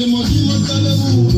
Hello 0.00 0.20
and 0.20 1.37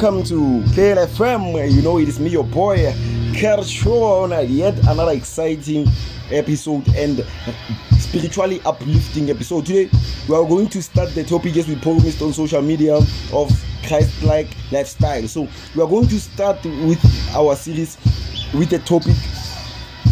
welcome 0.00 0.22
to 0.22 0.60
KLFM. 0.74 1.72
You 1.74 1.82
know, 1.82 1.98
it 1.98 2.06
is 2.06 2.20
me, 2.20 2.30
your 2.30 2.44
boy, 2.44 2.94
Kershaw, 3.36 4.22
on 4.22 4.48
yet 4.48 4.78
another 4.86 5.10
exciting 5.10 5.88
episode 6.30 6.86
and 6.94 7.26
spiritually 7.98 8.60
uplifting 8.64 9.28
episode. 9.28 9.66
Today, 9.66 9.90
we 10.28 10.36
are 10.36 10.44
going 10.44 10.68
to 10.68 10.80
start 10.82 11.12
the 11.16 11.24
topic 11.24 11.56
as 11.56 11.66
we 11.66 11.74
promised 11.74 12.22
on 12.22 12.32
social 12.32 12.62
media 12.62 12.94
of 13.32 13.50
Christ 13.88 14.22
like 14.22 14.46
lifestyle. 14.70 15.26
So, 15.26 15.48
we 15.74 15.82
are 15.82 15.88
going 15.88 16.06
to 16.06 16.20
start 16.20 16.62
with 16.64 17.04
our 17.34 17.56
series 17.56 17.98
with 18.54 18.70
the 18.70 18.78
topic 18.78 19.16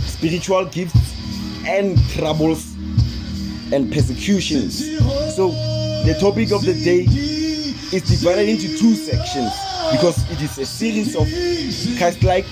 spiritual 0.03 0.65
gifts 0.65 1.15
and 1.65 1.97
troubles 2.11 2.75
and 3.73 3.93
persecutions. 3.93 4.85
So, 5.37 5.51
the 6.05 6.17
topic 6.21 6.51
of 6.51 6.63
the 6.63 6.75
day 6.75 7.46
is 7.93 8.03
divided 8.03 8.49
into 8.49 8.77
two 8.77 8.95
sections 8.95 9.53
because 9.93 10.29
it 10.31 10.43
is 10.43 10.59
a 10.59 10.67
series 10.67 11.15
of 11.15 11.27
Christ-like 11.99 12.47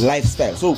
lifestyle. 0.00 0.54
So, 0.56 0.74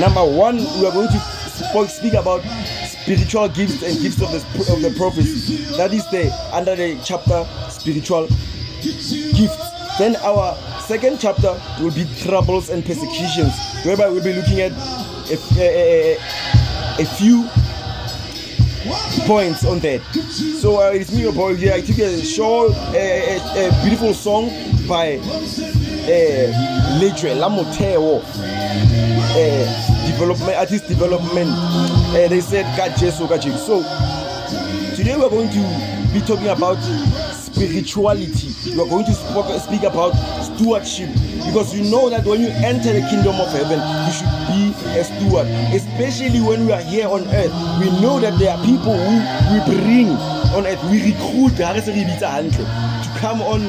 number 0.00 0.24
one, 0.24 0.56
we 0.56 0.86
are 0.86 0.92
going 0.92 1.08
to 1.08 1.88
speak 1.88 2.14
about 2.14 2.42
spiritual 2.86 3.48
gifts 3.48 3.82
and 3.82 4.00
gifts 4.00 4.20
of 4.22 4.32
the 4.32 4.72
of 4.72 4.80
the 4.82 4.94
prophecy. 4.96 5.56
That 5.76 5.92
is 5.92 6.08
the 6.10 6.32
under 6.52 6.74
the 6.74 6.98
chapter 7.04 7.46
spiritual 7.70 8.28
gifts. 8.80 9.70
Then 9.98 10.16
our 10.16 10.56
second 10.80 11.18
chapter 11.20 11.60
will 11.80 11.92
be 11.92 12.06
troubles 12.22 12.70
and 12.70 12.84
persecutions, 12.84 13.52
whereby 13.84 14.08
we'll 14.08 14.24
be 14.24 14.32
looking 14.32 14.60
at 14.60 14.72
a, 15.30 15.38
a, 15.58 16.16
a, 16.16 17.02
a 17.02 17.04
few 17.04 17.48
points 19.26 19.64
on 19.64 19.78
that. 19.80 20.02
So 20.60 20.80
uh, 20.80 20.90
it's 20.90 21.12
me, 21.12 21.22
your 21.22 21.32
boy 21.32 21.56
here. 21.56 21.72
I 21.74 21.80
took 21.80 21.98
a 21.98 22.22
short, 22.24 22.72
a, 22.94 23.38
a, 23.68 23.82
beautiful 23.82 24.14
song 24.14 24.48
by 24.86 25.16
uh, 25.16 26.98
Letre 27.00 27.34
Lamoteo, 27.34 28.22
uh, 29.34 30.06
development 30.06 30.56
artist 30.56 30.88
development. 30.88 31.50
Uh, 31.50 32.28
they 32.28 32.40
said 32.40 32.64
Jesus, 32.96 33.18
God 33.18 33.42
So 33.42 33.82
today 34.96 35.16
we're 35.16 35.30
going 35.30 35.50
to 35.50 36.10
be 36.12 36.20
talking 36.20 36.48
about 36.48 36.76
spirituality. 37.32 38.53
We're 38.72 38.88
going 38.88 39.04
to 39.04 39.14
speak 39.60 39.82
about 39.82 40.12
stewardship 40.42 41.10
because 41.44 41.74
you 41.74 41.84
know 41.90 42.08
that 42.08 42.24
when 42.24 42.40
you 42.40 42.48
enter 42.48 42.92
the 42.92 43.06
kingdom 43.10 43.36
of 43.36 43.52
heaven, 43.52 43.76
you 43.76 44.12
should 44.12 44.32
be 44.48 44.72
a 44.98 45.04
steward. 45.04 45.46
Especially 45.74 46.40
when 46.40 46.64
we 46.66 46.72
are 46.72 46.80
here 46.80 47.06
on 47.06 47.28
earth, 47.28 47.52
we 47.78 47.90
know 48.00 48.18
that 48.20 48.38
there 48.38 48.56
are 48.56 48.64
people 48.64 48.96
who 48.96 49.16
we 49.52 49.60
bring 49.76 50.08
on 50.56 50.66
earth, 50.66 50.82
we 50.90 51.12
recruit 51.12 51.56
to 51.56 53.10
come 53.18 53.42
on 53.42 53.60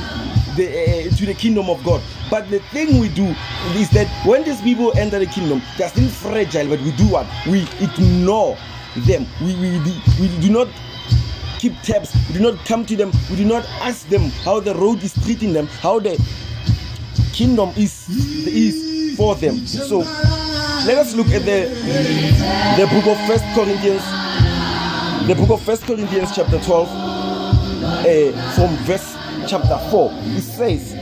the, 0.55 1.09
uh, 1.09 1.15
to 1.17 1.25
the 1.25 1.33
kingdom 1.33 1.69
of 1.69 1.83
God. 1.83 2.01
But 2.29 2.49
the 2.49 2.59
thing 2.71 2.99
we 2.99 3.09
do 3.09 3.35
is 3.75 3.89
that 3.89 4.07
when 4.25 4.43
these 4.45 4.61
people 4.61 4.97
enter 4.97 5.19
the 5.19 5.25
kingdom, 5.25 5.61
they're 5.77 5.89
still 5.89 6.07
fragile, 6.07 6.69
but 6.69 6.79
we 6.79 6.91
do 6.93 7.09
what? 7.09 7.27
We 7.47 7.67
ignore 7.81 8.57
them. 9.05 9.27
We, 9.41 9.55
we, 9.55 9.79
we 10.21 10.39
do 10.39 10.49
not 10.49 10.69
keep 11.59 11.73
tabs. 11.81 12.13
We 12.27 12.35
do 12.35 12.51
not 12.51 12.65
come 12.65 12.85
to 12.85 12.95
them. 12.95 13.11
We 13.29 13.37
do 13.37 13.45
not 13.45 13.65
ask 13.81 14.07
them 14.09 14.29
how 14.43 14.59
the 14.59 14.75
road 14.75 15.03
is 15.03 15.13
treating 15.23 15.53
them, 15.53 15.67
how 15.67 15.99
the 15.99 16.15
kingdom 17.33 17.69
is 17.75 18.07
is 18.47 19.17
for 19.17 19.35
them. 19.35 19.57
So 19.65 19.99
let 20.85 20.97
us 20.97 21.15
look 21.15 21.27
at 21.27 21.43
the 21.45 21.67
the 22.77 22.87
book 22.87 23.07
of 23.07 23.17
First 23.27 23.45
Corinthians, 23.53 24.03
the 25.27 25.35
book 25.35 25.49
of 25.49 25.61
First 25.63 25.83
Corinthians 25.83 26.31
chapter 26.35 26.59
12, 26.59 26.87
uh, 26.87 28.53
from 28.55 28.75
verse 28.85 29.15
chapter 29.47 29.77
4. 29.89 30.11
It 30.13 30.41
says, 30.41 30.93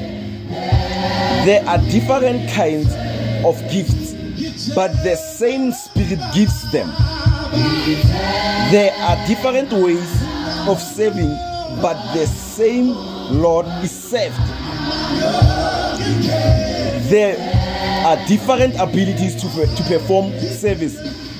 There 1.46 1.66
are 1.68 1.78
different 1.90 2.50
kinds 2.50 2.94
of 3.46 3.60
gifts, 3.72 4.14
but 4.74 4.92
the 5.04 5.16
same 5.16 5.72
spirit 5.72 6.20
gives 6.34 6.72
them. 6.72 6.90
There 8.72 8.94
are 8.94 9.28
different 9.28 9.72
ways 9.72 10.23
of 10.68 10.80
serving, 10.80 11.30
but 11.82 12.14
the 12.14 12.26
same 12.26 12.90
Lord 13.42 13.66
is 13.84 13.92
served. 13.92 14.38
There 17.10 17.38
are 18.06 18.18
different 18.28 18.76
abilities 18.80 19.36
to, 19.36 19.48
to 19.66 19.84
perform 19.84 20.32
service, 20.40 20.96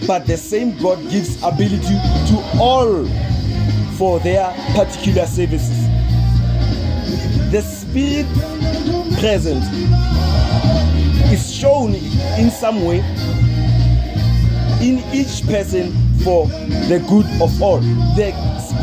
but 0.08 0.26
the 0.26 0.38
same 0.38 0.78
God 0.80 1.00
gives 1.10 1.42
ability 1.44 1.98
to 2.30 2.60
all 2.60 3.06
for 3.98 4.20
their 4.20 4.52
particular 4.76 5.26
services. 5.26 5.88
The 7.52 7.62
Spirit 7.62 8.28
present 9.20 9.64
is 11.32 11.54
shown 11.54 11.96
in 11.96 12.50
some 12.50 12.84
way 12.86 13.00
in 14.82 15.00
each 15.14 15.46
person 15.48 15.92
for 16.24 16.48
the 16.48 17.04
good 17.08 17.26
of 17.42 17.62
all. 17.62 17.80
The 18.16 18.34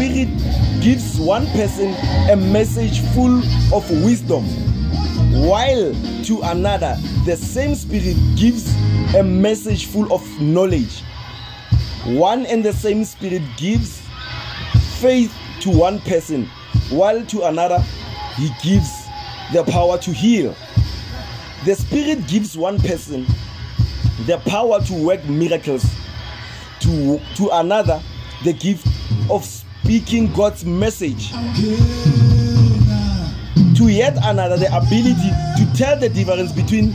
Spirit 0.01 0.31
gives 0.81 1.21
one 1.21 1.47
person 1.49 1.95
a 2.31 2.35
message 2.35 3.01
full 3.13 3.37
of 3.75 3.85
wisdom 4.03 4.43
while 5.47 5.93
to 6.25 6.41
another 6.45 6.97
the 7.27 7.37
same 7.37 7.75
Spirit 7.75 8.17
gives 8.35 8.75
a 9.15 9.23
message 9.23 9.89
full 9.89 10.11
of 10.11 10.27
knowledge. 10.41 11.03
One 12.07 12.47
and 12.47 12.65
the 12.65 12.73
same 12.73 13.05
Spirit 13.05 13.43
gives 13.59 14.01
faith 15.01 15.37
to 15.61 15.71
one 15.71 16.01
person, 16.01 16.47
while 16.89 17.23
to 17.27 17.43
another 17.43 17.81
he 18.37 18.49
gives 18.63 18.89
the 19.53 19.65
power 19.65 19.99
to 19.99 20.13
heal. 20.13 20.57
The 21.67 21.75
Spirit 21.75 22.27
gives 22.27 22.57
one 22.57 22.79
person 22.79 23.27
the 24.25 24.39
power 24.47 24.81
to 24.81 24.95
work 24.95 25.23
miracles, 25.27 25.85
to, 26.81 27.21
to 27.35 27.51
another, 27.53 28.03
the 28.45 28.55
gift 28.55 28.87
of 29.29 29.45
speaking 29.83 30.33
God's 30.33 30.65
message, 30.65 31.31
to 33.77 33.89
yet 33.89 34.17
another, 34.23 34.57
the 34.57 34.69
ability 34.75 35.31
to 35.59 35.77
tell 35.77 35.99
the 35.99 36.09
difference 36.09 36.53
between 36.53 36.95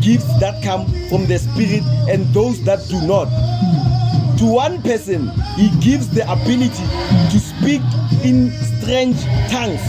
gifts 0.00 0.26
that 0.40 0.62
come 0.62 0.86
from 1.08 1.26
the 1.26 1.38
Spirit 1.38 1.82
and 2.10 2.26
those 2.34 2.62
that 2.64 2.86
do 2.88 3.00
not. 3.06 3.26
To 4.38 4.46
one 4.46 4.82
person, 4.82 5.30
he 5.56 5.70
gives 5.80 6.08
the 6.08 6.30
ability 6.30 6.84
to 7.30 7.38
speak 7.38 7.80
in 8.24 8.50
strange 8.50 9.22
tongues. 9.50 9.80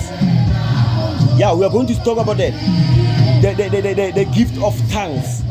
Yeah, 1.39 1.53
we 1.53 1.65
are 1.65 1.71
going 1.71 1.87
to 1.87 1.95
talk 2.03 2.19
about 2.19 2.37
that. 2.37 2.53
The, 3.41 3.53
the, 3.53 3.69
the, 3.69 3.81
the, 3.81 4.11
the 4.11 4.25
gift 4.33 4.57
of 4.61 4.77
tongues. 4.91 5.41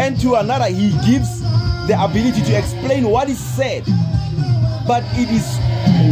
And 0.00 0.18
to 0.20 0.36
another, 0.36 0.66
he 0.66 0.90
gives 1.04 1.40
the 1.88 1.96
ability 1.98 2.42
to 2.42 2.56
explain 2.56 3.08
what 3.08 3.28
is 3.28 3.38
said. 3.38 3.84
But 4.86 5.04
it 5.12 5.30
is 5.30 5.44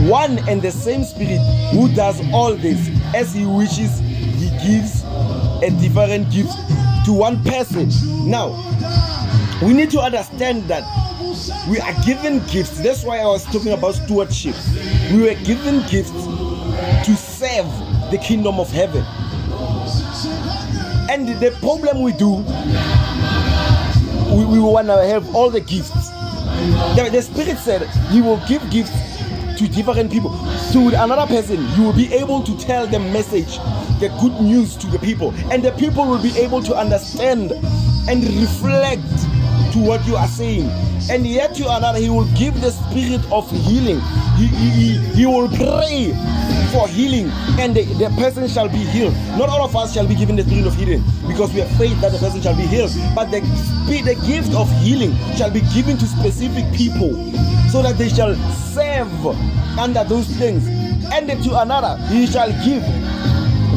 one 0.08 0.38
and 0.48 0.60
the 0.62 0.70
same 0.70 1.04
Spirit 1.04 1.38
who 1.72 1.92
does 1.94 2.20
all 2.32 2.54
this. 2.54 2.90
As 3.14 3.32
he 3.34 3.46
wishes, 3.46 3.98
he 4.00 4.50
gives 4.62 5.04
a 5.62 5.70
different 5.80 6.30
gift 6.30 6.52
to 7.06 7.12
one 7.12 7.42
person. 7.44 7.90
Now, 8.28 8.56
we 9.62 9.72
need 9.72 9.90
to 9.90 10.00
understand 10.00 10.64
that 10.64 10.84
we 11.68 11.78
are 11.80 11.94
given 12.04 12.44
gifts. 12.46 12.78
That's 12.78 13.04
why 13.04 13.18
I 13.18 13.26
was 13.26 13.44
talking 13.46 13.72
about 13.72 13.94
stewardship. 13.94 14.54
We 15.12 15.22
were 15.22 15.34
given 15.44 15.86
gifts 15.88 16.10
to 16.12 17.16
serve 17.16 17.66
the 18.10 18.18
kingdom 18.18 18.58
of 18.58 18.70
heaven. 18.70 19.04
And 21.10 21.28
the 21.40 21.56
problem 21.60 22.02
we 22.02 22.12
do, 22.12 22.36
we, 24.34 24.44
we 24.44 24.60
want 24.60 24.88
to 24.88 25.04
have 25.06 25.34
all 25.34 25.50
the 25.50 25.60
gifts. 25.60 25.90
The, 25.90 27.08
the 27.10 27.22
Spirit 27.22 27.58
said 27.58 27.82
He 28.10 28.20
will 28.20 28.40
give 28.46 28.68
gifts 28.70 29.19
to 29.60 29.68
different 29.68 30.10
people. 30.10 30.30
To 30.72 30.88
another 30.88 31.26
person, 31.26 31.60
you 31.76 31.82
will 31.82 31.92
be 31.92 32.12
able 32.14 32.42
to 32.42 32.56
tell 32.56 32.86
the 32.86 32.98
message, 32.98 33.58
the 34.00 34.08
good 34.18 34.40
news 34.40 34.74
to 34.76 34.86
the 34.86 34.98
people, 34.98 35.34
and 35.52 35.62
the 35.62 35.72
people 35.72 36.06
will 36.06 36.22
be 36.22 36.36
able 36.38 36.62
to 36.62 36.74
understand 36.74 37.52
and 38.08 38.24
reflect 38.40 39.02
to 39.72 39.78
what 39.78 40.04
you 40.06 40.16
are 40.16 40.26
saying. 40.28 40.68
And 41.10 41.26
yet 41.26 41.54
to 41.56 41.64
another, 41.64 41.98
He 41.98 42.10
will 42.10 42.28
give 42.34 42.60
the 42.60 42.70
spirit 42.70 43.20
of 43.32 43.50
healing. 43.50 44.00
He, 44.36 44.46
he, 44.46 44.98
he 45.14 45.26
will 45.26 45.48
pray 45.48 46.12
for 46.72 46.88
healing, 46.88 47.28
and 47.58 47.74
the, 47.74 47.82
the 47.98 48.08
person 48.18 48.48
shall 48.48 48.68
be 48.68 48.78
healed. 48.78 49.14
Not 49.36 49.48
all 49.48 49.64
of 49.64 49.74
us 49.76 49.92
shall 49.92 50.06
be 50.06 50.14
given 50.14 50.36
the 50.36 50.44
spirit 50.44 50.66
of 50.66 50.74
healing 50.76 51.02
because 51.26 51.52
we 51.52 51.60
have 51.60 51.70
faith 51.76 52.00
that 52.00 52.12
the 52.12 52.18
person 52.18 52.40
shall 52.40 52.56
be 52.56 52.62
healed. 52.62 52.90
But 53.14 53.30
the, 53.30 53.40
the 53.86 54.14
gift 54.26 54.54
of 54.54 54.70
healing 54.80 55.14
shall 55.36 55.50
be 55.50 55.60
given 55.74 55.98
to 55.98 56.06
specific 56.06 56.64
people 56.74 57.12
so 57.70 57.82
that 57.82 57.96
they 57.98 58.08
shall 58.08 58.34
serve 58.74 59.26
under 59.78 60.04
those 60.04 60.26
things. 60.26 60.66
And 61.12 61.28
to 61.28 61.60
another, 61.60 62.00
he 62.06 62.26
shall 62.26 62.50
give 62.64 62.82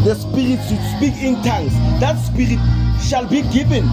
the 0.06 0.16
spirit 0.16 0.60
to 0.70 0.76
speak 0.96 1.16
in 1.24 1.42
tongues. 1.44 1.74
That 2.00 2.18
spirit 2.20 2.60
shall 3.02 3.26
be 3.28 3.42
given 3.54 3.86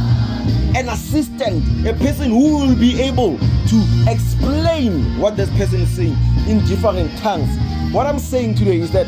an 0.76 0.88
assistant, 0.88 1.64
a 1.86 1.92
person 1.94 2.30
who 2.30 2.58
will 2.58 2.76
be 2.76 3.00
able 3.00 3.38
to 3.38 4.04
explain 4.08 5.18
what 5.18 5.36
this 5.36 5.50
person 5.50 5.80
is 5.82 5.90
saying 5.90 6.16
in 6.48 6.64
different 6.66 7.16
tongues. 7.18 7.48
What 7.92 8.06
I'm 8.06 8.18
saying 8.18 8.54
today 8.54 8.78
is 8.78 8.90
that 8.92 9.06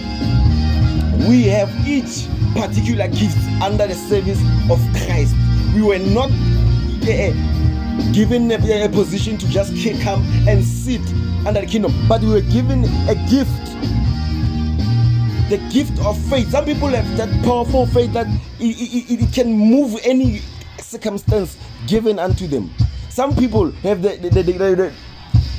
we 1.29 1.45
have 1.45 1.71
each 1.87 2.27
particular 2.55 3.09
gift 3.09 3.39
under 3.63 3.87
the 3.87 3.95
service 3.95 4.41
of 4.71 4.81
Christ. 5.07 5.35
We 5.75 5.83
were 5.83 5.99
not 5.99 6.31
uh, 6.31 8.13
given 8.13 8.51
a, 8.51 8.85
a 8.85 8.89
position 8.89 9.39
to 9.39 9.49
just 9.49 9.73
come 10.03 10.23
and 10.49 10.65
sit 10.65 11.01
under 11.47 11.61
the 11.61 11.67
kingdom, 11.67 11.93
but 12.09 12.21
we 12.21 12.29
were 12.29 12.41
given 12.41 12.85
a 13.09 13.15
gift 13.31 13.51
the 15.53 15.59
gift 15.71 15.99
of 16.01 16.17
faith. 16.31 16.51
Some 16.51 16.65
people 16.65 16.89
have 16.89 17.17
that 17.19 17.29
powerful 17.45 17.85
faith 17.87 18.15
that 18.15 18.27
it, 18.59 19.11
it, 19.11 19.23
it, 19.23 19.33
can 19.35 19.53
move 19.53 20.01
any 20.03 20.41
circumstance 20.83 21.57
given 21.87 22.19
unto 22.19 22.47
them. 22.47 22.71
Some 23.09 23.35
people 23.37 23.71
have 23.83 24.03
the 24.03 24.17
the, 24.17 24.31
the, 24.31 24.93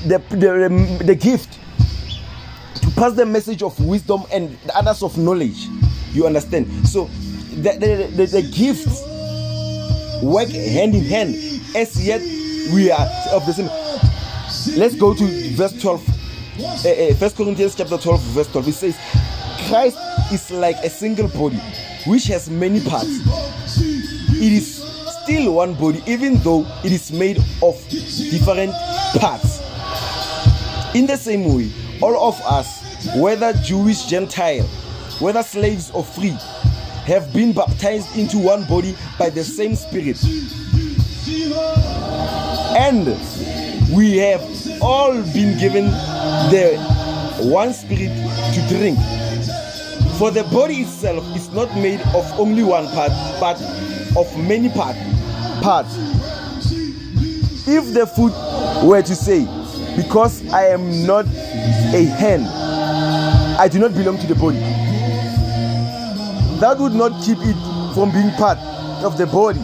the, 0.03 1.03
the, 1.05 1.15
gift 1.15 1.59
to 2.75 2.89
pass 2.91 3.13
the 3.13 3.25
message 3.25 3.61
of 3.61 3.79
wisdom 3.79 4.23
and 4.31 4.57
the 4.65 4.75
others 4.77 5.03
of 5.03 5.17
knowledge. 5.17 5.67
You 6.11 6.25
understand? 6.25 6.67
So 6.87 7.05
the, 7.55 7.77
the, 7.79 8.11
the, 8.15 8.25
the 8.25 8.41
gifts 8.41 9.03
work 10.23 10.49
hand 10.49 10.95
in 10.95 11.03
hand 11.03 11.35
as 11.75 12.05
yet 12.05 12.21
we 12.73 12.91
are 12.91 13.07
of 13.31 13.45
the 13.45 13.53
same. 13.53 14.77
Let's 14.77 14.95
go 14.95 15.13
to 15.13 15.25
verse 15.55 15.79
12. 15.81 16.09
Uh, 16.59 16.61
uh, 16.63 17.13
First 17.15 17.35
Corinthians 17.35 17.75
chapter 17.75 17.97
12, 17.97 18.21
verse 18.21 18.47
12. 18.51 18.67
It 18.67 18.73
says, 18.73 18.97
Christ 19.67 19.97
is 20.31 20.51
like 20.51 20.77
a 20.77 20.89
single 20.89 21.27
body 21.29 21.57
which 22.05 22.25
has 22.27 22.49
many 22.49 22.79
parts. 22.81 23.09
It 23.77 24.51
is 24.53 24.92
still 25.23 25.53
one 25.53 25.73
body, 25.75 26.03
even 26.05 26.35
though 26.37 26.65
it 26.83 26.91
is 26.91 27.11
made 27.11 27.37
of 27.61 27.81
different 27.89 28.73
parts. 29.19 29.61
In 30.93 31.07
the 31.07 31.17
same 31.17 31.55
way, 31.55 31.71
all 32.01 32.27
of 32.27 32.39
us, 32.41 32.83
whether 33.15 33.53
Jewish, 33.53 34.05
Gentile, 34.05 34.63
whether 35.19 35.41
slaves 35.41 35.91
or 35.91 36.03
free, 36.03 36.35
have 37.05 37.31
been 37.33 37.53
baptized 37.53 38.17
into 38.17 38.37
one 38.37 38.65
body 38.65 38.95
by 39.17 39.29
the 39.29 39.43
same 39.43 39.75
Spirit. 39.75 40.21
And 42.75 43.05
we 43.95 44.17
have 44.17 44.41
all 44.81 45.13
been 45.33 45.57
given 45.57 45.85
the 46.51 46.77
one 47.39 47.73
Spirit 47.73 48.11
to 48.53 48.65
drink. 48.67 48.99
For 50.17 50.31
the 50.31 50.43
body 50.51 50.81
itself 50.81 51.25
is 51.35 51.49
not 51.51 51.73
made 51.75 52.01
of 52.13 52.29
only 52.39 52.63
one 52.63 52.87
part, 52.87 53.11
but 53.39 53.57
of 54.15 54.37
many 54.37 54.69
part, 54.69 54.95
parts. 55.61 55.95
If 57.65 57.93
the 57.93 58.05
foot 58.05 58.33
were 58.85 59.01
to 59.01 59.15
say, 59.15 59.45
Because 59.95 60.45
I 60.51 60.67
am 60.67 61.05
not 61.05 61.25
a 61.25 62.03
hand, 62.05 62.45
I 63.59 63.67
do 63.67 63.79
not 63.79 63.93
belong 63.93 64.17
to 64.19 64.27
the 64.27 64.35
body, 64.35 64.59
that 66.59 66.77
would 66.79 66.93
not 66.93 67.23
keep 67.23 67.37
it 67.41 67.93
from 67.93 68.11
being 68.11 68.31
part 68.31 68.57
of 69.03 69.17
the 69.17 69.25
body. 69.25 69.61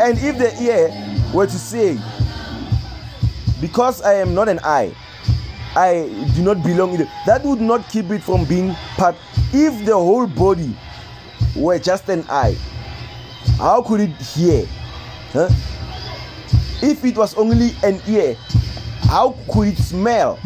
And 0.00 0.18
if 0.18 0.38
the 0.38 0.52
ear 0.62 0.90
were 1.32 1.46
to 1.46 1.58
say, 1.58 1.98
Because 3.60 4.02
I 4.02 4.14
am 4.14 4.34
not 4.34 4.48
an 4.48 4.58
eye, 4.64 4.94
I 5.74 6.10
do 6.34 6.42
not 6.42 6.62
belong 6.62 7.00
it, 7.00 7.08
that 7.26 7.42
would 7.44 7.60
not 7.60 7.88
keep 7.88 8.10
it 8.10 8.22
from 8.22 8.44
being 8.44 8.74
part. 8.96 9.16
If 9.54 9.84
the 9.86 9.94
whole 9.94 10.26
body 10.26 10.76
were 11.56 11.78
just 11.78 12.08
an 12.08 12.24
eye, 12.28 12.56
how 13.58 13.82
could 13.82 14.00
it 14.00 14.10
hear? 14.20 14.66
Huh? 15.32 15.48
If 16.82 17.04
it 17.04 17.16
was 17.16 17.34
only 17.36 17.74
an 17.82 18.00
ear, 18.08 18.36
how 19.02 19.36
could 19.50 19.68
it 19.68 19.78
smell? 19.78 20.38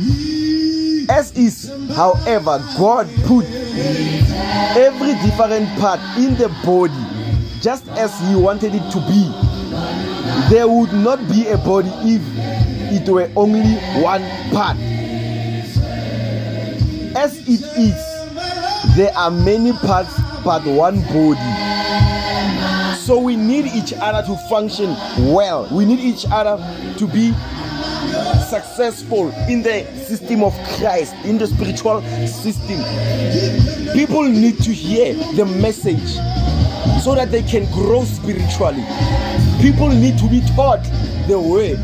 As 1.09 1.33
is, 1.37 1.73
however, 1.95 2.63
God 2.77 3.09
put 3.25 3.47
every 4.77 5.15
different 5.25 5.69
part 5.79 6.01
in 6.19 6.35
the 6.35 6.49
body 6.65 6.93
just 7.61 7.89
as 7.91 8.13
He 8.29 8.35
wanted 8.35 8.75
it 8.75 8.91
to 8.91 9.01
be. 9.07 9.31
There 10.51 10.69
would 10.69 10.93
not 10.93 11.19
be 11.29 11.49
a 11.49 11.59
body 11.59 11.91
if 12.05 12.23
it 12.93 13.09
were 13.09 13.31
only 13.37 13.77
one 14.03 14.23
part. 14.51 14.77
As 17.17 17.39
it 17.49 17.63
is, 17.79 18.97
there 18.97 19.13
are 19.17 19.31
many 19.31 19.73
parts 19.73 20.15
but 20.45 20.65
one 20.65 21.01
body. 21.03 21.66
So 23.07 23.21
we 23.21 23.37
need 23.37 23.67
each 23.67 23.93
other 23.93 24.27
to 24.27 24.37
function 24.49 24.91
well. 25.33 25.69
We 25.71 25.85
need 25.85 26.01
each 26.01 26.27
other 26.29 26.57
to 26.99 27.07
be 27.07 27.33
successful 28.51 29.31
in 29.49 29.63
the 29.63 29.87
system 29.95 30.43
of 30.43 30.53
Christ, 30.77 31.15
in 31.25 31.39
the 31.39 31.47
spiritual 31.47 32.03
system. 32.27 32.83
People 33.93 34.25
need 34.25 34.61
to 34.65 34.73
hear 34.73 35.15
the 35.37 35.45
message 35.45 36.15
so 37.01 37.15
that 37.15 37.31
they 37.31 37.45
can 37.45 37.71
grow 37.71 38.03
spiritually. 38.03 38.85
People 39.63 39.91
need 39.91 40.19
to 40.19 40.29
be 40.29 40.41
taught 40.57 40.83
the 41.29 41.39
way. 41.39 41.77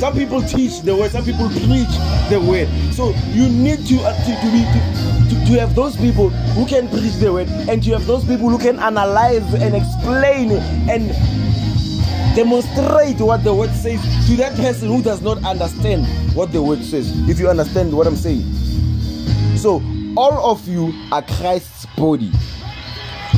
Some 0.00 0.12
people 0.12 0.42
teach 0.42 0.82
the 0.82 0.94
way, 0.94 1.08
some 1.08 1.24
people 1.24 1.48
preach 1.48 1.96
the 2.28 2.38
way. 2.46 2.68
So 2.92 3.14
you 3.30 3.48
need 3.48 3.86
to, 3.86 4.02
uh, 4.02 4.12
to, 4.12 4.36
to 4.36 4.52
be 4.52 4.64
to, 4.68 5.11
to 5.46 5.58
have 5.60 5.74
those 5.74 5.96
people 5.96 6.30
who 6.30 6.66
can 6.66 6.88
preach 6.88 7.14
the 7.14 7.32
word 7.32 7.48
and 7.48 7.84
you 7.84 7.92
have 7.92 8.06
those 8.06 8.24
people 8.24 8.48
who 8.48 8.58
can 8.58 8.78
analyze 8.78 9.54
and 9.54 9.74
explain 9.74 10.52
and 10.88 11.08
demonstrate 12.36 13.20
what 13.20 13.44
the 13.44 13.54
word 13.54 13.70
says 13.70 14.00
to 14.26 14.36
that 14.36 14.54
person 14.56 14.88
who 14.88 15.02
does 15.02 15.22
not 15.22 15.42
understand 15.44 16.06
what 16.34 16.52
the 16.52 16.62
word 16.62 16.82
says. 16.82 17.10
If 17.28 17.38
you 17.38 17.48
understand 17.48 17.96
what 17.96 18.06
I'm 18.06 18.16
saying. 18.16 18.42
So, 19.56 19.82
all 20.16 20.50
of 20.50 20.66
you 20.68 20.92
are 21.10 21.22
Christ's 21.22 21.86
body, 21.96 22.32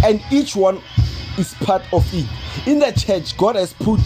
and 0.05 0.21
each 0.31 0.57
one 0.57 0.81
is 1.39 1.55
part 1.55 1.83
of 1.93 2.07
it. 2.13 2.27
In 2.67 2.79
the 2.79 2.93
church, 2.93 3.37
God 3.37 3.57
has 3.57 3.73
put 3.73 4.01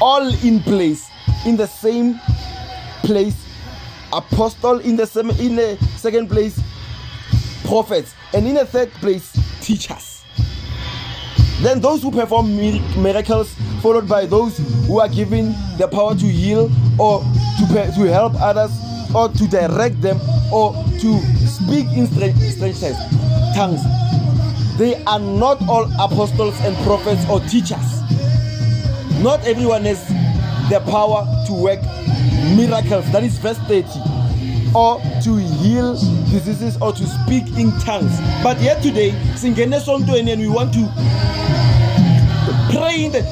all 0.00 0.26
in 0.42 0.60
place 0.60 1.08
in 1.46 1.56
the 1.56 1.66
same 1.66 2.18
place 3.02 3.36
apostle 4.14 4.78
in 4.80 4.96
the 4.96 5.06
same 5.06 5.30
in 5.30 5.56
the 5.56 5.76
second 5.96 6.28
place 6.28 6.60
prophets 7.64 8.14
and 8.32 8.46
in 8.46 8.54
the 8.54 8.64
third 8.64 8.90
place 8.92 9.32
teachers. 9.60 10.24
Then 11.60 11.80
those 11.80 12.02
who 12.02 12.10
perform 12.10 12.56
miracles 12.56 13.54
followed 13.80 14.08
by 14.08 14.26
those 14.26 14.58
who 14.86 15.00
are 15.00 15.08
given 15.08 15.54
the 15.78 15.88
power 15.88 16.14
to 16.14 16.26
heal 16.26 16.70
or 16.98 17.20
to, 17.58 17.92
to 17.96 18.02
help 18.12 18.34
others 18.40 18.72
or 19.14 19.28
to 19.28 19.48
direct 19.48 20.00
them 20.00 20.20
or 20.52 20.72
to 21.00 21.20
speak 21.46 21.86
in 21.96 22.06
strange, 22.06 22.34
tongues. 23.54 23.82
They 24.76 25.02
are 25.04 25.20
not 25.20 25.66
all 25.68 25.84
apostles 26.00 26.58
and 26.60 26.76
prophets 26.84 27.24
or 27.30 27.40
teachers. 27.40 28.00
Not 29.22 29.46
everyone 29.46 29.84
has 29.84 30.06
the 30.68 30.80
power 30.90 31.24
to 31.46 31.52
work 31.52 31.80
miracles. 32.56 33.10
That 33.12 33.22
is 33.22 33.38
verse 33.38 33.58
30 33.58 34.13
or 34.74 35.00
to 35.22 35.36
heal 35.36 35.94
diseases 36.30 36.76
or 36.80 36.92
to 36.92 37.06
speak 37.06 37.46
in 37.58 37.70
tongues. 37.80 38.18
But 38.42 38.60
yet 38.60 38.82
today 38.82 39.12
singene 39.36 39.72
esontweni 39.72 40.32
and 40.32 40.40
we 40.42 40.48
want 40.48 40.72
to 40.74 40.88
pray 42.72 43.04
in 43.04 43.12
the 43.12 43.22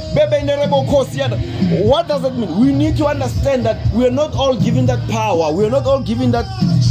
what 1.84 2.08
does 2.08 2.22
that 2.22 2.34
mean? 2.36 2.58
We 2.60 2.72
need 2.72 2.96
to 2.98 3.06
understand 3.06 3.64
that 3.66 3.92
we 3.92 4.06
are 4.06 4.10
not 4.10 4.34
all 4.34 4.56
given 4.56 4.86
that 4.86 5.08
power. 5.08 5.52
We 5.52 5.66
are 5.66 5.70
not 5.70 5.86
all 5.86 6.00
given 6.00 6.30
that 6.32 6.46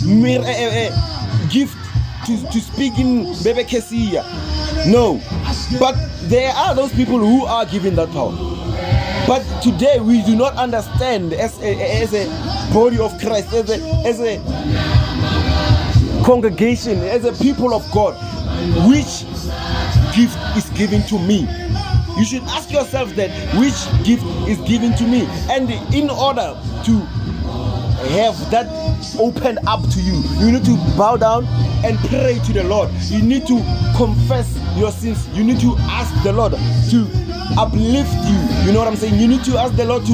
mir- 0.06 0.42
uh, 0.42 0.44
uh, 0.44 1.48
gift 1.50 1.78
to, 2.26 2.38
to 2.52 2.60
speak 2.60 2.98
in 3.00 3.24
bebe 3.44 3.64
kesia 3.64 4.24
no. 4.88 5.22
But 5.80 5.96
there 6.24 6.52
are 6.54 6.74
those 6.76 6.92
people 6.94 7.20
who 7.20 7.46
are 7.46 7.66
given 7.66 7.96
that 7.96 8.10
power 8.12 8.32
but 9.32 9.46
today 9.62 9.98
we 10.02 10.22
do 10.24 10.36
not 10.36 10.58
understand 10.58 11.32
as 11.32 11.58
a, 11.62 12.02
as 12.02 12.14
a 12.14 12.28
body 12.74 13.00
of 13.00 13.18
Christ, 13.18 13.54
as 13.54 13.70
a, 13.70 13.80
as 14.06 14.20
a 14.20 14.36
congregation, 16.26 16.98
as 16.98 17.24
a 17.24 17.32
people 17.42 17.74
of 17.74 17.90
God, 17.94 18.14
which 18.90 19.24
gift 20.14 20.38
is 20.58 20.70
given 20.72 21.02
to 21.04 21.18
me. 21.18 21.48
You 22.18 22.26
should 22.26 22.44
ask 22.44 22.74
yourself 22.74 23.16
that 23.16 23.30
which 23.56 24.06
gift 24.06 24.26
is 24.50 24.60
given 24.68 24.98
to 24.98 25.08
me. 25.08 25.26
And 25.50 25.72
in 25.96 26.10
order 26.10 26.60
to 26.84 27.00
have 28.12 28.36
that 28.52 28.68
opened 29.18 29.60
up 29.66 29.80
to 29.92 30.02
you, 30.02 30.22
you 30.40 30.52
need 30.52 30.66
to 30.66 30.76
bow 30.98 31.16
down 31.16 31.46
and 31.86 31.98
pray 32.10 32.38
to 32.48 32.52
the 32.52 32.66
Lord. 32.66 32.92
You 33.06 33.22
need 33.22 33.48
to 33.48 33.64
confess 33.96 34.60
your 34.76 34.92
sins. 34.92 35.26
You 35.30 35.46
need 35.46 35.62
to 35.62 35.78
ask 35.80 36.22
the 36.22 36.34
Lord 36.34 36.52
to 36.52 37.31
uplift 37.58 38.14
you. 38.28 38.40
You 38.66 38.74
know 38.74 38.80
what 38.80 38.88
I'm 38.88 38.96
saying? 38.96 39.16
You 39.20 39.28
need 39.28 39.44
to 39.46 39.58
ask 39.58 39.76
the 39.76 39.86
Lord 39.86 40.06
to 40.06 40.14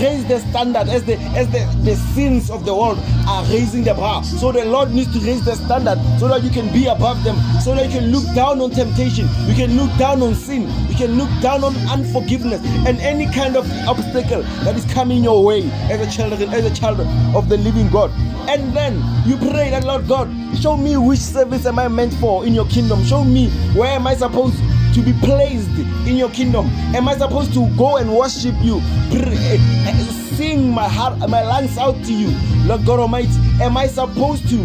raise 0.00 0.24
the 0.26 0.38
standard 0.38 0.88
as 0.88 1.04
the 1.04 1.16
as 1.34 1.48
the, 1.50 1.64
the 1.82 1.96
sins 2.14 2.50
of 2.50 2.64
the 2.64 2.74
world 2.74 2.98
are 3.26 3.44
raising 3.46 3.84
the 3.84 3.94
bar. 3.94 4.22
So 4.24 4.52
the 4.52 4.64
Lord 4.64 4.92
needs 4.92 5.12
to 5.12 5.20
raise 5.24 5.44
the 5.44 5.54
standard 5.56 5.98
so 6.18 6.28
that 6.28 6.42
you 6.42 6.50
can 6.50 6.72
be 6.72 6.86
above 6.86 7.22
them, 7.24 7.36
so 7.60 7.74
that 7.74 7.86
you 7.86 8.00
can 8.00 8.10
look 8.10 8.24
down 8.34 8.60
on 8.60 8.70
temptation, 8.70 9.28
you 9.46 9.54
can 9.54 9.76
look 9.76 9.90
down 9.98 10.22
on 10.22 10.34
sin, 10.34 10.62
you 10.88 10.94
can 10.94 11.18
look 11.18 11.30
down 11.40 11.64
on 11.64 11.74
unforgiveness 11.88 12.60
and 12.86 12.98
any 13.00 13.26
kind 13.26 13.56
of 13.56 13.70
obstacle 13.88 14.42
that 14.64 14.76
is 14.76 14.84
coming 14.92 15.24
your 15.24 15.44
way 15.44 15.68
as 15.90 16.00
a 16.00 16.16
child 16.16 16.32
as 16.32 16.64
a 16.64 16.74
child 16.74 17.00
of 17.34 17.48
the 17.48 17.56
living 17.58 17.88
God. 17.90 18.10
And 18.48 18.74
then 18.74 19.02
you 19.26 19.36
pray 19.36 19.70
that 19.70 19.84
Lord 19.84 20.08
God, 20.08 20.28
show 20.58 20.76
me 20.76 20.96
which 20.96 21.18
service 21.18 21.66
am 21.66 21.78
I 21.78 21.88
meant 21.88 22.14
for 22.14 22.46
in 22.46 22.54
your 22.54 22.66
kingdom. 22.66 23.04
Show 23.04 23.24
me 23.24 23.50
where 23.74 23.90
am 23.90 24.06
I 24.06 24.14
supposed 24.14 24.56
to 24.98 25.04
be 25.04 25.12
placed 25.20 25.70
in 26.08 26.16
your 26.16 26.30
kingdom? 26.30 26.66
Am 26.94 27.08
I 27.08 27.16
supposed 27.16 27.54
to 27.54 27.68
go 27.76 27.98
and 27.98 28.12
worship 28.12 28.54
you? 28.60 28.80
Eh, 29.12 29.56
eh, 29.86 29.94
sing 30.34 30.70
my 30.70 30.88
heart, 30.88 31.18
my 31.28 31.42
lungs 31.42 31.78
out 31.78 31.94
to 32.04 32.12
you, 32.12 32.36
Lord 32.66 32.84
God 32.84 32.98
Almighty. 32.98 33.30
Am 33.62 33.76
I 33.76 33.86
supposed 33.86 34.48
to 34.48 34.56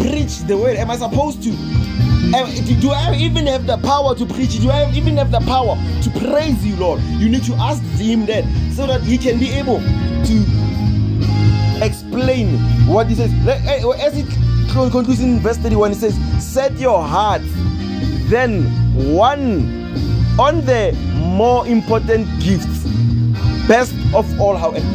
preach 0.00 0.38
the 0.48 0.56
word? 0.56 0.76
Am 0.76 0.90
I 0.90 0.96
supposed 0.96 1.42
to? 1.44 1.50
Eh, 1.50 2.80
do 2.80 2.90
I 2.90 3.14
even 3.14 3.46
have 3.46 3.66
the 3.66 3.78
power 3.78 4.14
to 4.16 4.26
preach? 4.26 4.58
Do 4.60 4.70
I 4.70 4.90
even 4.92 5.16
have 5.16 5.30
the 5.30 5.40
power 5.40 5.76
to 6.02 6.10
praise 6.18 6.66
you, 6.66 6.74
Lord? 6.76 7.00
You 7.02 7.28
need 7.28 7.44
to 7.44 7.54
ask 7.54 7.82
Him 7.96 8.26
that 8.26 8.44
so 8.74 8.86
that 8.88 9.02
He 9.02 9.18
can 9.18 9.38
be 9.38 9.50
able 9.50 9.78
to 9.78 11.84
explain 11.84 12.58
what 12.88 13.06
He 13.06 13.14
says. 13.14 13.30
As 13.46 14.18
it 14.18 14.26
concludes 14.72 15.20
in 15.20 15.38
verse 15.38 15.58
31, 15.58 15.92
it 15.92 15.94
says, 15.94 16.44
Set 16.44 16.76
your 16.78 17.02
heart 17.02 17.42
then 18.28 18.87
one 18.98 19.64
on 20.38 20.64
the 20.64 20.92
more 21.16 21.66
important 21.66 22.26
gifts. 22.40 22.84
Best 23.68 23.94
of 24.14 24.40
all, 24.40 24.56
however, 24.56 24.86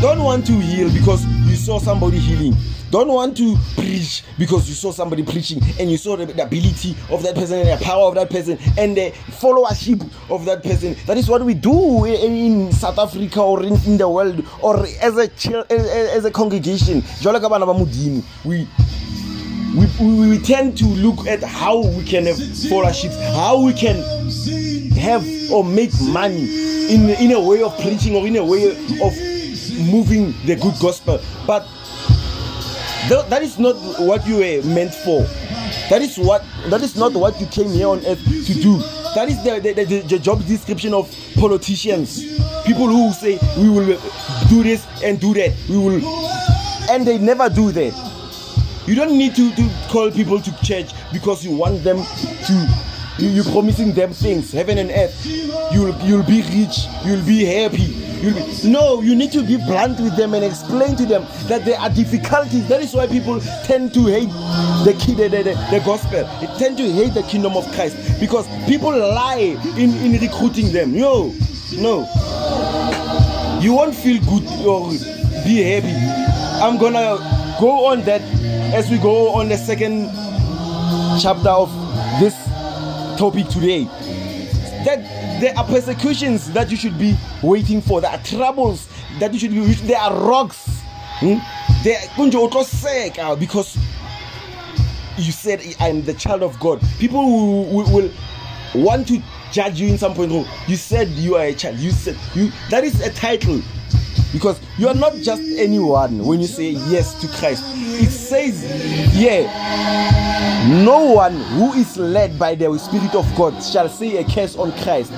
don't 0.00 0.22
want 0.22 0.46
to 0.46 0.52
heal 0.52 0.92
because 0.92 1.24
you 1.46 1.56
saw 1.56 1.78
somebody 1.78 2.18
healing. 2.18 2.54
Don't 2.90 3.06
want 3.08 3.36
to 3.36 3.56
preach 3.76 4.24
because 4.36 4.68
you 4.68 4.74
saw 4.74 4.90
somebody 4.90 5.22
preaching 5.22 5.62
and 5.78 5.88
you 5.88 5.96
saw 5.96 6.16
the, 6.16 6.26
the, 6.26 6.42
ability 6.42 6.96
of 7.08 7.22
that 7.22 7.36
person 7.36 7.60
and 7.60 7.78
the 7.80 7.84
power 7.84 8.08
of 8.08 8.16
that 8.16 8.28
person 8.30 8.58
and 8.76 8.96
the 8.96 9.12
followership 9.38 10.02
of 10.28 10.44
that 10.44 10.64
person. 10.64 10.96
That 11.06 11.16
is 11.16 11.28
what 11.28 11.44
we 11.44 11.54
do 11.54 12.04
in 12.04 12.72
South 12.72 12.98
Africa 12.98 13.40
or 13.42 13.62
in, 13.62 13.74
in 13.84 13.96
the 13.96 14.08
world 14.08 14.44
or 14.60 14.84
as 15.00 15.16
a 15.16 15.30
as 15.70 16.24
a 16.24 16.30
congregation. 16.32 17.04
We 18.44 18.66
we, 19.74 19.86
we, 20.00 20.28
we 20.30 20.38
tend 20.38 20.76
to 20.78 20.84
look 20.84 21.26
at 21.26 21.42
how 21.42 21.84
we 21.86 22.04
can 22.04 22.26
have 22.26 22.36
scholarships, 22.36 23.14
how 23.34 23.62
we 23.62 23.72
can 23.72 23.96
have 24.96 25.24
or 25.50 25.64
make 25.64 25.92
money 26.02 26.92
in, 26.92 27.08
in 27.10 27.32
a 27.32 27.40
way 27.40 27.62
of 27.62 27.74
preaching 27.80 28.16
or 28.16 28.26
in 28.26 28.36
a 28.36 28.44
way 28.44 28.70
of 28.70 29.14
moving 29.86 30.34
the 30.44 30.56
good 30.60 30.74
gospel. 30.80 31.20
But 31.46 31.66
th- 33.08 33.26
that 33.26 33.42
is 33.42 33.58
not 33.58 33.76
what 34.00 34.26
you 34.26 34.36
were 34.38 34.62
meant 34.66 34.94
for. 34.94 35.22
That 35.88 36.02
is 36.02 36.18
what 36.18 36.44
that 36.68 36.82
is 36.82 36.96
not 36.96 37.12
what 37.14 37.40
you 37.40 37.46
came 37.46 37.70
here 37.70 37.88
on 37.88 38.04
earth 38.06 38.24
to 38.24 38.54
do. 38.54 38.78
That 39.14 39.28
is 39.28 39.42
the, 39.42 39.60
the, 39.60 39.84
the, 39.84 40.00
the 40.02 40.18
job 40.18 40.44
description 40.46 40.94
of 40.94 41.12
politicians. 41.36 42.22
People 42.64 42.88
who 42.88 43.12
say 43.12 43.38
we 43.56 43.68
will 43.68 43.98
do 44.48 44.62
this 44.62 44.86
and 45.02 45.20
do 45.20 45.32
that. 45.34 45.54
We 45.68 45.78
will 45.78 46.00
and 46.90 47.06
they 47.06 47.18
never 47.18 47.48
do 47.48 47.70
that 47.72 48.09
you 48.90 48.96
don't 48.96 49.16
need 49.16 49.36
to, 49.36 49.54
to 49.54 49.70
call 49.88 50.10
people 50.10 50.40
to 50.40 50.62
church 50.64 50.90
because 51.12 51.44
you 51.44 51.54
want 51.54 51.84
them 51.84 51.98
to 52.46 52.84
you, 53.20 53.42
are 53.42 53.52
promising 53.52 53.92
them 53.92 54.12
things, 54.12 54.50
heaven 54.50 54.78
and 54.78 54.90
earth. 54.90 55.24
You'll 55.72 55.94
you'll 56.00 56.24
be 56.24 56.42
rich, 56.42 56.86
you'll 57.04 57.24
be 57.24 57.44
happy. 57.44 57.94
You'll 58.20 58.34
be, 58.34 58.68
no, 58.68 59.00
you 59.00 59.14
need 59.14 59.30
to 59.30 59.44
be 59.44 59.58
blunt 59.58 60.00
with 60.00 60.16
them 60.16 60.34
and 60.34 60.44
explain 60.44 60.96
to 60.96 61.06
them 61.06 61.24
that 61.44 61.64
there 61.64 61.78
are 61.78 61.88
difficulties. 61.88 62.66
That 62.66 62.82
is 62.82 62.92
why 62.92 63.06
people 63.06 63.38
tend 63.62 63.94
to 63.94 64.06
hate 64.06 64.28
the, 64.84 64.92
the, 65.16 65.28
the, 65.28 65.42
the 65.70 65.82
gospel. 65.86 66.28
They 66.40 66.46
tend 66.58 66.76
to 66.78 66.90
hate 66.90 67.14
the 67.14 67.22
kingdom 67.22 67.56
of 67.56 67.70
Christ 67.72 67.96
because 68.18 68.48
people 68.66 68.90
lie 68.90 69.56
in, 69.76 69.90
in 69.98 70.20
recruiting 70.20 70.72
them. 70.72 70.92
No, 70.96 71.32
no. 71.74 72.00
You 73.60 73.72
won't 73.74 73.94
feel 73.94 74.20
good 74.24 74.66
or 74.66 74.90
be 75.44 75.62
happy. 75.62 75.94
I'm 76.60 76.76
gonna 76.76 77.18
go 77.60 77.86
on 77.86 78.00
that 78.02 78.22
as 78.72 78.88
we 78.88 78.98
go 78.98 79.30
on 79.34 79.48
the 79.48 79.56
second 79.56 80.06
chapter 81.20 81.48
of 81.48 81.70
this 82.20 82.34
topic 83.18 83.48
today 83.48 83.84
that 84.84 85.00
there 85.40 85.56
are 85.58 85.64
persecutions 85.64 86.52
that 86.52 86.70
you 86.70 86.76
should 86.76 86.96
be 86.96 87.16
waiting 87.42 87.80
for. 87.80 88.00
There 88.00 88.10
are 88.10 88.22
troubles 88.22 88.88
that 89.18 89.32
you 89.32 89.38
should 89.40 89.50
be 89.50 89.60
there 89.60 89.98
are 89.98 90.14
rocks 90.14 90.82
hmm? 91.18 91.38
because 93.38 93.76
you 95.18 95.32
said 95.32 95.60
i'm 95.80 96.02
the 96.04 96.14
child 96.14 96.42
of 96.42 96.58
god. 96.60 96.80
People 96.98 97.22
who, 97.22 97.82
who 97.82 97.94
will 97.94 98.10
want 98.74 99.08
to 99.08 99.20
judge 99.50 99.80
you 99.80 99.88
in 99.88 99.98
some 99.98 100.14
point 100.14 100.30
you 100.68 100.76
said 100.76 101.08
you 101.08 101.34
are 101.34 101.44
a 101.44 101.54
child. 101.54 101.76
You 101.78 101.90
said 101.90 102.16
you 102.34 102.52
that 102.70 102.84
is 102.84 103.00
a 103.00 103.12
title 103.12 103.60
because 104.32 104.60
you 104.78 104.88
are 104.88 104.94
not 104.94 105.14
just 105.16 105.42
anyone 105.58 106.24
when 106.24 106.40
you 106.40 106.46
say 106.46 106.70
yes 106.70 107.20
to 107.20 107.28
Christ. 107.38 107.64
It 107.76 108.10
says, 108.10 108.64
yeah, 109.14 109.42
no 110.84 111.12
one 111.12 111.34
who 111.34 111.72
is 111.74 111.96
led 111.96 112.38
by 112.38 112.54
the 112.54 112.76
Spirit 112.78 113.14
of 113.14 113.26
God 113.36 113.60
shall 113.62 113.88
say 113.88 114.18
a 114.18 114.24
curse 114.24 114.56
on 114.56 114.72
Christ. 114.82 115.12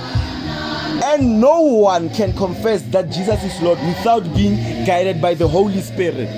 And 1.04 1.40
no 1.40 1.60
one 1.60 2.10
can 2.10 2.32
confess 2.34 2.82
that 2.90 3.10
Jesus 3.10 3.42
is 3.42 3.60
Lord 3.62 3.78
without 3.80 4.22
being 4.34 4.84
guided 4.84 5.20
by 5.20 5.34
the 5.34 5.48
Holy 5.48 5.80
Spirit. 5.80 6.28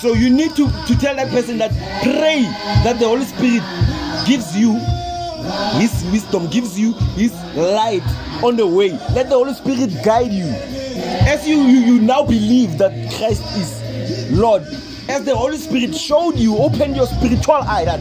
So 0.00 0.14
you 0.14 0.30
need 0.30 0.56
to, 0.56 0.66
to 0.86 0.98
tell 0.98 1.14
that 1.16 1.28
person 1.28 1.58
that 1.58 1.70
pray 2.02 2.42
that 2.84 2.98
the 2.98 3.06
Holy 3.06 3.24
Spirit 3.24 3.62
gives 4.26 4.56
you 4.56 4.72
his 5.78 6.04
wisdom, 6.10 6.48
gives 6.48 6.78
you 6.78 6.94
his 7.16 7.32
light 7.54 8.02
on 8.42 8.56
the 8.56 8.66
way. 8.66 8.92
Let 9.14 9.28
the 9.28 9.36
Holy 9.36 9.54
Spirit 9.54 9.90
guide 10.04 10.32
you. 10.32 10.46
As 11.26 11.46
you, 11.46 11.56
you, 11.62 11.80
you 11.80 12.00
now 12.00 12.24
believe 12.24 12.78
that 12.78 12.92
Christ 13.16 13.42
is 13.56 13.80
Lord, 14.32 14.62
as 15.08 15.24
the 15.24 15.36
Holy 15.36 15.56
Spirit 15.56 15.94
showed 15.94 16.36
you, 16.36 16.56
opened 16.56 16.96
your 16.96 17.06
spiritual 17.06 17.54
eye 17.54 17.84
that 17.84 18.00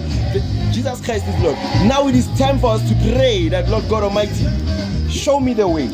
Jesus 0.72 1.04
Christ 1.04 1.28
is 1.28 1.42
Lord. 1.42 1.56
Now 1.88 2.08
it 2.08 2.16
is 2.16 2.28
time 2.38 2.60
for 2.60 2.72
us 2.72 2.88
to 2.88 2.96
pray 3.14 3.50
that 3.50 3.68
Lord 3.70 3.88
God 3.90 4.04
Almighty, 4.04 4.48
show 5.10 5.40
me 5.40 5.54
the 5.54 5.68
way. 5.68 5.88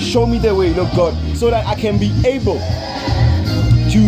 Show 0.00 0.26
me 0.26 0.38
the 0.38 0.54
way, 0.54 0.72
Lord 0.74 0.90
God, 0.96 1.36
so 1.36 1.50
that 1.50 1.66
I 1.66 1.74
can 1.74 1.98
be 1.98 2.10
able 2.26 2.58
to 3.90 4.02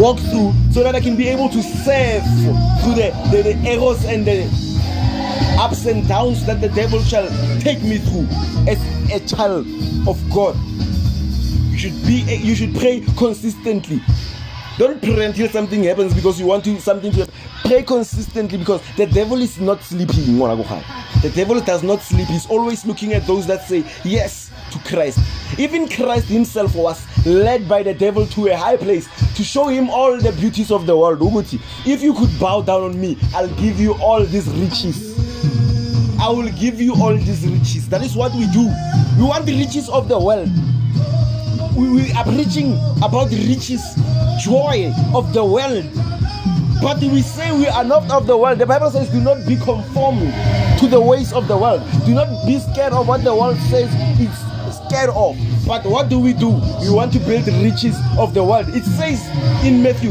walk 0.00 0.18
through, 0.18 0.52
so 0.72 0.82
that 0.82 0.94
I 0.94 1.00
can 1.00 1.16
be 1.16 1.28
able 1.28 1.48
to 1.48 1.62
serve 1.62 2.22
through 2.82 2.94
the, 2.94 3.12
the, 3.30 3.42
the 3.42 4.08
and 4.08 4.26
the 4.26 4.67
ups 5.58 5.86
and 5.86 6.06
downs 6.08 6.44
that 6.46 6.60
the 6.60 6.68
devil 6.68 7.00
shall 7.02 7.28
take 7.60 7.82
me 7.82 7.98
through 7.98 8.26
as 8.66 8.78
a 9.12 9.20
child 9.26 9.66
of 10.08 10.18
God. 10.30 10.56
You 11.70 11.78
should 11.78 12.06
be 12.06 12.22
you 12.42 12.54
should 12.54 12.74
pray 12.74 13.00
consistently. 13.16 14.00
Don't 14.78 15.02
pray 15.02 15.24
until 15.24 15.48
something 15.48 15.82
happens 15.82 16.14
because 16.14 16.38
you 16.38 16.46
want 16.46 16.64
to 16.64 16.80
something 16.80 17.10
to 17.12 17.18
happen. 17.20 17.34
Pray 17.64 17.82
consistently 17.82 18.58
because 18.58 18.80
the 18.96 19.06
devil 19.06 19.42
is 19.42 19.60
not 19.60 19.82
sleeping. 19.82 20.38
The 20.38 21.32
devil 21.34 21.60
does 21.60 21.82
not 21.82 22.00
sleep. 22.00 22.28
He's 22.28 22.46
always 22.46 22.86
looking 22.86 23.12
at 23.12 23.26
those 23.26 23.46
that 23.48 23.62
say 23.66 23.84
yes 24.04 24.50
to 24.70 24.78
Christ. 24.88 25.18
Even 25.58 25.88
Christ 25.88 26.26
himself 26.28 26.74
was 26.74 27.04
led 27.26 27.68
by 27.68 27.82
the 27.82 27.92
devil 27.92 28.26
to 28.28 28.46
a 28.48 28.56
high 28.56 28.76
place 28.76 29.08
to 29.34 29.42
show 29.42 29.66
him 29.66 29.90
all 29.90 30.16
the 30.16 30.32
beauties 30.32 30.70
of 30.70 30.86
the 30.86 30.96
world. 30.96 31.18
If 31.84 32.02
you 32.02 32.14
could 32.14 32.38
bow 32.38 32.62
down 32.62 32.82
on 32.82 33.00
me, 33.00 33.18
I'll 33.34 33.54
give 33.56 33.80
you 33.80 33.94
all 33.94 34.24
these 34.24 34.48
riches. 34.48 35.27
I 36.20 36.28
will 36.30 36.50
give 36.50 36.80
you 36.80 36.94
all 36.94 37.16
these 37.16 37.46
riches. 37.46 37.88
That 37.88 38.02
is 38.02 38.16
what 38.16 38.32
we 38.34 38.46
do. 38.48 38.66
We 39.18 39.24
want 39.24 39.46
the 39.46 39.56
riches 39.56 39.88
of 39.88 40.08
the 40.08 40.18
world. 40.18 40.50
We, 41.76 41.88
we 41.90 42.12
are 42.12 42.24
preaching 42.24 42.72
about 43.02 43.30
the 43.30 43.38
riches, 43.46 43.82
joy 44.42 44.92
of 45.14 45.32
the 45.32 45.44
world. 45.44 45.86
But 46.82 46.98
we 47.00 47.22
say 47.22 47.56
we 47.56 47.66
are 47.68 47.84
not 47.84 48.10
of 48.10 48.26
the 48.26 48.36
world. 48.36 48.58
The 48.58 48.66
Bible 48.66 48.90
says, 48.90 49.08
do 49.10 49.20
not 49.20 49.46
be 49.46 49.56
conformed 49.56 50.32
to 50.80 50.86
the 50.88 51.00
ways 51.00 51.32
of 51.32 51.46
the 51.46 51.56
world. 51.56 51.82
Do 52.04 52.14
not 52.14 52.46
be 52.46 52.58
scared 52.58 52.92
of 52.92 53.06
what 53.06 53.22
the 53.22 53.34
world 53.34 53.56
says 53.70 53.88
it's 54.18 54.86
scared 54.86 55.10
of. 55.10 55.36
But 55.66 55.84
what 55.84 56.08
do 56.08 56.18
we 56.18 56.32
do? 56.32 56.48
We 56.80 56.90
want 56.90 57.12
to 57.12 57.20
build 57.20 57.44
the 57.44 57.52
riches 57.62 57.96
of 58.18 58.34
the 58.34 58.42
world. 58.42 58.66
It 58.70 58.84
says 58.84 59.24
in 59.64 59.82
Matthew, 59.82 60.10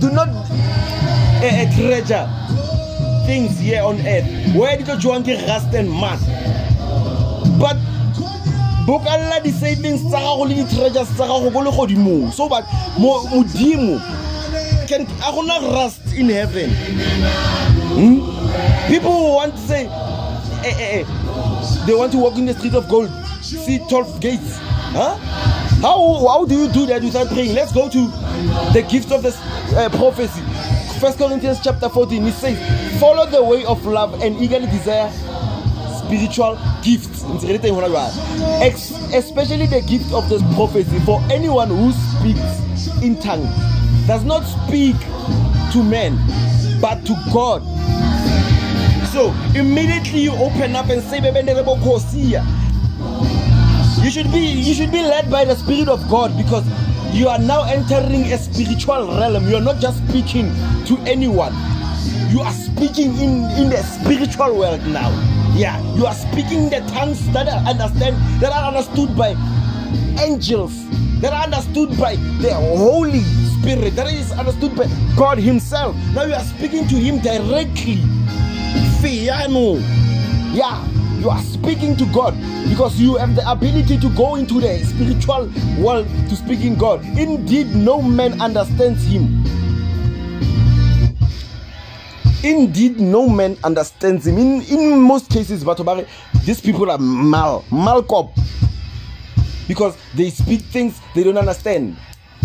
do 0.00 0.10
not 0.12 0.28
uh, 0.30 1.76
treasure 1.76 2.45
things 3.26 3.58
here 3.58 3.82
on 3.82 4.00
earth. 4.06 4.54
Where 4.54 4.76
did 4.76 5.02
you 5.02 5.10
want 5.10 5.26
to 5.26 5.34
rust 5.46 5.74
and 5.74 5.90
mud? 5.90 6.18
But 7.58 7.76
bokalla 8.86 9.42
di-savings 9.42 10.00
tsa 10.02 10.18
gago 10.22 10.46
le 10.48 10.54
di-treasures 10.54 11.08
tsa 11.14 11.26
gago 11.26 11.50
ko 11.50 12.30
so 12.30 12.48
but 12.48 12.64
modimo 12.96 13.98
can 14.86 15.00
I 15.20 15.28
a 15.28 15.32
gona 15.32 15.60
rust 15.74 16.14
in 16.14 16.28
heaven. 16.28 16.70
Hmm? 17.96 18.88
people 18.88 19.34
want 19.34 19.54
to 19.54 19.60
say 19.60 19.86
eh, 19.86 20.74
eh, 20.78 21.00
eh. 21.00 21.86
they 21.86 21.94
want 21.94 22.12
to 22.12 22.18
walk 22.18 22.36
in 22.36 22.46
the 22.46 22.54
street 22.54 22.74
of 22.74 22.88
gold 22.88 23.10
see 23.42 23.78
12 23.78 24.20
gates. 24.20 24.58
Huh? 24.58 25.16
How, 25.82 26.26
how 26.26 26.44
do 26.46 26.54
you 26.54 26.68
do 26.72 26.86
that 26.86 27.02
without 27.02 27.28
praying? 27.28 27.54
Let's 27.54 27.72
go 27.72 27.88
to 27.88 28.06
the 28.72 28.86
gift 28.88 29.12
of 29.12 29.22
the 29.22 29.30
uh, 29.76 29.88
prophecy 29.90 30.42
First 31.00 31.18
Corinthians 31.18 31.60
chapter 31.62 31.88
14, 31.90 32.24
it 32.24 32.32
says, 32.32 33.00
Follow 33.00 33.26
the 33.26 33.44
way 33.44 33.64
of 33.66 33.84
love 33.84 34.22
and 34.22 34.36
eagerly 34.40 34.66
desire 34.66 35.10
spiritual 36.06 36.58
gifts. 36.82 37.22
Especially 39.12 39.66
the 39.66 39.82
gift 39.86 40.12
of 40.12 40.28
the 40.28 40.38
prophecy. 40.54 40.98
For 41.00 41.20
anyone 41.30 41.68
who 41.68 41.92
speaks 41.92 43.02
in 43.02 43.20
tongues 43.20 43.48
does 44.06 44.24
not 44.24 44.40
speak 44.44 44.96
to 45.72 45.82
men, 45.82 46.16
but 46.80 47.04
to 47.06 47.14
God. 47.32 47.62
So 49.12 49.34
immediately 49.54 50.20
you 50.20 50.32
open 50.32 50.76
up 50.76 50.88
and 50.88 51.02
say, 51.02 51.20
You 54.02 54.10
should 54.10 54.32
be 54.32 54.40
you 54.40 54.74
should 54.74 54.92
be 54.92 55.02
led 55.02 55.30
by 55.30 55.44
the 55.44 55.56
Spirit 55.56 55.88
of 55.88 56.08
God 56.08 56.36
because 56.36 56.64
you 57.16 57.28
are 57.28 57.38
now 57.38 57.62
entering 57.64 58.24
a 58.30 58.36
spiritual 58.36 59.06
realm. 59.08 59.48
You 59.48 59.56
are 59.56 59.60
not 59.62 59.80
just 59.80 60.06
speaking 60.08 60.52
to 60.84 60.98
anyone. 61.06 61.52
You 62.28 62.40
are 62.40 62.52
speaking 62.52 63.16
in, 63.16 63.44
in 63.56 63.70
the 63.70 63.82
spiritual 63.82 64.58
world 64.58 64.86
now. 64.88 65.08
Yeah, 65.56 65.80
you 65.94 66.04
are 66.04 66.12
speaking 66.12 66.68
the 66.68 66.80
tongues 66.92 67.26
that 67.32 67.48
are 67.48 67.64
understand 67.66 68.16
that 68.42 68.52
are 68.52 68.68
understood 68.68 69.16
by 69.16 69.30
angels, 70.20 70.74
that 71.22 71.32
are 71.32 71.44
understood 71.44 71.96
by 71.98 72.16
the 72.44 72.52
Holy 72.52 73.22
Spirit, 73.60 73.96
that 73.96 74.12
is 74.12 74.30
understood 74.32 74.76
by 74.76 74.86
God 75.16 75.38
Himself. 75.38 75.96
Now 76.12 76.24
you 76.24 76.34
are 76.34 76.44
speaking 76.44 76.86
to 76.88 76.96
Him 76.96 77.20
directly. 77.20 77.96
Fiano. 79.00 79.80
Yeah, 80.52 80.84
you 81.18 81.30
are 81.30 81.40
speaking 81.40 81.96
to 81.96 82.06
God 82.12 82.34
because 82.68 83.00
you 83.00 83.16
have 83.16 83.34
the 83.34 83.50
ability 83.50 83.98
to 83.98 84.08
go 84.10 84.36
into 84.36 84.60
the 84.60 84.78
spiritual 84.84 85.50
world 85.82 86.06
to 86.28 86.36
speak 86.36 86.60
in 86.60 86.76
God. 86.76 87.04
Indeed, 87.18 87.74
no 87.74 88.00
man 88.02 88.40
understands 88.40 89.04
Him. 89.04 89.44
Indeed, 92.44 93.00
no 93.00 93.28
man 93.28 93.56
understands 93.64 94.26
Him. 94.26 94.38
In, 94.38 94.62
in 94.62 95.00
most 95.00 95.30
cases, 95.30 95.64
Batobare, 95.64 96.06
these 96.44 96.60
people 96.60 96.90
are 96.90 96.98
mal, 96.98 97.62
malcop 97.70 98.32
because 99.68 99.96
they 100.14 100.30
speak 100.30 100.60
things 100.60 101.00
they 101.14 101.24
don't 101.24 101.38
understand. 101.38 101.96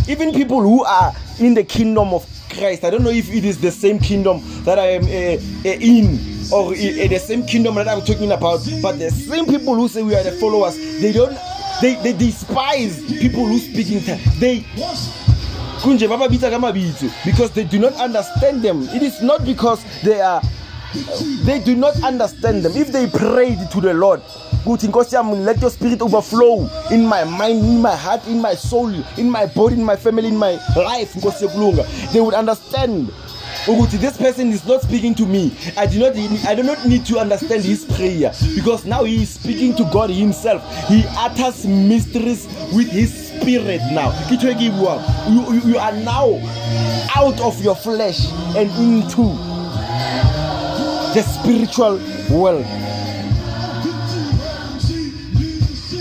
Even 0.08 0.34
people 0.34 0.62
who 0.62 0.84
are 0.84 1.14
in 1.40 1.54
the 1.54 1.64
kingdom 1.64 2.14
of 2.14 2.26
Christ, 2.50 2.84
I 2.84 2.90
don't 2.90 3.04
know 3.04 3.12
if 3.12 3.32
it 3.32 3.46
is 3.46 3.62
the 3.62 3.72
same 3.72 4.00
kingdom 4.00 4.42
that 4.64 4.80
I 4.80 4.88
am 4.94 5.04
uh, 5.04 5.70
uh, 5.70 5.74
in 5.80 6.18
or 6.52 6.76
in 6.76 7.10
the 7.10 7.20
same 7.20 7.46
kingdom 7.46 7.76
that 7.76 7.88
I'm 7.88 8.02
talking 8.02 8.32
about. 8.32 8.62
But 8.82 9.00
the 9.00 9.10
same 9.12 9.46
people 9.46 9.76
who 9.76 9.88
say 9.88 10.04
we 10.04 10.16
are 10.16 10.24
the 10.24 10.32
followers, 10.34 10.76
they 11.02 11.12
don't, 11.12 11.38
they, 11.82 11.96
they 11.96 12.14
despise 12.14 13.02
people 13.20 13.46
who 13.46 13.58
speak 13.60 13.90
in 13.92 14.04
tongues. 14.04 14.40
They 14.40 14.66
because 17.26 17.52
they 17.52 17.64
do 17.64 17.80
not 17.80 17.94
understand 17.94 18.62
them. 18.62 18.84
It 18.90 19.02
is 19.02 19.22
not 19.22 19.44
because 19.46 19.84
they 20.04 20.22
are 20.22 20.42
they 21.44 21.60
do 21.60 21.76
not 21.76 22.04
understand 22.04 22.64
them. 22.64 22.74
If 22.76 22.92
they 22.92 23.08
prayed 23.08 23.58
to 23.72 23.82
the 23.82 23.94
Lord, 23.94 24.22
let 24.66 25.62
your 25.62 25.70
spirit 25.72 26.02
overflow 26.02 26.70
in 26.92 27.06
my 27.06 27.24
mind, 27.24 27.60
in 27.66 27.82
my 27.82 27.96
heart, 27.96 28.28
in 28.28 28.42
my 28.42 28.54
soul, 28.56 28.94
in 29.18 29.30
my 29.30 29.46
body, 29.48 29.76
in 29.76 29.84
my 29.84 29.96
family, 29.96 30.28
in 30.28 30.38
my 30.38 30.60
life. 30.76 31.14
They 32.14 32.22
would 32.22 32.34
understand 32.34 33.12
Uguti, 33.68 34.00
this 34.00 34.18
person 34.18 34.50
is 34.50 34.66
not 34.66 34.82
speaking 34.82 35.14
to 35.14 35.26
me. 35.26 35.56
I 35.78 35.86
do 35.86 36.00
not 36.00 36.16
I 36.48 36.56
do 36.56 36.64
not 36.64 36.84
need 36.88 37.06
to 37.06 37.20
understand 37.20 37.64
his 37.64 37.86
prayer 37.86 38.34
because 38.56 38.86
now 38.86 39.04
he 39.04 39.22
is 39.22 39.30
speaking 39.30 39.76
to 39.76 39.84
God 39.94 40.10
himself. 40.10 40.64
He 40.88 41.06
utters 41.10 41.68
mysteries 41.68 42.48
with 42.74 42.90
his 42.90 43.28
spirit 43.28 43.82
now. 43.92 44.12
You, 44.32 45.54
you, 45.54 45.62
you 45.62 45.78
are 45.78 45.92
now 45.92 46.40
out 47.16 47.40
of 47.40 47.62
your 47.62 47.76
flesh 47.76 48.26
and 48.56 48.70
into 48.82 49.36
the 51.14 51.22
spiritual 51.22 51.98
world. 52.36 52.66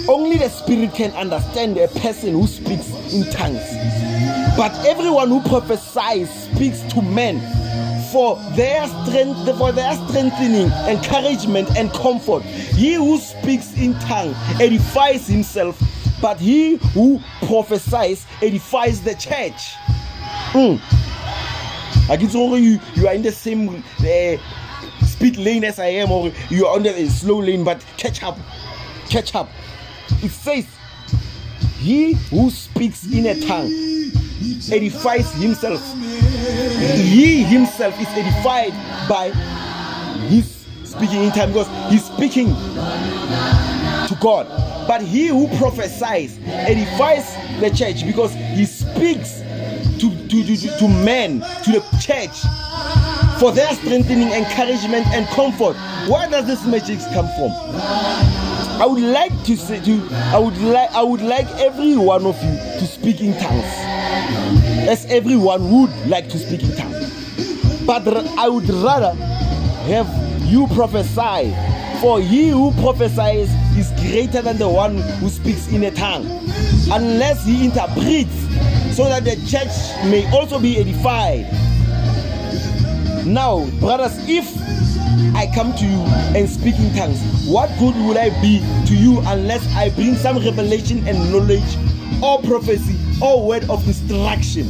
Only 0.08 0.38
the 0.38 0.48
spirit 0.48 0.94
can 0.94 1.10
understand 1.12 1.76
a 1.76 1.88
person 1.88 2.32
who 2.32 2.46
speaks 2.46 2.88
in 3.12 3.30
tongues. 3.30 4.09
But 4.56 4.74
everyone 4.86 5.28
who 5.28 5.40
prophesies 5.42 6.28
speaks 6.52 6.82
to 6.92 7.02
men 7.02 7.40
for 8.10 8.36
their 8.56 8.86
strength, 8.86 9.56
for 9.56 9.72
their 9.72 9.94
strengthening, 10.08 10.70
encouragement, 10.88 11.76
and 11.76 11.90
comfort. 11.92 12.42
He 12.42 12.94
who 12.94 13.18
speaks 13.18 13.72
in 13.76 13.94
tongue 14.00 14.34
edifies 14.60 15.26
himself, 15.26 15.80
but 16.20 16.38
he 16.38 16.76
who 16.92 17.20
prophesies 17.46 18.26
edifies 18.42 19.00
the 19.02 19.14
church. 19.14 19.74
Mm. 20.52 20.80
Like 22.08 22.22
it's 22.22 22.34
only 22.34 22.60
you, 22.60 22.80
you 22.94 23.06
are 23.06 23.14
in 23.14 23.22
the 23.22 23.32
same 23.32 23.84
uh, 24.00 25.06
speed 25.06 25.36
lane 25.36 25.64
as 25.64 25.78
I 25.78 25.86
am, 25.86 26.10
or 26.10 26.32
you 26.48 26.66
are 26.66 26.74
on 26.74 26.82
the 26.82 27.08
slow 27.08 27.38
lane, 27.38 27.62
but 27.62 27.84
catch 27.96 28.22
up, 28.22 28.38
catch 29.08 29.34
up. 29.34 29.48
It 30.22 30.30
says, 30.30 30.66
He 31.78 32.14
who 32.14 32.50
speaks 32.50 33.06
in 33.06 33.26
a 33.26 33.40
tongue 33.46 33.89
edifies 34.72 35.31
himself. 35.33 35.81
He 36.94 37.42
himself 37.42 37.98
is 38.00 38.09
edified 38.09 38.72
by 39.09 39.31
his 40.29 40.61
speaking 40.85 41.24
in 41.24 41.31
time 41.31 41.53
because 41.53 41.68
he's 41.90 42.05
speaking 42.05 42.48
to 42.48 44.16
God. 44.20 44.46
But 44.87 45.03
he 45.03 45.29
who 45.29 45.48
prophesies 45.59 46.38
edifies 46.46 47.35
the 47.61 47.70
church 47.70 48.05
because 48.05 48.35
he 48.35 48.64
speaks 48.64 49.40
to, 50.00 50.11
to, 50.29 50.44
to, 50.44 50.79
to 50.79 50.88
men, 50.88 51.40
to 51.64 51.72
the 51.72 51.81
church, 52.00 52.40
for 53.38 53.53
their 53.53 53.72
strengthening, 53.74 54.33
encouragement, 54.33 55.07
and 55.09 55.26
comfort. 55.29 55.76
Where 56.09 56.29
does 56.29 56.46
this 56.46 56.64
message 56.66 57.00
come 57.12 57.29
from? 57.37 57.50
I 58.81 58.87
would 58.87 59.03
like 59.03 59.44
to 59.44 59.57
say 59.57 59.79
to 59.81 60.09
I 60.11 60.38
would 60.38 60.57
like 60.57 60.90
I 60.92 61.03
would 61.03 61.20
like 61.20 61.46
every 61.61 61.96
one 61.96 62.24
of 62.24 62.42
you 62.42 62.50
to 62.50 62.87
speak 62.87 63.20
in 63.20 63.38
tongues. 63.38 63.89
As 64.88 65.06
everyone 65.06 65.70
would 65.70 66.06
like 66.06 66.28
to 66.30 66.38
speak 66.38 66.62
in 66.62 66.76
tongues. 66.76 67.86
But 67.86 68.06
I 68.38 68.48
would 68.48 68.68
rather 68.68 69.14
have 69.14 70.08
you 70.46 70.66
prophesy. 70.68 71.54
For 72.00 72.20
he 72.20 72.48
who 72.48 72.72
prophesies 72.80 73.50
is 73.76 73.90
greater 74.00 74.40
than 74.40 74.56
the 74.56 74.68
one 74.68 74.96
who 75.20 75.28
speaks 75.28 75.68
in 75.68 75.84
a 75.84 75.90
tongue, 75.90 76.24
unless 76.90 77.44
he 77.44 77.66
interprets, 77.66 78.34
so 78.96 79.04
that 79.04 79.24
the 79.24 79.36
church 79.46 79.70
may 80.10 80.26
also 80.32 80.58
be 80.58 80.78
edified. 80.78 81.44
Now, 83.26 83.66
brothers, 83.80 84.16
if 84.28 84.46
I 85.36 85.50
come 85.54 85.74
to 85.74 85.84
you 85.84 86.00
and 86.34 86.48
speak 86.48 86.78
in 86.78 86.94
tongues, 86.94 87.20
what 87.46 87.68
good 87.78 87.94
would 88.06 88.16
I 88.16 88.30
be 88.40 88.60
to 88.86 88.96
you 88.96 89.20
unless 89.26 89.66
I 89.74 89.90
bring 89.90 90.14
some 90.14 90.38
revelation 90.38 91.06
and 91.06 91.18
knowledge 91.30 91.76
or 92.22 92.40
prophecy 92.42 92.99
or 93.22 93.46
word 93.46 93.68
of 93.70 93.87
instruction? 93.87 94.66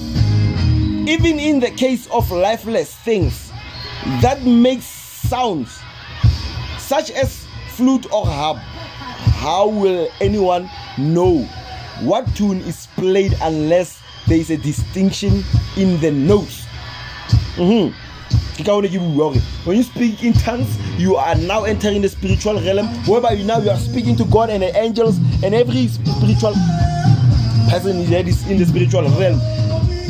Even 1.09 1.39
in 1.39 1.61
the 1.61 1.71
case 1.71 2.07
of 2.09 2.31
lifeless 2.31 2.95
things 2.95 3.51
that 4.21 4.43
makes 4.43 4.85
sounds 4.85 5.81
such 6.79 7.11
as 7.11 7.47
flute 7.69 8.07
or 8.13 8.27
harp, 8.27 8.59
how 9.39 9.69
will 9.69 10.11
anyone 10.21 10.69
know 10.99 11.39
what 12.03 12.27
tune 12.35 12.61
is 12.63 12.87
played 12.97 13.35
unless 13.43 14.03
there 14.27 14.39
is 14.39 14.51
a 14.51 14.57
distinction 14.57 15.43
in 15.77 16.01
the 16.01 16.11
notes? 16.11 16.67
Mm-hmm. 17.57 17.95
When 19.65 19.77
you 19.77 19.83
speak 19.83 20.23
in 20.23 20.35
tongues, 20.35 20.77
you 21.01 21.17
are 21.17 21.35
now 21.35 21.65
entering 21.65 22.03
the 22.03 22.09
spiritual 22.11 22.61
realm, 22.61 22.87
whereby 23.07 23.37
now 23.37 23.59
you 23.59 23.71
are 23.71 23.79
speaking 23.79 24.17
to 24.17 24.25
God 24.27 24.51
and 24.51 24.63
the 24.63 24.77
angels 24.77 25.17
and 25.43 25.55
every 25.55 25.89
spiritual 25.89 26.55
person 27.71 28.05
that 28.11 28.27
is 28.27 28.45
in 28.51 28.59
the 28.59 28.67
spiritual 28.67 29.03
realm. 29.03 29.39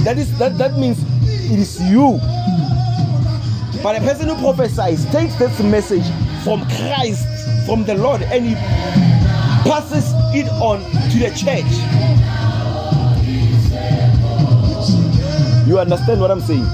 That 0.04 0.16
is 0.16 0.36
that 0.38 0.56
that 0.56 0.78
means 0.78 0.98
it 1.22 1.58
is 1.58 1.78
you. 1.82 2.18
But 3.82 3.96
a 3.96 4.00
person 4.00 4.28
who 4.28 4.34
prophesies 4.36 5.04
takes 5.12 5.36
this 5.36 5.60
message 5.62 6.06
from 6.42 6.64
Christ, 6.76 7.26
from 7.66 7.84
the 7.84 7.94
Lord, 7.94 8.22
and 8.22 8.46
he 8.46 8.54
passes 9.68 10.10
it 10.34 10.48
on 10.62 10.80
to 11.10 11.18
the 11.18 11.30
church. 11.36 11.68
You 15.68 15.78
understand 15.78 16.20
what 16.22 16.30
I'm 16.30 16.40
saying? 16.40 16.64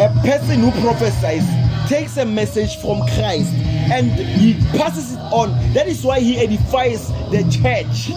A 0.00 0.08
person 0.24 0.60
who 0.60 0.70
prophesies 0.80 1.44
takes 1.88 2.16
a 2.16 2.24
message 2.24 2.76
from 2.78 3.00
Christ 3.14 3.52
and 3.92 4.10
he 4.10 4.54
passes 4.76 5.12
it 5.12 5.20
on. 5.32 5.50
That 5.72 5.86
is 5.86 6.02
why 6.02 6.20
he 6.20 6.38
edifies 6.38 7.10
the 7.30 7.42
church. 7.50 8.08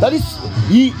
That 0.00 0.12
is 0.12 0.24
he 0.68 0.92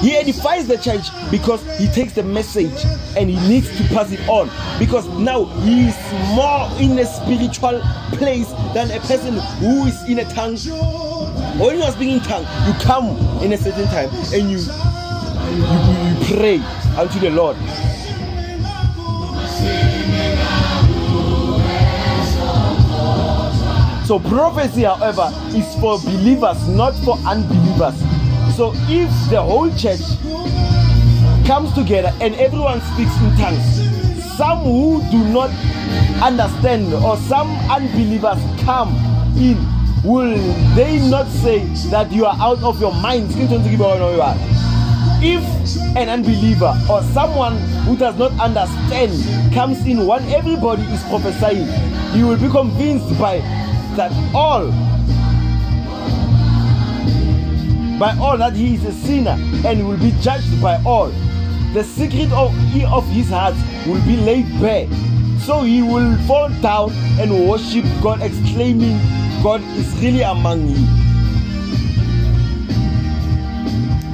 he 0.00 0.16
edifies 0.16 0.66
the 0.66 0.78
church 0.78 1.08
because 1.30 1.62
he 1.78 1.86
takes 1.88 2.14
the 2.14 2.22
message 2.22 2.84
and 3.16 3.28
he 3.28 3.36
needs 3.48 3.68
to 3.76 3.84
pass 3.94 4.10
it 4.10 4.20
on 4.28 4.48
because 4.78 5.06
now 5.18 5.44
he 5.62 5.88
is 5.88 5.96
more 6.34 6.70
in 6.80 6.98
a 6.98 7.04
spiritual 7.04 7.80
place 8.12 8.48
than 8.72 8.90
a 8.90 9.00
person 9.00 9.34
who 9.58 9.86
is 9.86 10.02
in 10.08 10.20
a 10.20 10.24
tongue. 10.32 10.56
When 11.58 11.76
you 11.76 11.82
are 11.82 11.92
speaking 11.92 12.14
in 12.14 12.20
tongue, 12.20 12.46
you 12.66 12.72
come 12.80 13.16
in 13.42 13.52
a 13.52 13.58
certain 13.58 13.86
time 13.86 14.08
and 14.32 14.50
you 14.50 14.58
you, 15.50 15.62
you 15.62 16.36
pray 16.36 16.58
unto 16.96 17.18
the 17.18 17.30
Lord. 17.30 17.56
So 24.10 24.18
prophecy, 24.18 24.82
however, 24.82 25.30
is 25.54 25.72
for 25.76 25.96
believers, 26.00 26.66
not 26.66 26.96
for 27.04 27.16
unbelievers. 27.18 27.94
So 28.56 28.72
if 28.88 29.08
the 29.30 29.40
whole 29.40 29.70
church 29.76 30.00
comes 31.46 31.72
together 31.74 32.12
and 32.20 32.34
everyone 32.34 32.80
speaks 32.80 33.16
in 33.22 33.36
tongues, 33.36 34.34
some 34.36 34.64
who 34.64 35.00
do 35.12 35.24
not 35.30 35.50
understand 36.20 36.92
or 36.92 37.16
some 37.18 37.56
unbelievers 37.70 38.42
come 38.64 38.88
in, 39.38 39.56
will 40.02 40.34
they 40.74 40.98
not 41.08 41.28
say 41.28 41.60
that 41.90 42.10
you 42.10 42.26
are 42.26 42.36
out 42.40 42.60
of 42.64 42.80
your 42.80 42.92
mind? 42.92 43.30
If 45.22 45.44
an 45.96 46.08
unbeliever 46.08 46.76
or 46.90 47.04
someone 47.14 47.58
who 47.86 47.96
does 47.96 48.18
not 48.18 48.32
understand 48.40 49.54
comes 49.54 49.86
in 49.86 50.04
when 50.04 50.24
everybody 50.30 50.82
is 50.82 51.00
prophesying, 51.04 51.68
he 52.10 52.24
will 52.24 52.38
be 52.38 52.48
convinced 52.48 53.16
by 53.16 53.40
that 53.96 54.12
all 54.34 54.70
by 58.00 58.16
all 58.16 58.38
that 58.38 58.54
he 58.54 58.74
is 58.76 58.84
a 58.86 58.92
sinner 58.92 59.36
and 59.66 59.86
will 59.86 59.98
be 59.98 60.10
judged 60.22 60.60
by 60.62 60.82
all. 60.84 61.08
The 61.74 61.84
secret 61.84 62.32
of, 62.32 62.50
of 62.90 63.06
his 63.10 63.28
heart 63.28 63.54
will 63.86 64.02
be 64.06 64.16
laid 64.16 64.46
bare. 64.58 64.88
So 65.40 65.62
he 65.62 65.82
will 65.82 66.16
fall 66.26 66.48
down 66.62 66.92
and 67.20 67.46
worship 67.46 67.84
God, 68.02 68.22
exclaiming, 68.22 68.98
God 69.42 69.60
is 69.76 69.92
really 70.02 70.22
among 70.22 70.68
you. 70.68 70.76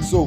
So, 0.03 0.27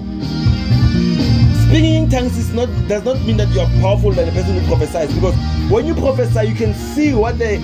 speaking 1.67 2.03
in 2.03 2.09
tongues 2.09 2.37
is 2.37 2.53
not 2.53 2.69
does 2.87 3.03
not 3.03 3.19
mean 3.23 3.37
that 3.37 3.49
you 3.49 3.59
are 3.59 3.69
powerful 3.81 4.11
than 4.11 4.25
the 4.25 4.31
person 4.31 4.57
who 4.57 4.67
prophesies 4.67 5.13
because 5.13 5.35
when 5.69 5.85
you 5.85 5.95
prophesy, 5.95 6.47
you 6.47 6.55
can 6.55 6.73
see 6.73 7.13
what 7.13 7.37
the 7.37 7.57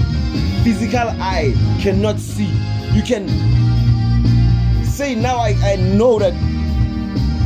physical 0.65 1.07
eye 1.21 1.53
cannot 1.79 2.17
see. 2.17 2.49
You 2.91 3.03
can 3.03 3.29
say 4.83 5.13
now 5.13 5.37
I, 5.37 5.49
I 5.63 5.75
know 5.75 6.17
that 6.17 6.33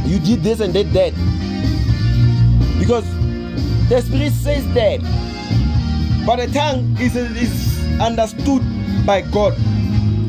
you 0.07 0.19
did 0.19 0.41
this 0.41 0.61
and 0.61 0.71
did 0.71 0.93
that. 0.93 1.13
Because 2.79 3.03
the 3.89 4.01
spirit 4.01 4.31
says 4.31 4.65
that. 4.73 5.01
But 6.25 6.37
the 6.37 6.47
tongue 6.53 6.95
is, 6.97 7.17
is 7.17 7.99
understood 7.99 8.63
by 9.05 9.19
god. 9.21 9.53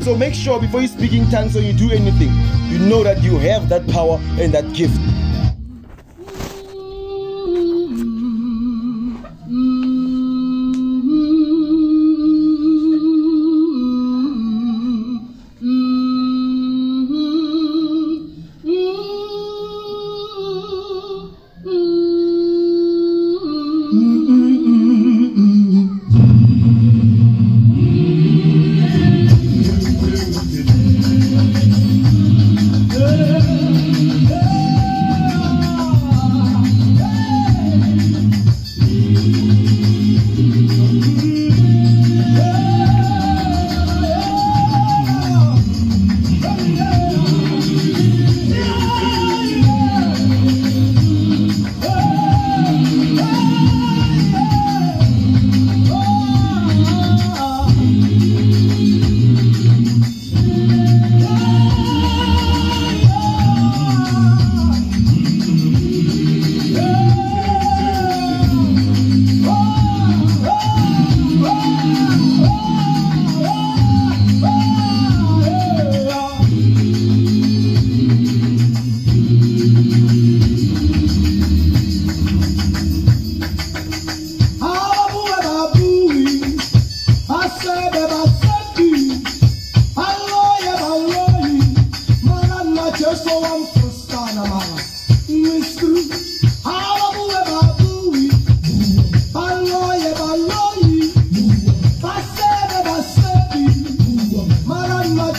So 0.03 0.17
make 0.17 0.33
sure 0.33 0.59
before 0.59 0.81
you 0.81 0.87
speak 0.89 1.13
in 1.13 1.29
tongues 1.29 1.55
or 1.55 1.61
you 1.61 1.71
do 1.71 1.91
anything 1.91 2.31
you 2.71 2.79
know 2.79 3.03
that 3.03 3.21
you 3.21 3.37
have 3.37 3.67
that 3.67 3.85
power 3.89 4.17
and 4.39 4.53
that 4.53 4.63
gift 4.73 4.97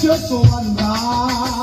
just 0.03 0.33
one 0.33 0.75
night. 0.75 1.62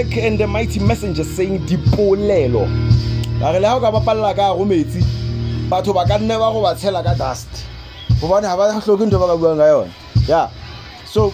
Isaac 0.00 0.16
and 0.16 0.38
the 0.38 0.46
mighty 0.46 0.80
messenger 0.80 1.24
saying 1.24 1.66
dipolelo. 1.66 2.64
Re 3.40 3.60
le 3.60 3.68
o 3.68 3.80
ka 3.80 3.90
bapalela 3.92 4.34
ka 4.34 4.54
go 4.54 4.64
metsi 4.64 5.02
batho 5.68 5.92
ba 5.92 6.06
ka 6.06 6.16
nne 6.16 6.38
ba 6.38 6.50
go 6.52 6.62
ka 6.62 7.14
dust. 7.14 7.48
Ba 8.20 8.40
ba 8.40 8.40
ka 8.40 8.80
buang 8.80 9.58
ka 9.58 9.92
yeah 10.26 10.50
so 11.06 11.32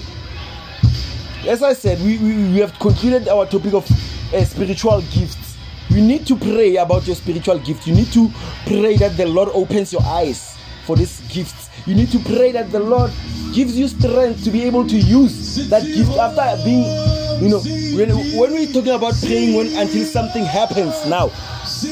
as 1.46 1.62
i 1.62 1.72
said 1.72 2.00
we, 2.00 2.18
we, 2.18 2.35
we 2.52 2.59
have 2.59 2.72
concluded 2.79 3.29
our 3.29 3.46
topic 3.46 3.74
of 3.74 3.88
uh, 4.35 4.44
spiritual 4.44 5.00
gifts. 5.12 5.57
You 5.88 6.02
need 6.02 6.26
to 6.26 6.37
pray 6.37 6.76
about 6.76 7.07
your 7.07 7.14
spiritual 7.16 7.59
gift. 7.61 7.87
You 7.87 7.94
need 7.94 8.12
to 8.12 8.31
pray 8.66 8.96
that 8.96 9.16
the 9.16 9.26
lord 9.26 9.50
opens 9.55 9.92
your 9.92 10.02
eyes 10.02 10.59
for 10.87 10.96
these 10.96 11.20
gifts 11.29 11.70
you 11.87 11.94
need 11.94 12.11
to 12.11 12.18
pray 12.18 12.50
that 12.50 12.70
the 12.72 12.81
lord 12.81 13.12
gives 13.52 13.79
you 13.79 13.87
strength 13.87 14.42
to 14.42 14.50
be 14.50 14.64
able 14.64 14.87
to 14.87 14.96
use 14.96 15.68
that 15.68 15.85
gift 15.85 16.11
after 16.18 16.64
being 16.64 17.15
you 17.40 17.49
know 17.49 17.61
when, 17.96 18.11
when 18.38 18.53
we're 18.53 18.72
talking 18.72 18.92
about 18.92 19.14
praying 19.20 19.55
when 19.57 19.66
until 19.77 20.05
something 20.05 20.44
happens 20.44 20.94
now 21.07 21.31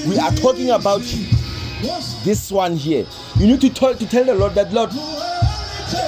we 0.07 0.18
are 0.18 0.30
talking 0.33 0.70
about 0.70 1.02
this 2.24 2.50
one 2.50 2.76
here. 2.76 3.07
You 3.37 3.46
need 3.46 3.61
to 3.61 3.70
talk 3.70 3.98
to 3.98 4.07
tell 4.07 4.24
the 4.24 4.35
lord 4.35 4.54
that 4.54 4.72
lord 4.72 4.90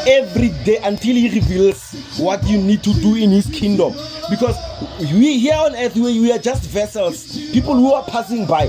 every 0.06 0.48
day 0.64 0.78
until 0.82 1.14
he 1.14 1.28
reveals 1.28 1.92
what 2.18 2.42
you 2.46 2.58
need 2.58 2.82
to 2.84 2.92
do 2.94 3.14
in 3.16 3.30
his 3.30 3.46
kingdom. 3.46 3.92
Because 4.30 4.56
we 5.12 5.38
here 5.38 5.54
on 5.56 5.76
earth 5.76 5.94
we, 5.94 6.20
we 6.20 6.32
are 6.32 6.38
just 6.38 6.64
vessels 6.70 7.36
people 7.52 7.74
who 7.74 7.92
are 7.92 8.04
passing 8.04 8.46
by. 8.46 8.64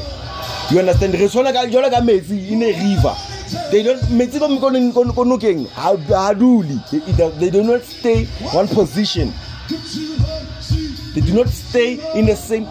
You 0.69 0.79
understand? 0.79 1.13
Re 1.13 1.27
tshwana 1.27 1.53
ka 1.53 1.65
jalo 1.65 1.87
in 2.51 2.63
a 2.63 2.71
river. 2.73 3.15
They 3.71 3.83
don't 3.83 4.01
they 7.39 7.49
do 7.49 7.63
not 7.63 7.83
stay 7.83 8.25
one 8.51 8.67
position 8.67 9.33
they 11.13 11.21
do 11.21 11.33
not 11.33 11.47
stay 11.47 11.93
in 12.17 12.25
the 12.25 12.35
same 12.35 12.65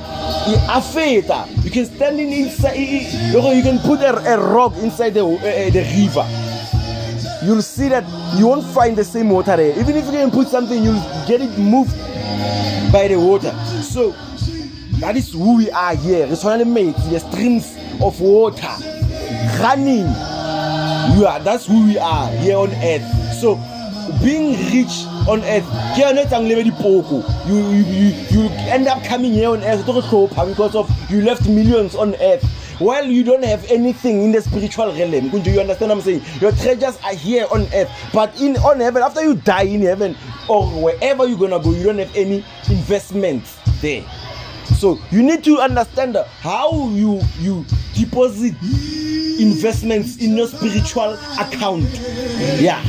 afeta 0.68 1.46
you 1.64 1.70
can 1.70 1.85
stand 1.85 2.20
in 2.20 2.33
inside 2.33 2.77
you 2.77 3.62
can 3.62 3.79
put 3.81 4.01
a, 4.01 4.35
a 4.35 4.38
rock 4.38 4.77
inside 4.77 5.11
the, 5.11 5.25
uh, 5.25 5.70
the 5.70 5.83
river. 5.96 6.46
You'll 7.44 7.62
see 7.62 7.88
that 7.88 8.05
you 8.38 8.46
won't 8.46 8.64
find 8.64 8.96
the 8.96 9.05
same 9.05 9.31
water 9.31 9.57
there. 9.57 9.79
Even 9.79 9.96
if 9.96 10.07
you 10.07 10.12
can 10.12 10.31
put 10.31 10.49
something 10.49 10.83
you'll 10.83 11.01
get 11.27 11.40
it 11.40 11.59
moved 11.59 11.96
by 12.92 13.09
the 13.09 13.16
water. 13.16 13.53
So 13.83 14.12
that 15.01 15.16
is 15.16 15.33
who 15.33 15.59
we 15.59 15.70
are 15.70 15.94
here. 15.94 16.27
Re 16.27 16.33
tshwana 16.33 16.59
le 16.59 16.64
metsi 16.64 17.11
the 17.11 17.20
streams 17.20 17.77
of 18.01 18.20
water. 18.20 18.75
Running. 19.61 20.07
We 21.18 21.25
are 21.25 21.38
that's 21.40 21.66
who 21.66 21.87
we 21.87 21.99
are 21.99 22.31
here 22.33 22.57
on 22.57 22.70
earth. 22.72 23.35
So 23.40 23.57
being 24.23 24.57
rich 24.73 25.05
on 25.29 25.42
earth 25.45 25.66
ke 25.95 26.03
yone 26.03 26.19
e 26.19 26.27
tlang 26.27 26.49
lebe 26.49 26.62
dipoko. 26.69 27.23
You, 27.49 27.57
you, 27.71 28.07
you, 28.31 28.49
end 28.75 28.88
up 28.88 29.03
coming 29.05 29.33
here 29.33 29.51
on 29.51 29.62
earth 29.62 29.85
to 29.87 29.92
hlopha 29.92 30.47
because 30.49 30.75
of 30.75 30.90
you 31.11 31.23
left 31.23 31.49
millions 31.49 31.95
on 31.95 32.14
earth. 32.16 32.45
While 32.79 33.07
you 33.07 33.25
don't 33.25 33.45
have 33.45 33.64
anything 33.71 34.23
in 34.23 34.33
the 34.33 34.42
spiritual 34.42 34.92
realm 34.92 35.31
kunje 35.31 35.53
you 35.53 35.61
understand 35.61 35.90
what 35.90 35.99
i'm 35.99 36.03
saying? 36.03 36.23
Your 36.40 36.53
treasures 36.53 36.99
are 37.05 37.14
here 37.14 37.47
on 37.51 37.66
earth 37.73 37.90
but 38.12 38.38
in 38.40 38.57
on 38.59 38.81
heaven 38.81 39.03
after 39.03 39.23
you 39.23 39.35
die 39.35 39.62
in 39.62 39.81
heaven 39.81 40.14
or 40.49 40.66
wherever 40.83 41.27
you're 41.27 41.38
gonna 41.38 41.59
go 41.59 41.73
you 41.73 41.85
don't 41.85 41.99
have 41.99 42.14
any 42.14 42.45
investments 42.69 43.57
there. 43.81 44.05
So 44.79 44.99
you 45.11 45.23
need 45.23 45.42
to 45.45 45.59
understand 45.61 46.16
how 46.40 46.90
you 46.90 47.23
you 47.38 47.64
deposit 47.95 48.55
investments 49.38 50.16
in 50.18 50.37
your 50.37 50.46
spiritual 50.49 51.18
account. 51.38 51.85
Yeah. 52.61 52.83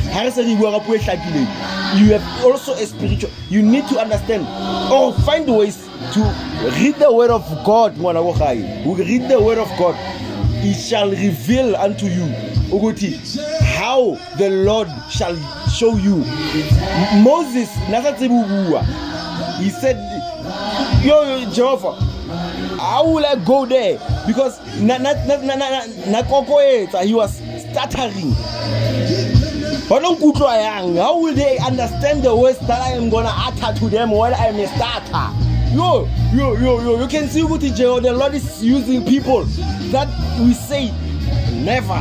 You 1.96 2.12
have 2.12 2.44
also 2.44 2.72
a 2.72 2.86
spiritual 2.86 3.30
you 3.48 3.62
need 3.62 3.86
to 3.88 3.98
understand 3.98 4.46
or 4.92 5.12
find 5.24 5.46
ways 5.56 5.88
to 6.12 6.20
read 6.78 6.96
the 6.96 7.10
word 7.12 7.30
of 7.30 7.44
god 7.64 7.96
we 7.98 8.12
read 9.04 9.28
the 9.28 9.40
word 9.40 9.58
of 9.58 9.68
god. 9.78 9.94
He 10.62 10.74
shall 10.74 11.10
reveal 11.10 11.76
unto 11.76 12.06
you 12.06 12.26
how 13.60 14.18
the 14.36 14.50
lord 14.50 14.88
shall 15.08 15.36
show 15.68 15.96
you. 15.96 16.16
Moses 17.22 17.70
he 19.60 19.70
said 19.70 19.96
yo 21.04 21.50
jehovah 21.50 22.17
how 22.28 23.08
will 23.08 23.24
I 23.24 23.36
go 23.44 23.64
there? 23.64 23.98
Because 24.26 24.58
na 24.80 24.98
na 24.98 25.12
na 25.24 25.36
na 25.36 25.86
na 26.06 27.02
he 27.02 27.14
was 27.14 27.36
stuttering. 27.70 28.32
How 29.88 31.18
will 31.18 31.34
they 31.34 31.58
understand 31.58 32.22
the 32.22 32.36
words 32.36 32.58
that 32.60 32.80
I 32.80 32.90
am 32.90 33.08
gonna 33.08 33.32
utter 33.34 33.78
to 33.80 33.88
them 33.88 34.10
while 34.10 34.34
I'm 34.34 34.56
a 34.56 34.66
starter? 34.66 35.34
Yo, 35.74 36.08
yo, 36.34 36.56
yo, 36.56 36.80
yo, 36.80 37.00
you 37.00 37.08
can 37.08 37.28
see 37.28 37.42
what 37.42 37.60
the 37.60 38.12
Lord 38.12 38.34
is 38.34 38.62
using 38.62 39.04
people 39.04 39.44
that 39.90 40.08
we 40.40 40.52
say 40.52 40.90
never. 41.52 42.00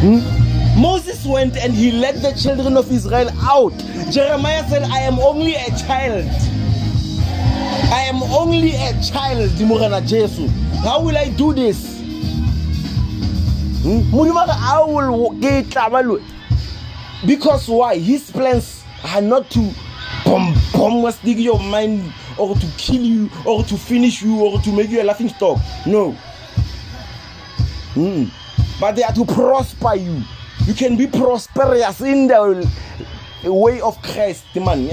Hmm? 0.00 0.80
Moses 0.80 1.26
went 1.26 1.56
and 1.56 1.72
he 1.74 1.90
led 1.90 2.16
the 2.22 2.32
children 2.40 2.76
of 2.76 2.90
Israel 2.92 3.30
out. 3.40 3.76
Jeremiah 4.10 4.68
said, 4.68 4.84
I 4.84 5.00
am 5.00 5.18
only 5.18 5.54
a 5.54 5.70
child. 5.76 6.24
I 7.90 8.02
am 8.02 8.22
only 8.22 8.74
a 8.74 8.92
child, 9.02 9.50
How 10.84 11.00
will 11.02 11.16
I 11.16 11.30
do 11.30 11.54
this? 11.54 11.98
Hmm? 13.82 14.10
Because 17.26 17.68
why? 17.68 17.96
His 17.96 18.30
plans 18.30 18.84
are 19.04 19.22
not 19.22 19.48
to 19.50 19.70
bomb, 20.24 20.54
bomb, 20.74 21.10
dig 21.24 21.38
your 21.40 21.58
mind 21.60 22.12
or 22.36 22.54
to 22.54 22.66
kill 22.76 23.00
you 23.00 23.30
or 23.46 23.64
to 23.64 23.76
finish 23.78 24.22
you 24.22 24.38
or 24.38 24.60
to 24.60 24.70
make 24.72 24.90
you 24.90 25.00
a 25.00 25.04
laughing 25.04 25.30
stock. 25.30 25.58
No. 25.86 26.14
Mm. 27.94 28.30
But 28.78 28.96
they 28.96 29.02
are 29.02 29.14
to 29.14 29.24
prosper 29.24 29.94
you. 29.94 30.22
You 30.66 30.74
can 30.74 30.96
be 30.98 31.06
prosperous 31.06 32.00
in 32.02 32.26
the 32.28 32.68
way 33.44 33.80
of 33.80 34.00
Christ, 34.02 34.44
man. 34.56 34.88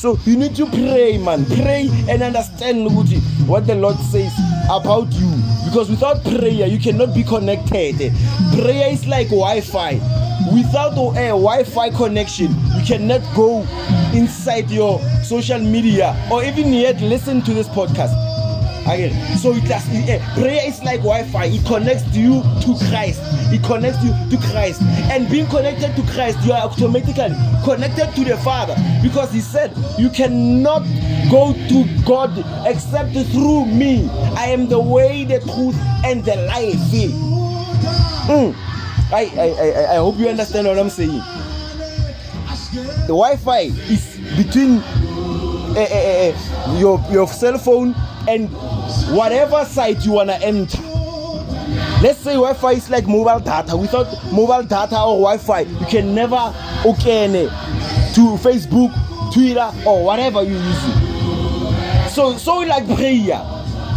So 0.00 0.18
you 0.24 0.34
need 0.34 0.56
to 0.56 0.64
pray, 0.64 1.18
man. 1.18 1.44
Pray 1.44 1.90
and 2.08 2.22
understand 2.22 2.86
what 3.46 3.66
the 3.66 3.74
Lord 3.74 3.96
says 3.98 4.32
about 4.70 5.12
you. 5.12 5.30
Because 5.66 5.90
without 5.90 6.24
prayer, 6.24 6.66
you 6.66 6.78
cannot 6.78 7.14
be 7.14 7.22
connected. 7.22 7.98
Prayer 8.56 8.90
is 8.94 9.06
like 9.06 9.26
Wi 9.28 9.60
Fi 9.60 10.00
without 10.54 10.96
a 10.96 11.20
eh, 11.20 11.28
wi-fi 11.28 11.90
connection 11.90 12.48
you 12.74 12.82
cannot 12.84 13.20
go 13.36 13.60
inside 14.14 14.70
your 14.70 14.98
social 15.22 15.58
media 15.58 16.16
or 16.32 16.42
even 16.42 16.72
yet 16.72 16.98
listen 17.02 17.42
to 17.42 17.52
this 17.52 17.68
podcast 17.68 18.14
again 18.86 19.12
so 19.36 19.52
it 19.52 19.62
has, 19.64 19.86
uh, 19.88 20.34
prayer 20.34 20.60
is 20.64 20.82
like 20.82 21.00
wi-fi. 21.00 21.46
It 21.46 21.64
connects 21.64 22.14
you 22.14 22.42
to 22.42 22.76
christ. 22.88 23.20
It 23.52 23.62
connects 23.64 24.02
you 24.04 24.12
to 24.30 24.36
christ. 24.48 24.82
And 25.10 25.28
being 25.30 25.46
connected 25.46 25.96
to 25.96 26.02
christ 26.12 26.38
you 26.44 26.52
are 26.52 26.62
automatically 26.68 27.34
connected 27.64 28.12
to 28.14 28.24
the 28.24 28.36
father. 28.38 28.76
Because 29.02 29.32
he 29.32 29.40
said 29.40 29.72
you 29.98 30.10
cannot 30.10 30.82
go 31.30 31.52
to 31.68 31.84
god 32.04 32.36
except 32.66 33.12
through 33.32 33.66
me. 33.66 34.08
I 34.36 34.46
am 34.46 34.68
the 34.68 34.80
way 34.80 35.24
the 35.24 35.40
truth 35.40 35.76
and 36.04 36.24
the 36.24 36.36
life. 36.36 36.76
Mm. 38.28 38.54
I, 39.12 39.24
I, 39.36 39.48
I, 39.48 39.92
I 39.94 39.96
hope 39.96 40.18
you 40.18 40.28
understand 40.28 40.66
what 40.66 40.78
I'm 40.78 40.90
saying. 40.90 41.20
The 42.70 43.16
Wi-Fi 43.16 43.72
is 43.90 44.20
between 44.36 44.78
uh, 44.78 45.86
uh, 45.90 46.76
your 46.78 47.04
your 47.10 47.26
cell 47.26 47.58
phone 47.58 47.94
and 48.30 48.48
whatever 49.16 49.64
site 49.64 50.04
you 50.06 50.12
wanna 50.12 50.38
enter. 50.42 50.80
Let's 52.02 52.18
say 52.20 52.34
Wi-Fi 52.34 52.72
is 52.72 52.88
like 52.90 53.06
mobile 53.06 53.40
data. 53.40 53.76
Without 53.76 54.06
mobile 54.32 54.62
data 54.62 54.96
or 55.02 55.18
Wi-Fi, 55.18 55.60
you 55.60 55.86
can 55.86 56.14
never 56.14 56.54
okay 56.86 57.26
to 58.14 58.36
Facebook, 58.38 58.92
Twitter, 59.32 59.70
or 59.86 60.04
whatever 60.04 60.42
you 60.42 60.54
use. 60.56 62.12
So 62.12 62.36
so 62.36 62.58
like 62.58 62.86
prayer. 62.96 63.42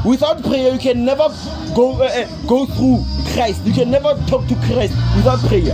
Without 0.06 0.44
prayer, 0.44 0.74
you 0.74 0.80
can 0.80 1.06
never 1.06 1.30
go 1.76 1.94
uh, 2.02 2.06
uh, 2.06 2.28
go 2.46 2.66
through 2.66 3.06
Christ. 3.34 3.64
You 3.66 3.74
can 3.74 3.90
never 3.90 4.14
talk 4.28 4.48
to 4.48 4.56
Christ 4.68 4.94
without 5.16 5.40
prayer. 5.48 5.74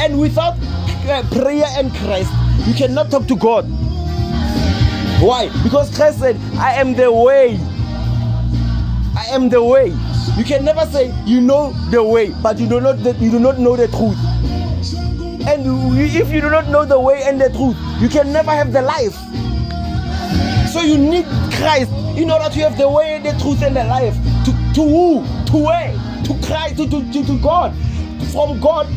And 0.00 0.18
without 0.18 0.56
uh, 1.06 1.22
prayer 1.30 1.66
and 1.76 1.92
Christ, 1.96 2.32
you 2.66 2.74
cannot 2.74 3.10
talk 3.10 3.26
to 3.26 3.36
God. 3.36 3.66
Why? 5.24 5.48
Because 5.62 5.88
Christ 5.96 6.18
said, 6.18 6.36
I 6.56 6.74
am 6.74 6.92
the 6.92 7.10
way. 7.10 7.58
I 9.16 9.24
am 9.30 9.48
the 9.48 9.64
way. 9.64 9.86
You 10.36 10.44
can 10.44 10.66
never 10.66 10.84
say 10.84 11.14
you 11.24 11.40
know 11.40 11.72
the 11.88 12.04
way, 12.04 12.34
but 12.42 12.58
you 12.58 12.68
do 12.68 12.78
not 12.78 12.98
you 12.98 13.30
do 13.30 13.38
not 13.38 13.58
know 13.58 13.74
the 13.74 13.88
truth. 13.88 14.18
And 15.48 15.64
if 15.98 16.30
you 16.30 16.42
do 16.42 16.50
not 16.50 16.68
know 16.68 16.84
the 16.84 17.00
way 17.00 17.22
and 17.24 17.40
the 17.40 17.48
truth, 17.48 17.74
you 18.02 18.10
can 18.10 18.34
never 18.34 18.50
have 18.50 18.70
the 18.70 18.82
life. 18.82 19.14
So 20.70 20.82
you 20.82 20.98
need 20.98 21.24
Christ 21.54 21.90
in 22.18 22.30
order 22.30 22.50
to 22.50 22.60
have 22.60 22.76
the 22.76 22.90
way, 22.90 23.18
the 23.22 23.32
truth, 23.40 23.62
and 23.62 23.74
the 23.76 23.84
life. 23.84 24.14
To, 24.44 24.52
to 24.74 24.82
who? 24.82 25.24
To 25.52 25.56
where? 25.56 25.92
To 26.24 26.46
Christ, 26.46 26.76
to, 26.76 26.90
to, 26.90 27.12
to, 27.12 27.24
to 27.24 27.38
God. 27.40 27.74
From 28.30 28.60
God, 28.60 28.88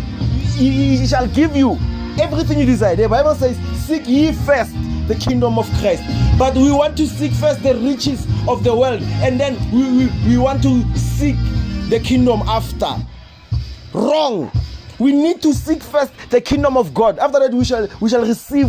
he, 0.58 0.98
he 0.98 1.08
shall 1.08 1.28
give 1.28 1.56
you 1.56 1.78
everything 2.20 2.60
you 2.60 2.66
desire. 2.66 2.98
The 2.98 3.08
Bible 3.08 3.36
says, 3.36 3.58
Seek 3.86 4.08
ye 4.10 4.34
first 4.34 4.74
the 5.08 5.16
kingdom 5.16 5.58
of 5.58 5.70
Christ. 5.80 6.04
But 6.38 6.56
we 6.56 6.72
want 6.72 6.98
to 6.98 7.08
seek 7.08 7.32
first 7.32 7.64
the 7.64 7.76
riches 7.76 8.26
of 8.48 8.64
the 8.64 8.76
world, 8.76 9.02
and 9.02 9.40
then 9.40 9.56
we, 9.72 10.06
we, 10.06 10.30
we 10.30 10.38
want 10.38 10.62
to 10.64 10.98
seek 10.98 11.36
the 11.90 12.00
kingdom 12.00 12.42
after. 12.48 12.96
Wrong. 13.94 14.52
We 15.00 15.12
need 15.12 15.42
to 15.44 15.54
seek 15.54 15.84
first 15.84 16.12
the 16.30 16.42
kingdom 16.42 16.76
of 16.76 16.94
God. 16.94 17.20
After 17.20 17.40
that, 17.40 17.54
we 17.54 17.64
shall 17.64 17.88
we 18.02 18.10
shall 18.10 18.26
receive 18.26 18.68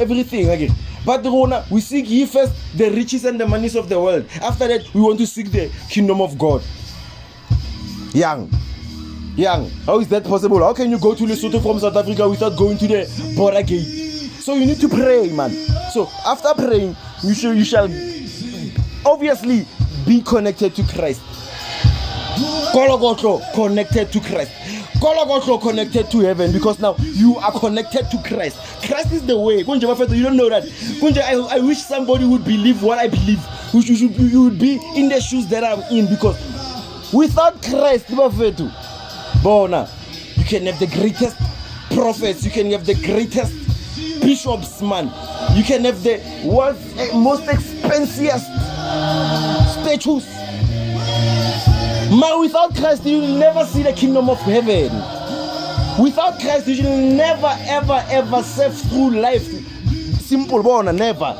everything 0.00 0.48
again. 0.48 0.74
But 1.04 1.24
we 1.70 1.80
seek 1.80 2.10
ye 2.10 2.26
first 2.26 2.52
the 2.76 2.90
riches 2.90 3.24
and 3.24 3.38
the 3.38 3.46
monies 3.46 3.76
of 3.76 3.88
the 3.88 4.00
world. 4.00 4.26
After 4.42 4.66
that, 4.66 4.92
we 4.92 5.00
want 5.00 5.18
to 5.18 5.26
seek 5.26 5.52
the 5.52 5.70
kingdom 5.88 6.20
of 6.20 6.36
God. 6.36 6.62
Young. 8.12 8.50
Young. 9.36 9.70
How 9.84 10.00
is 10.00 10.08
that 10.08 10.24
possible? 10.24 10.58
How 10.58 10.72
can 10.72 10.90
you 10.90 10.98
go 10.98 11.14
to 11.14 11.24
Lesotho 11.24 11.62
from 11.62 11.78
South 11.78 11.94
Africa 11.94 12.28
without 12.28 12.56
going 12.56 12.78
to 12.78 12.88
the 12.88 13.34
border 13.36 13.62
gate? 13.62 14.05
So 14.46 14.54
you 14.54 14.64
need 14.64 14.78
to 14.78 14.88
pray, 14.88 15.28
man. 15.32 15.50
So 15.90 16.08
after 16.24 16.54
praying, 16.54 16.94
you 17.24 17.34
shall 17.34 17.52
you 17.52 17.64
shall 17.64 17.90
obviously 19.04 19.66
be 20.06 20.22
connected 20.22 20.72
to 20.76 20.84
Christ. 20.84 21.20
Kologoto 22.72 23.42
connected 23.54 24.12
to 24.12 24.20
Christ. 24.20 24.52
Kologoto 25.00 25.60
connected 25.60 26.12
to 26.12 26.20
heaven 26.20 26.52
because 26.52 26.78
now 26.78 26.94
you 27.00 27.36
are 27.38 27.50
connected 27.58 28.08
to 28.08 28.22
Christ. 28.22 28.56
Christ 28.86 29.10
is 29.10 29.26
the 29.26 29.36
way. 29.36 29.62
You 29.62 30.22
don't 30.22 30.36
know 30.36 30.48
that. 30.48 30.62
I, 31.26 31.56
I 31.56 31.58
wish 31.58 31.78
somebody 31.78 32.24
would 32.24 32.44
believe 32.44 32.84
what 32.84 33.00
I 33.00 33.08
believe. 33.08 33.44
You 33.72 33.82
should, 33.82 34.16
you 34.16 34.44
would 34.44 34.60
be 34.60 34.78
in 34.94 35.08
the 35.08 35.20
shoes 35.20 35.48
that 35.48 35.64
I'm 35.64 35.80
in 35.92 36.06
because 36.06 36.38
without 37.12 37.60
Christ, 37.64 38.06
Bona, 39.42 39.90
you 40.36 40.44
can 40.44 40.66
have 40.66 40.78
the 40.78 40.86
greatest 40.86 41.36
prophets, 41.90 42.44
you 42.44 42.52
can 42.52 42.70
have 42.70 42.86
the 42.86 42.94
greatest 42.94 43.65
bishops, 44.26 44.82
man. 44.82 45.06
You 45.56 45.62
can 45.62 45.84
have 45.84 46.02
the 46.02 46.20
world's 46.44 46.98
eh, 46.98 47.16
most 47.16 47.48
expensive 47.48 48.40
statues. 49.70 50.26
Man, 52.10 52.40
without 52.40 52.74
Christ, 52.74 53.04
you 53.06 53.20
will 53.20 53.38
never 53.38 53.64
see 53.64 53.84
the 53.84 53.92
kingdom 53.92 54.28
of 54.28 54.38
heaven. 54.40 54.90
Without 56.02 56.40
Christ, 56.40 56.66
you 56.66 56.82
will 56.82 57.14
never, 57.14 57.52
ever, 57.60 58.04
ever 58.08 58.42
serve 58.42 58.76
through 58.76 59.10
life. 59.10 59.46
Simple, 60.20 60.60
bona, 60.60 60.92
never. 60.92 61.32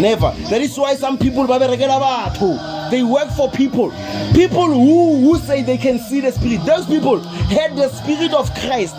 Never. 0.00 0.32
That 0.48 0.62
is 0.62 0.78
why 0.78 0.94
some 0.94 1.18
people 1.18 1.46
they 1.46 3.02
work 3.02 3.30
for 3.30 3.50
people. 3.50 3.90
People 4.34 4.66
who, 4.66 5.20
who 5.20 5.38
say 5.38 5.62
they 5.62 5.76
can 5.76 5.98
see 5.98 6.20
the 6.20 6.32
spirit. 6.32 6.64
Those 6.64 6.86
people 6.86 7.20
had 7.20 7.76
the 7.76 7.88
spirit 7.90 8.32
of 8.32 8.52
Christ. 8.54 8.94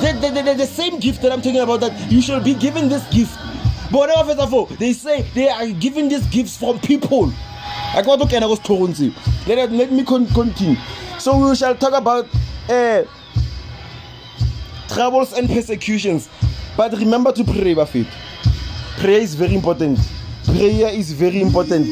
The, 0.00 0.12
the, 0.20 0.42
the, 0.42 0.54
the 0.54 0.66
same 0.66 1.00
gift 1.00 1.22
that 1.22 1.32
I'm 1.32 1.42
talking 1.42 1.60
about, 1.60 1.80
that 1.80 2.10
you 2.10 2.22
shall 2.22 2.40
be 2.40 2.54
given 2.54 2.88
this 2.88 3.06
gift. 3.12 3.36
But 3.90 4.10
they 4.78 4.92
say 4.92 5.22
they 5.34 5.48
are 5.48 5.66
given 5.68 6.08
these 6.08 6.26
gifts 6.26 6.56
from 6.56 6.78
people. 6.80 7.32
I 7.94 8.02
got 8.02 8.20
to 8.20 9.12
let, 9.46 9.72
let 9.72 9.92
me 9.92 10.04
continue. 10.04 10.76
So 11.18 11.48
we 11.48 11.56
shall 11.56 11.74
talk 11.74 11.94
about 11.94 12.28
uh, 12.68 13.04
troubles 14.88 15.32
and 15.32 15.48
persecutions. 15.48 16.28
But 16.76 16.92
remember 16.92 17.32
to 17.32 17.44
pray, 17.44 17.74
Buffett. 17.74 18.06
Prayer 18.98 19.20
is 19.20 19.34
very 19.34 19.54
important. 19.54 19.98
Prayer 20.44 20.90
is 20.90 21.12
very 21.12 21.40
important. 21.40 21.86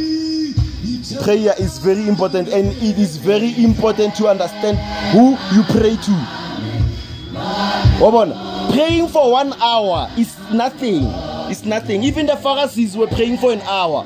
Prayer 1.22 1.54
is 1.59 1.78
very 1.78 2.07
important, 2.09 2.48
and 2.48 2.68
it 2.82 2.98
is 2.98 3.16
very 3.16 3.54
important 3.64 4.14
to 4.16 4.28
understand 4.28 4.78
who 5.12 5.36
you 5.54 5.62
pray 5.64 5.96
to. 5.96 7.76
Wabona, 7.99 8.72
praying 8.72 9.09
for 9.09 9.32
one 9.32 9.53
hour 9.55 10.11
is 10.18 10.36
nothing. 10.53 11.05
It's 11.51 11.64
nothing. 11.64 12.03
Even 12.03 12.26
the 12.26 12.36
Pharisees 12.36 12.97
were 12.97 13.07
praying 13.07 13.38
for 13.38 13.53
an 13.53 13.61
hour 13.62 14.05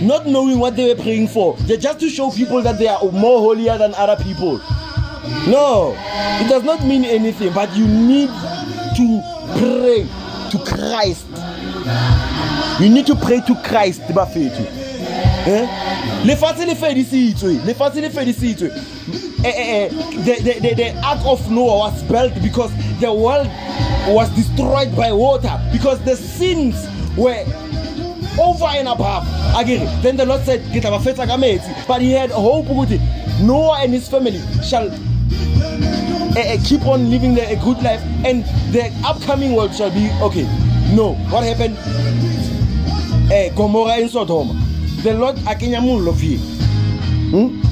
not 0.00 0.26
knowing 0.26 0.58
what 0.58 0.76
they 0.76 0.92
were 0.94 1.00
praying 1.00 1.28
for. 1.28 1.56
They're 1.62 1.76
just 1.76 2.00
to 2.00 2.08
show 2.08 2.30
people 2.30 2.62
that 2.62 2.78
they 2.78 2.86
are 2.86 3.02
more 3.10 3.40
holier 3.40 3.76
than 3.78 3.94
other 3.94 4.22
people. 4.22 4.58
No, 5.46 5.94
it 6.40 6.48
does 6.48 6.62
not 6.62 6.84
mean 6.84 7.04
anything, 7.04 7.52
but 7.52 7.74
you 7.76 7.86
need 7.86 8.28
to 8.28 9.22
pray 9.58 10.06
to 10.50 10.58
Christ. 10.64 11.26
You 12.80 12.88
need 12.88 13.06
to 13.06 13.16
pray 13.16 13.40
to 13.40 13.54
Christ. 13.64 14.02
Eh? 15.48 15.66
lefatshe 16.26 16.66
le 16.66 16.74
fedisitswe 16.74 17.52
lefatshe 17.64 18.00
le 18.02 18.10
fedisitswe 18.10 18.68
uh, 18.68 19.46
uh, 19.46 19.88
the, 20.24 20.74
the, 20.76 20.92
ark 21.02 21.20
of 21.24 21.50
Noah 21.50 21.78
was 21.78 22.02
built 22.02 22.34
because 22.42 22.70
the 23.00 23.10
world 23.10 23.46
was 24.08 24.28
destroyed 24.36 24.94
by 24.94 25.10
water 25.10 25.58
because 25.72 26.04
the 26.04 26.16
sins 26.16 26.74
were 27.16 27.44
over 28.38 28.66
and 28.66 28.88
above. 28.88 29.26
Again, 29.56 29.86
then 30.02 30.16
the 30.16 30.26
Lord 30.26 30.44
said, 30.44 30.60
"Get 30.72 30.84
our 30.84 31.00
faith 31.00 31.16
But 31.16 32.02
he 32.02 32.12
had 32.12 32.30
hope 32.30 32.66
ukuthi 32.66 33.00
Noah 33.40 33.78
and 33.80 33.94
his 33.94 34.06
family 34.06 34.42
shall 34.62 34.90
uh, 34.90 36.56
keep 36.62 36.84
on 36.86 37.10
living 37.10 37.38
a 37.38 37.56
good 37.56 37.82
life 37.82 38.02
and 38.24 38.44
the 38.72 38.92
upcoming 39.06 39.54
world 39.54 39.74
shall 39.74 39.90
be 39.90 40.10
okay. 40.20 40.44
No, 40.94 41.14
what 41.30 41.44
happened? 41.44 41.78
Uh, 43.32 43.48
Gomorrah 43.54 44.00
and 44.02 44.10
Sodom. 44.10 44.67
The 45.02 45.14
Lord 45.14 45.36
akenya 45.46 45.80
mullo 45.80 46.12
here. 46.18 46.38
Hmm? 47.30 47.62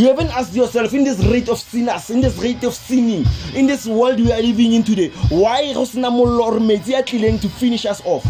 You 0.00 0.08
haven't 0.08 0.30
asked 0.30 0.54
yourself 0.54 0.94
in 0.94 1.04
this 1.04 1.18
rate 1.26 1.48
of 1.48 1.58
sinners, 1.58 2.10
in 2.10 2.20
this 2.20 2.36
rate 2.38 2.62
of 2.64 2.74
sinning, 2.74 3.24
in 3.54 3.66
this 3.66 3.86
world 3.86 4.20
we 4.20 4.32
are 4.32 4.42
living 4.42 4.72
in 4.72 4.82
today, 4.82 5.08
why 5.30 5.72
Rosna 5.74 6.10
Mollo 6.10 6.44
or 6.44 6.58
Metsi 6.58 7.40
to 7.40 7.48
finish 7.48 7.86
us 7.86 8.02
off? 8.04 8.24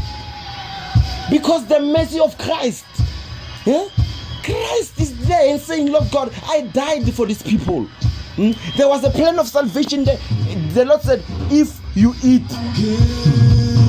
Because 1.31 1.67
the 1.67 1.81
mercy 1.81 2.21
of 2.21 2.37
Christ. 2.39 2.85
Yeah? 3.65 3.89
Christ 4.43 5.01
is 5.01 5.27
there 5.27 5.51
and 5.51 5.61
saying, 5.61 5.91
Lord 5.91 6.11
God, 6.11 6.33
I 6.45 6.63
died 6.63 7.13
for 7.15 7.27
these 7.27 7.43
people. 7.43 7.85
Hmm? 8.37 8.53
There 8.77 8.89
was 8.89 9.05
a 9.05 9.11
plan 9.11 9.39
of 9.39 9.49
salvation. 9.49 10.05
There. 10.05 10.19
The 10.73 10.85
Lord 10.85 11.01
said, 11.03 11.23
If 11.51 11.79
you 11.95 12.15
eat 12.23 12.47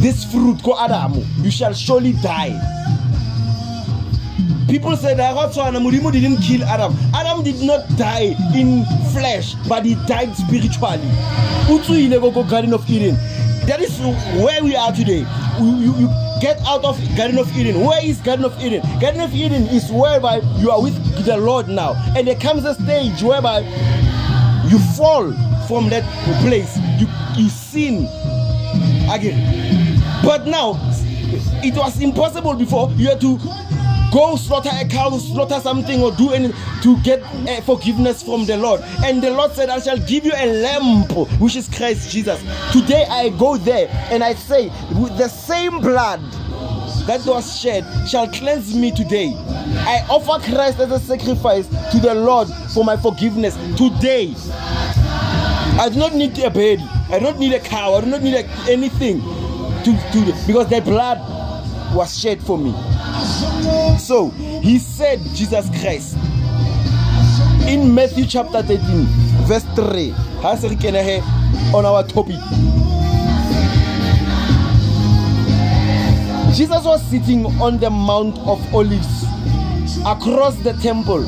this 0.02 0.24
fruit, 0.32 0.62
go 0.64 0.80
Adam, 0.80 1.24
you 1.40 1.52
shall 1.52 1.74
surely 1.74 2.14
die. 2.14 2.54
People 4.68 4.98
said 4.98 5.18
that 5.18 5.36
Murimu 5.36 6.12
didn't 6.12 6.38
kill 6.38 6.64
Adam. 6.64 6.96
Adam 7.14 7.44
did 7.44 7.62
not 7.62 7.88
die 7.98 8.36
in 8.56 8.84
flesh, 9.14 9.54
but 9.70 9.86
he 9.86 9.96
died 10.08 10.36
spiritually. 10.36 11.08
Utsu 11.68 12.10
go 12.34 12.44
Garden 12.44 12.74
of 12.74 12.90
Eden. 12.90 13.16
That 13.68 13.82
is 13.82 13.98
where 14.44 14.64
we 14.64 14.76
are 14.76 14.92
today. 14.92 15.26
You, 15.60 15.76
you, 15.78 15.96
you 15.98 16.10
get 16.42 16.60
out 16.66 16.84
of 16.84 17.00
Garden 17.16 17.38
of 17.38 17.56
Eden. 17.58 17.84
Where 17.86 18.04
is 18.04 18.20
Garden 18.22 18.46
of 18.46 18.60
Eden? 18.64 18.82
Garden 19.00 19.22
of 19.22 19.34
Eden 19.34 19.64
is 19.68 19.92
whereby 19.92 20.42
you 20.58 20.72
are 20.72 20.82
with 20.82 20.96
the 21.26 21.38
Lord 21.38 21.68
now. 21.68 21.94
And 22.16 22.28
there 22.28 22.36
comes 22.36 22.66
a 22.66 22.74
stage 22.76 23.22
whereby 23.22 23.60
you 24.68 24.80
fall 24.96 25.32
from 25.68 25.90
that 25.90 26.04
place. 26.42 26.78
You, 27.00 27.08
you 27.36 27.50
sin 27.50 28.06
again. 29.12 30.02
But 30.24 30.48
now, 30.48 30.80
it 31.64 31.76
was 31.76 32.00
impossible 32.02 32.54
before. 32.56 32.92
You 32.96 33.10
had 33.10 33.22
to 33.22 33.38
go 34.16 34.38
slaughter 34.38 34.70
a 34.72 34.88
cow, 34.88 35.10
slaughter 35.18 35.60
something, 35.60 36.02
or 36.02 36.10
do 36.14 36.32
anything 36.32 36.56
to 36.82 36.98
get 37.02 37.22
uh, 37.22 37.60
forgiveness 37.62 38.24
from 38.24 38.46
the 38.46 38.56
Lord. 38.56 38.80
And 39.04 39.22
the 39.22 39.30
Lord 39.30 39.52
said, 39.52 39.70
I 39.70 39.80
shall 39.80 39.98
give 39.98 40.24
you 40.24 40.32
a 40.34 40.62
lamp, 40.62 41.12
which 41.42 41.58
is 41.58 41.68
Christ 41.68 42.10
Jesus. 42.12 42.42
Today 42.72 43.06
I 43.10 43.28
go 43.30 43.58
there 43.58 43.90
and 44.10 44.24
I 44.24 44.34
say, 44.36 44.68
with 44.98 45.18
the 45.18 45.28
same 45.28 45.82
blood 45.82 46.22
that 47.08 47.26
was 47.26 47.60
shed 47.60 47.84
shall 48.08 48.30
cleanse 48.30 48.74
me 48.74 48.90
today. 48.90 49.34
I 49.36 50.06
offer 50.10 50.42
Christ 50.50 50.80
as 50.80 50.92
a 50.92 51.00
sacrifice 51.00 51.68
to 51.92 52.00
the 52.00 52.16
Lord 52.16 52.48
for 52.74 52.86
my 52.86 52.96
forgiveness 52.96 53.56
today. 53.76 54.34
I 55.78 55.90
do 55.92 56.00
not 56.00 56.16
need 56.16 56.40
a 56.40 56.50
bed. 56.50 56.80
I 57.10 57.20
don't 57.20 57.38
need 57.38 57.54
a 57.54 57.60
cow. 57.60 57.96
I 57.96 58.02
do 58.02 58.08
not 58.08 58.24
need 58.24 58.36
a, 58.36 58.48
anything 58.70 59.20
to, 59.20 59.92
to 60.14 60.34
because 60.48 60.70
the 60.70 60.80
blood 60.80 61.20
was 61.94 62.18
shed 62.18 62.42
for 62.42 62.58
me. 62.58 62.74
So 64.00 64.30
he 64.62 64.80
said, 64.80 65.22
Jesus 65.34 65.70
Christ, 65.82 66.18
in 67.68 67.94
Matthew 67.94 68.26
chapter 68.26 68.62
13, 68.62 69.06
verse 69.48 69.64
3, 69.76 70.14
on 71.74 71.86
our 71.86 72.04
topic. 72.04 72.36
Jesus 76.56 76.86
was 76.86 77.04
sitting 77.10 77.46
on 77.62 77.80
the 77.80 77.90
Mount 77.90 78.38
of 78.40 78.74
Olives 78.74 79.24
across 80.06 80.56
the 80.58 80.74
temple 80.82 81.24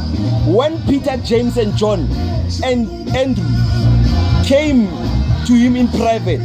when 0.46 0.82
Peter, 0.84 1.18
James, 1.18 1.58
and 1.58 1.76
John 1.76 2.08
and 2.64 2.88
Andrew 3.16 3.44
came 4.46 4.88
to 5.46 5.54
him 5.54 5.76
in 5.76 5.88
private. 5.90 6.40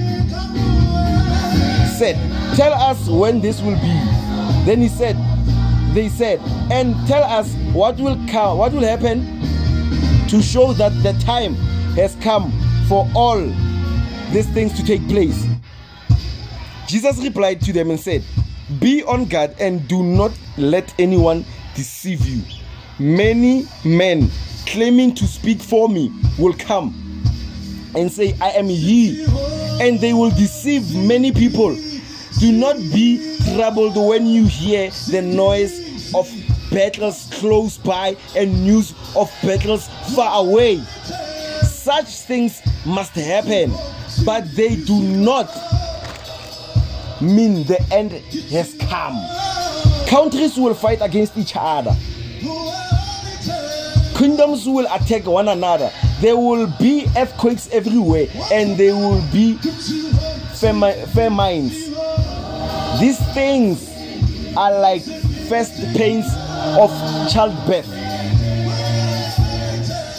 Said, 1.99 2.16
Tell 2.57 2.72
us 2.72 3.09
when 3.09 3.40
this 3.40 3.61
will 3.61 3.76
be. 3.76 4.01
Then 4.64 4.80
he 4.80 4.88
said, 4.88 5.16
they 5.95 6.09
said, 6.09 6.40
and 6.70 6.95
tell 7.07 7.22
us 7.22 7.55
what 7.72 7.97
will 7.99 8.18
come, 8.28 8.59
what 8.59 8.72
will 8.72 8.82
happen 8.82 9.20
to 10.28 10.40
show 10.40 10.72
that 10.72 10.90
the 11.03 11.12
time 11.24 11.55
has 11.97 12.16
come 12.22 12.51
for 12.88 13.07
all 13.14 13.38
these 14.30 14.49
things 14.51 14.72
to 14.74 14.84
take 14.84 15.07
place. 15.09 15.47
Jesus 16.86 17.22
replied 17.22 17.61
to 17.62 17.72
them 17.72 17.90
and 17.90 18.01
said, 18.01 18.24
Be 18.80 19.03
on 19.05 19.26
guard 19.26 19.55
and 19.61 19.86
do 19.86 20.03
not 20.03 20.32
let 20.57 20.95
anyone 20.99 21.45
deceive 21.74 22.26
you. 22.26 22.43
Many 22.99 23.66
men 23.84 24.30
claiming 24.66 25.14
to 25.16 25.26
speak 25.26 25.61
for 25.61 25.88
me 25.88 26.11
will 26.38 26.55
come 26.55 26.95
and 27.95 28.11
say, 28.11 28.34
I 28.40 28.51
am 28.51 28.66
he, 28.66 29.26
and 29.80 30.01
they 30.01 30.14
will 30.14 30.30
deceive 30.30 30.95
many 30.97 31.32
people. 31.32 31.76
Do 32.38 32.53
not 32.53 32.76
be 32.76 33.36
troubled 33.55 33.97
when 33.97 34.26
you 34.26 34.47
hear 34.47 34.90
the 35.11 35.20
noise 35.20 35.82
of 36.14 36.30
battles 36.70 37.28
close 37.32 37.78
by 37.78 38.16
and 38.36 38.64
news 38.64 38.94
of 39.16 39.30
battles 39.42 39.88
far 40.14 40.44
away. 40.44 40.78
Such 41.62 42.06
things 42.06 42.62
must 42.86 43.14
happen, 43.14 43.72
but 44.24 44.44
they 44.54 44.76
do 44.76 45.02
not 45.02 45.48
mean 47.20 47.64
the 47.64 47.80
end 47.90 48.12
has 48.50 48.74
come. 48.88 49.18
Countries 50.08 50.56
will 50.56 50.74
fight 50.74 50.98
against 51.00 51.36
each 51.36 51.52
other. 51.56 51.94
Kingdoms 54.16 54.66
will 54.68 54.86
attack 54.92 55.26
one 55.26 55.48
another. 55.48 55.90
There 56.20 56.36
will 56.36 56.66
be 56.78 57.06
earthquakes 57.16 57.68
everywhere 57.72 58.26
and 58.52 58.76
there 58.76 58.94
will 58.94 59.22
be 59.32 59.54
famines. 61.14 61.72
These 63.00 63.18
things 63.34 63.88
are 64.56 64.78
like 64.78 65.02
first 65.49 65.74
pains 65.97 66.26
of 66.78 66.90
childbirth. 67.30 67.88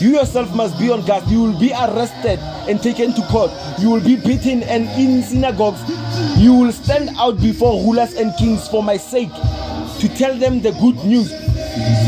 You 0.01 0.17
yourself 0.17 0.53
must 0.53 0.77
be 0.77 0.91
on 0.91 1.05
guard. 1.05 1.25
You 1.27 1.41
will 1.41 1.59
be 1.59 1.71
arrested 1.71 2.39
and 2.67 2.81
taken 2.81 3.13
to 3.13 3.21
court. 3.27 3.51
You 3.79 3.89
will 3.89 4.01
be 4.01 4.17
beaten, 4.17 4.63
and 4.63 4.89
in 4.99 5.23
synagogues, 5.23 5.81
you 6.37 6.53
will 6.53 6.73
stand 6.73 7.09
out 7.17 7.39
before 7.39 7.81
rulers 7.81 8.13
and 8.15 8.35
kings 8.37 8.67
for 8.67 8.83
my 8.83 8.97
sake 8.97 9.31
to 9.99 10.09
tell 10.17 10.37
them 10.37 10.61
the 10.61 10.71
good 10.73 10.97
news. 11.05 11.31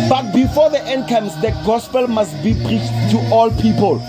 But 0.10 0.34
before 0.34 0.70
the 0.70 0.84
end 0.84 1.08
comes, 1.08 1.34
the 1.42 1.52
gospel 1.66 2.08
must 2.08 2.36
be 2.44 2.54
preached 2.54 2.92
to 3.12 3.30
all 3.32 3.50
people. 3.62 4.02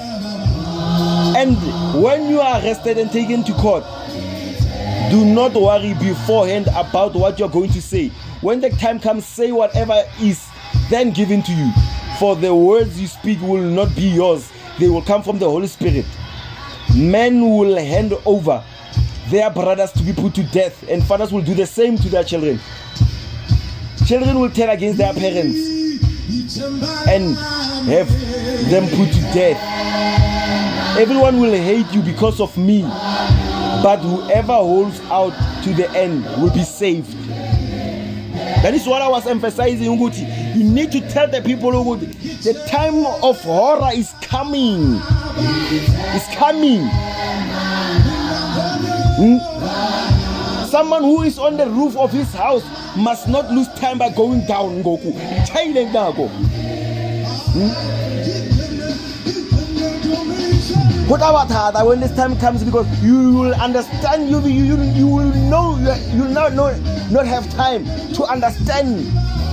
And 1.36 1.56
when 2.02 2.28
you 2.28 2.40
are 2.40 2.60
arrested 2.60 2.98
and 2.98 3.10
taken 3.12 3.44
to 3.44 3.52
court, 3.54 3.84
do 5.10 5.24
not 5.24 5.54
worry 5.54 5.94
beforehand 5.94 6.66
about 6.74 7.14
what 7.14 7.38
you're 7.38 7.48
going 7.48 7.70
to 7.70 7.80
say 7.80 8.10
when 8.46 8.60
the 8.60 8.70
time 8.70 9.00
comes, 9.00 9.26
say 9.26 9.50
whatever 9.50 10.04
is 10.20 10.48
then 10.88 11.10
given 11.10 11.42
to 11.42 11.52
you. 11.52 11.68
For 12.20 12.36
the 12.36 12.54
words 12.54 13.00
you 13.00 13.08
speak 13.08 13.40
will 13.40 13.60
not 13.60 13.92
be 13.96 14.02
yours, 14.02 14.52
they 14.78 14.88
will 14.88 15.02
come 15.02 15.24
from 15.24 15.40
the 15.40 15.50
Holy 15.50 15.66
Spirit. 15.66 16.06
Men 16.94 17.40
will 17.50 17.76
hand 17.76 18.14
over 18.24 18.62
their 19.30 19.50
brothers 19.50 19.90
to 19.94 20.02
be 20.04 20.12
put 20.12 20.32
to 20.36 20.44
death, 20.44 20.88
and 20.88 21.02
fathers 21.02 21.32
will 21.32 21.42
do 21.42 21.54
the 21.54 21.66
same 21.66 21.96
to 21.98 22.08
their 22.08 22.22
children. 22.22 22.60
Children 24.06 24.38
will 24.38 24.50
turn 24.50 24.70
against 24.70 24.98
their 24.98 25.12
parents 25.12 25.58
and 27.08 27.34
have 27.88 28.08
them 28.70 28.88
put 28.90 29.12
to 29.12 29.20
death. 29.34 29.58
Everyone 30.96 31.40
will 31.40 31.52
hate 31.52 31.92
you 31.92 32.00
because 32.00 32.40
of 32.40 32.56
me, 32.56 32.82
but 33.82 33.96
whoever 33.96 34.54
holds 34.54 35.00
out 35.10 35.34
to 35.64 35.74
the 35.74 35.90
end 35.98 36.24
will 36.40 36.52
be 36.54 36.62
saved. 36.62 37.12
That 38.66 38.74
is 38.74 38.84
what 38.84 39.00
I 39.00 39.06
was 39.06 39.24
emphasizing, 39.28 39.86
Uguti. 39.96 40.56
You 40.56 40.64
need 40.64 40.90
to 40.90 41.00
tell 41.08 41.28
the 41.30 41.40
people, 41.40 41.70
Uguti, 41.70 42.42
the 42.42 42.52
time 42.66 43.06
of 43.22 43.40
horror 43.42 43.90
is 43.94 44.12
coming. 44.22 45.00
It's 45.38 46.34
coming. 46.34 46.80
Hmm? 49.22 50.66
Someone 50.66 51.02
who 51.04 51.22
is 51.22 51.38
on 51.38 51.56
the 51.56 51.70
roof 51.70 51.96
of 51.96 52.10
his 52.10 52.34
house 52.34 52.64
must 52.96 53.28
not 53.28 53.52
lose 53.52 53.68
time 53.74 53.98
by 53.98 54.10
going 54.10 54.44
down, 54.46 54.82
Goku. 54.82 55.12
Hmm? 57.54 58.06
Put 61.06 61.22
our 61.22 61.46
thought 61.46 61.86
when 61.86 62.00
this 62.00 62.10
time 62.16 62.36
comes 62.40 62.64
because 62.64 62.88
you 63.00 63.32
will 63.32 63.54
understand 63.54 64.28
you 64.28 64.40
you, 64.40 64.74
you, 64.74 64.82
you 64.82 65.06
will 65.06 65.32
know 65.48 65.76
you 66.12 66.24
will 66.24 66.32
not 66.32 66.52
know 66.54 66.95
not 67.10 67.26
have 67.26 67.48
time 67.50 67.84
to 68.14 68.24
understand 68.24 69.06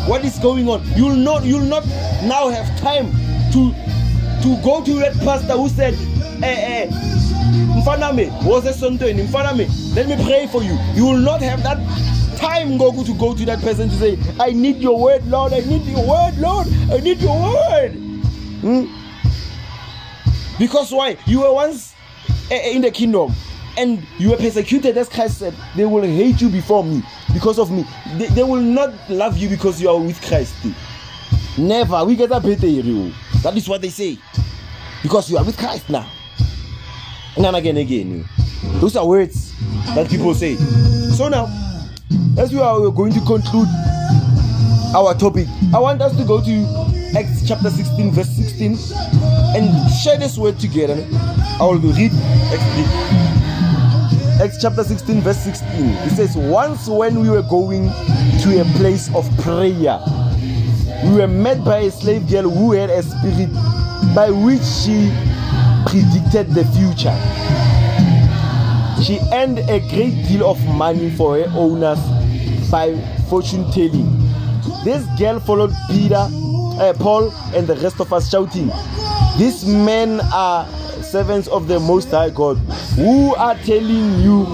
what 0.07 0.23
is 0.25 0.37
going 0.39 0.67
on. 0.67 0.83
You'll 0.95 1.15
not 1.15 1.43
you'll 1.43 1.61
not 1.61 1.85
now 2.23 2.49
have 2.49 2.67
time 2.79 3.11
to 3.51 3.73
to 4.43 4.61
go 4.61 4.83
to 4.83 4.93
that 4.99 5.13
pastor 5.19 5.53
who 5.53 5.69
said, 5.69 5.93
eh, 6.43 6.85
eh, 6.85 6.87
Mfaname, 7.81 8.43
was 8.43 8.65
a 8.65 8.73
Sontoin, 8.73 9.15
Mfaname, 9.25 9.95
let 9.95 10.07
me 10.07 10.21
pray 10.25 10.47
for 10.47 10.61
you. 10.61 10.77
You 10.93 11.05
will 11.05 11.17
not 11.17 11.41
have 11.41 11.63
that 11.63 11.77
time 12.37 12.77
go 12.77 12.91
to 13.03 13.13
go 13.13 13.33
to 13.33 13.45
that 13.45 13.59
person 13.59 13.87
to 13.87 13.95
say, 13.95 14.19
I 14.39 14.51
need 14.51 14.77
your 14.77 14.99
word, 14.99 15.25
Lord, 15.27 15.53
I 15.53 15.61
need 15.61 15.83
your 15.85 16.05
word, 16.05 16.37
Lord, 16.37 16.67
I 16.91 16.97
need 16.97 17.21
your 17.21 17.41
word. 17.41 17.91
Hmm? 18.61 18.85
Because 20.59 20.91
why? 20.91 21.17
You 21.25 21.41
were 21.41 21.53
once 21.53 21.95
eh, 22.51 22.71
in 22.71 22.81
the 22.81 22.91
kingdom 22.91 23.33
and 23.77 24.05
you 24.17 24.31
were 24.31 24.37
persecuted, 24.37 24.97
as 24.97 25.07
Christ 25.07 25.39
said, 25.39 25.55
they 25.77 25.85
will 25.85 26.03
hate 26.03 26.41
you 26.41 26.49
before 26.49 26.83
me 26.83 27.01
because 27.33 27.59
of 27.59 27.71
me. 27.71 27.85
They, 28.17 28.27
they 28.27 28.43
will 28.43 28.61
not 28.61 28.93
love 29.09 29.37
you 29.37 29.49
because 29.49 29.81
you 29.81 29.89
are 29.89 29.99
with 29.99 30.21
Christ. 30.21 30.55
Never. 31.57 32.05
We 32.05 32.15
get 32.15 32.31
a 32.31 32.39
better 32.39 32.67
you. 32.67 33.11
That 33.41 33.57
is 33.57 33.67
what 33.67 33.81
they 33.81 33.89
say. 33.89 34.17
Because 35.01 35.29
you 35.29 35.37
are 35.37 35.43
with 35.43 35.57
Christ 35.57 35.89
now. 35.89 36.09
And 37.35 37.55
again, 37.55 37.77
again. 37.77 38.25
Those 38.75 38.95
are 38.95 39.05
words 39.07 39.53
that 39.95 40.09
people 40.09 40.33
say. 40.33 40.55
So 40.55 41.27
now, 41.27 41.47
as 42.37 42.53
we 42.53 42.59
are 42.59 42.89
going 42.89 43.13
to 43.13 43.19
conclude 43.21 43.67
our 44.95 45.13
topic, 45.15 45.47
I 45.73 45.79
want 45.79 46.01
us 46.01 46.15
to 46.17 46.23
go 46.23 46.41
to 46.43 46.93
Acts 47.17 47.47
chapter 47.47 47.69
16, 47.69 48.11
verse 48.11 48.29
16, 48.29 48.77
and 49.55 49.91
share 49.91 50.17
this 50.17 50.37
word 50.37 50.59
together. 50.59 51.05
I 51.59 51.63
will 51.63 51.77
read 51.79 52.11
Acts 52.53 53.22
Acts 54.41 54.57
chapter 54.59 54.83
16, 54.83 55.21
verse 55.21 55.37
16. 55.37 55.67
It 55.69 56.09
says, 56.15 56.35
Once 56.35 56.87
when 56.87 57.19
we 57.21 57.29
were 57.29 57.43
going 57.43 57.83
to 58.41 58.61
a 58.61 58.65
place 58.77 59.13
of 59.13 59.29
prayer, 59.37 59.99
we 61.05 61.15
were 61.17 61.27
met 61.27 61.63
by 61.63 61.79
a 61.79 61.91
slave 61.91 62.27
girl 62.27 62.49
who 62.49 62.71
had 62.71 62.89
a 62.89 63.03
spirit 63.03 63.53
by 64.15 64.31
which 64.31 64.63
she 64.63 65.13
predicted 65.85 66.49
the 66.49 66.65
future. 66.73 67.13
She 69.03 69.19
earned 69.31 69.59
a 69.59 69.79
great 69.89 70.25
deal 70.27 70.49
of 70.49 70.59
money 70.65 71.11
for 71.11 71.37
her 71.37 71.51
owners 71.55 71.99
by 72.71 72.97
fortune 73.29 73.69
telling. 73.71 74.17
This 74.83 75.05
girl 75.19 75.39
followed 75.39 75.73
Peter, 75.91 76.15
uh, 76.15 76.93
Paul, 76.97 77.31
and 77.53 77.67
the 77.67 77.75
rest 77.75 77.99
of 77.99 78.11
us, 78.11 78.31
shouting, 78.31 78.71
These 79.37 79.65
men 79.65 80.21
are 80.33 80.65
servants 81.13 81.47
of 81.49 81.67
the 81.67 81.79
Most 81.79 82.09
High 82.09 82.31
God 82.31 82.57
who 82.97 83.35
are 83.35 83.53
telling 83.59 84.19
you 84.21 84.45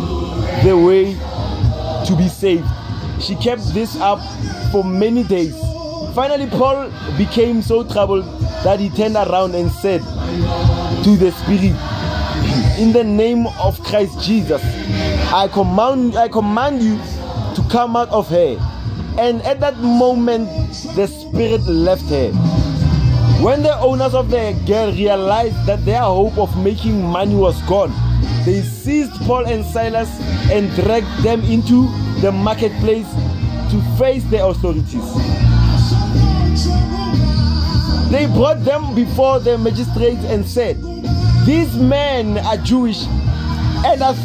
the 0.62 0.76
way 0.76 1.14
to 2.06 2.16
be 2.18 2.28
saved. 2.28 2.68
She 3.22 3.36
kept 3.36 3.74
this 3.74 3.96
up 4.02 4.20
for 4.70 4.84
many 4.84 5.24
days. 5.24 5.56
Finally, 6.14 6.48
Paul 6.48 6.92
became 7.18 7.62
so 7.62 7.86
troubled 7.86 8.26
that 8.66 8.82
he 8.82 8.90
turned 8.90 9.16
around 9.16 9.56
and 9.56 9.72
said 9.72 10.02
to 11.06 11.16
the 11.16 11.32
Spirit, 11.32 11.80
In 12.78 12.92
the 12.92 13.06
name 13.06 13.48
of 13.64 13.82
Christ 13.86 14.20
Jesus, 14.20 14.62
I 15.32 15.48
command, 15.54 16.18
I 16.18 16.28
command 16.28 16.84
you 16.84 16.98
to 17.56 17.66
come 17.72 17.96
out 17.96 18.10
of 18.10 18.28
her. 18.28 18.58
And 19.18 19.42
at 19.44 19.62
that 19.62 19.78
moment, 19.78 20.50
the 20.98 21.08
Spirit 21.08 21.62
left 21.62 22.04
her. 22.10 22.49
When 23.42 23.64
the 23.64 23.80
owners 23.80 24.14
of 24.14 24.30
the 24.30 24.52
girl 24.68 24.92
realized 24.92 25.66
that 25.66 25.86
their 25.86 26.02
hope 26.02 26.38
of 26.38 26.62
making 26.62 27.02
money 27.02 27.36
was 27.36 27.62
gone, 27.62 27.94
they 28.44 28.62
seized 28.62 29.14
Paul 29.22 29.48
and 29.48 29.64
Silas 29.64 30.10
and 30.52 30.70
dragged 30.76 31.24
them 31.24 31.42
into 31.46 31.88
the 32.20 32.34
marketplace 32.34 33.08
to 33.72 33.82
face 33.98 34.26
the 34.26 34.46
authorities. 34.46 35.08
They 38.12 38.26
brought 38.26 38.66
them 38.66 38.94
before 38.94 39.40
the 39.40 39.58
magistrates 39.58 40.26
and 40.26 40.46
said, 40.46 40.76
These 41.46 41.76
men 41.78 42.40
are 42.40 42.58
Jewish 42.58 43.06
and 43.86 44.02
are, 44.02 44.16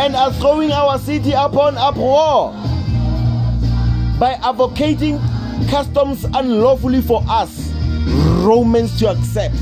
and 0.00 0.16
are 0.16 0.32
throwing 0.32 0.72
our 0.72 0.98
city 0.98 1.32
upon 1.32 1.76
uproar 1.76 2.52
by 4.18 4.38
advocating 4.42 5.20
customs 5.68 6.24
unlawfully 6.34 7.00
for 7.02 7.22
us 7.28 7.72
Romans 8.44 8.98
to 8.98 9.08
accept 9.10 9.54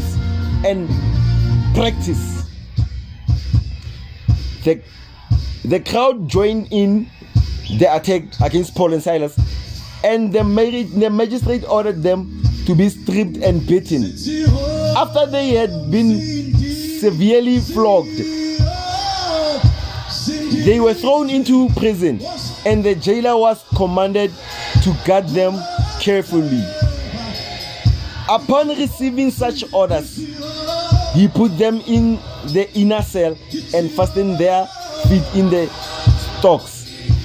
and 0.64 0.88
practice. 1.74 2.44
The, 4.64 4.82
the 5.64 5.80
crowd 5.80 6.28
joined 6.28 6.68
in 6.70 7.08
the 7.78 7.94
attack 7.94 8.24
against 8.42 8.74
Paul 8.74 8.92
and 8.92 9.02
Silas, 9.02 9.38
and 10.04 10.32
the, 10.32 10.42
the 10.96 11.10
magistrate 11.10 11.64
ordered 11.68 12.02
them 12.02 12.42
to 12.66 12.74
be 12.74 12.88
stripped 12.88 13.38
and 13.38 13.66
beaten. 13.66 14.04
After 14.96 15.26
they 15.26 15.50
had 15.50 15.90
been 15.90 16.20
severely 17.00 17.60
flogged, 17.60 18.16
they 20.64 20.78
were 20.80 20.94
thrown 20.94 21.30
into 21.30 21.68
prison, 21.70 22.20
and 22.66 22.84
the 22.84 22.94
jailer 22.94 23.36
was 23.36 23.64
commanded 23.76 24.30
to 24.82 24.96
guard 25.06 25.28
them 25.28 25.54
carefully. 26.00 26.64
Upon 28.28 28.68
receiving 28.68 29.30
such 29.30 29.64
orders, 29.72 30.16
he 31.14 31.28
put 31.28 31.56
them 31.58 31.80
in 31.86 32.16
the 32.52 32.68
inner 32.74 33.02
cell 33.02 33.36
and 33.74 33.90
fastened 33.90 34.38
their 34.38 34.66
feet 35.08 35.24
in 35.34 35.50
the 35.50 35.66
stocks. 36.38 36.78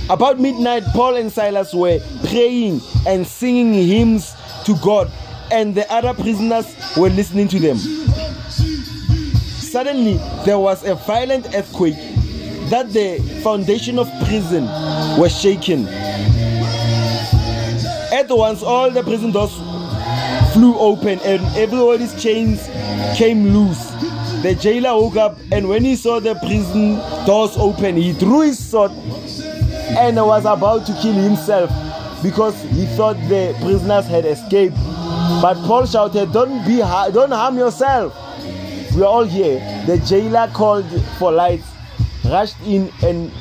About 0.09 0.39
midnight, 0.39 0.84
Paul 0.93 1.15
and 1.15 1.32
Silas 1.32 1.73
were 1.73 1.99
praying 2.28 2.82
and 3.07 3.26
singing 3.26 3.73
hymns 3.73 4.36
to 4.65 4.76
God, 4.84 5.11
and 5.51 5.73
the 5.73 5.91
other 5.91 6.13
prisoners 6.13 6.76
were 6.97 7.09
listening 7.09 7.47
to 7.49 7.59
them. 7.59 7.78
Suddenly, 7.78 10.17
there 10.45 10.59
was 10.59 10.84
a 10.84 10.95
violent 10.95 11.55
earthquake 11.55 11.95
that 12.69 12.91
the 12.91 13.19
foundation 13.43 13.99
of 13.99 14.09
prison 14.26 14.65
was 15.17 15.39
shaken 15.39 15.88
at 18.26 18.36
once, 18.36 18.63
all 18.63 18.89
the 18.91 19.03
prison 19.03 19.32
doors 19.32 19.53
flew 20.53 20.78
open 20.78 21.19
and 21.19 21.41
everybody's 21.55 22.13
chains 22.21 22.67
came 23.17 23.47
loose. 23.53 23.91
The 24.41 24.55
jailer 24.55 24.93
woke 24.93 25.15
up 25.15 25.38
and 25.51 25.67
when 25.69 25.84
he 25.84 25.95
saw 25.95 26.19
the 26.19 26.36
prison 26.36 26.95
doors 27.26 27.55
open, 27.57 27.97
he 27.97 28.13
drew 28.13 28.41
his 28.41 28.57
sword 28.59 28.91
and 28.91 30.15
was 30.17 30.45
about 30.45 30.86
to 30.88 30.93
kill 31.01 31.13
himself 31.13 31.69
because 32.23 32.59
he 32.63 32.86
thought 32.97 33.17
the 33.28 33.55
prisoners 33.61 34.05
had 34.05 34.26
escaped. 34.26 34.76
But 35.41 35.55
Paul 35.65 35.86
shouted, 35.86 36.32
"Don't 36.32 36.65
be, 36.65 36.78
don't 36.78 37.32
harm 37.32 37.57
yourself. 37.57 38.13
We 38.95 39.01
are 39.03 39.05
all 39.05 39.23
here." 39.26 39.59
The 39.86 39.97
jailer 39.99 40.47
called 40.53 40.86
for 41.19 41.32
lights, 41.32 41.67
rushed 42.26 42.57
in, 42.65 42.91
and 43.03 43.32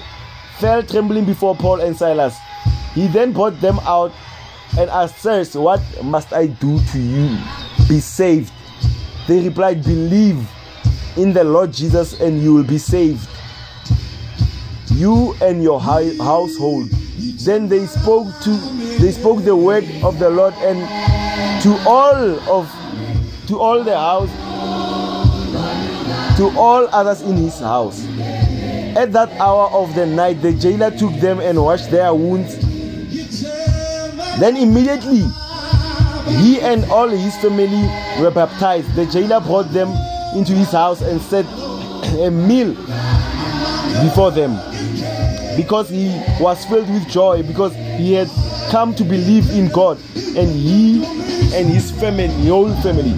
fell 0.58 0.82
trembling 0.82 1.24
before 1.24 1.54
Paul 1.54 1.80
and 1.80 1.96
Silas. 1.96 2.36
He 2.94 3.06
then 3.08 3.32
brought 3.32 3.60
them 3.60 3.80
out 3.86 4.12
and 4.78 4.90
asked, 4.90 5.18
Sirs, 5.18 5.54
what 5.56 5.80
must 6.02 6.32
I 6.32 6.46
do 6.46 6.80
to 6.92 6.98
you? 6.98 7.38
Be 7.88 8.00
saved. 8.00 8.52
They 9.28 9.40
replied, 9.40 9.84
Believe 9.84 10.48
in 11.16 11.32
the 11.32 11.44
Lord 11.44 11.72
Jesus 11.72 12.20
and 12.20 12.42
you 12.42 12.54
will 12.54 12.64
be 12.64 12.78
saved. 12.78 13.28
You 14.92 15.34
and 15.40 15.62
your 15.62 15.80
household. 15.80 16.88
Then 17.44 17.68
they 17.68 17.86
spoke 17.86 18.28
to 18.42 18.50
they 18.98 19.12
spoke 19.12 19.44
the 19.44 19.54
word 19.54 19.84
of 20.02 20.18
the 20.18 20.30
Lord 20.30 20.54
and 20.54 20.78
to 21.62 21.76
all 21.88 22.40
of 22.50 22.70
to 23.48 23.58
all 23.58 23.84
the 23.84 23.96
house 23.96 24.30
to 26.38 26.50
all 26.58 26.88
others 26.90 27.22
in 27.22 27.36
his 27.36 27.60
house. 27.60 28.04
At 28.96 29.12
that 29.12 29.30
hour 29.40 29.68
of 29.70 29.94
the 29.94 30.06
night, 30.06 30.42
the 30.42 30.52
jailer 30.52 30.90
took 30.90 31.12
them 31.14 31.38
and 31.40 31.62
washed 31.62 31.90
their 31.90 32.12
wounds 32.14 32.63
then 34.38 34.56
immediately 34.56 35.24
he 36.40 36.60
and 36.60 36.84
all 36.86 37.08
his 37.08 37.36
family 37.36 37.82
were 38.20 38.30
baptized. 38.30 38.94
The 38.94 39.06
jailer 39.06 39.40
brought 39.40 39.70
them 39.72 39.88
into 40.36 40.52
his 40.52 40.70
house 40.72 41.02
and 41.02 41.20
set 41.20 41.46
a 42.18 42.30
meal 42.30 42.74
before 44.02 44.30
them 44.30 44.56
because 45.56 45.88
he 45.88 46.08
was 46.40 46.64
filled 46.66 46.88
with 46.88 47.08
joy 47.08 47.42
because 47.42 47.74
he 47.74 48.14
had 48.14 48.28
come 48.70 48.94
to 48.94 49.04
believe 49.04 49.48
in 49.50 49.68
God 49.68 49.98
and 50.36 50.50
he 50.50 51.04
and 51.54 51.68
his 51.68 51.90
family, 51.92 52.26
the 52.26 52.48
whole 52.48 52.74
family. 52.82 53.12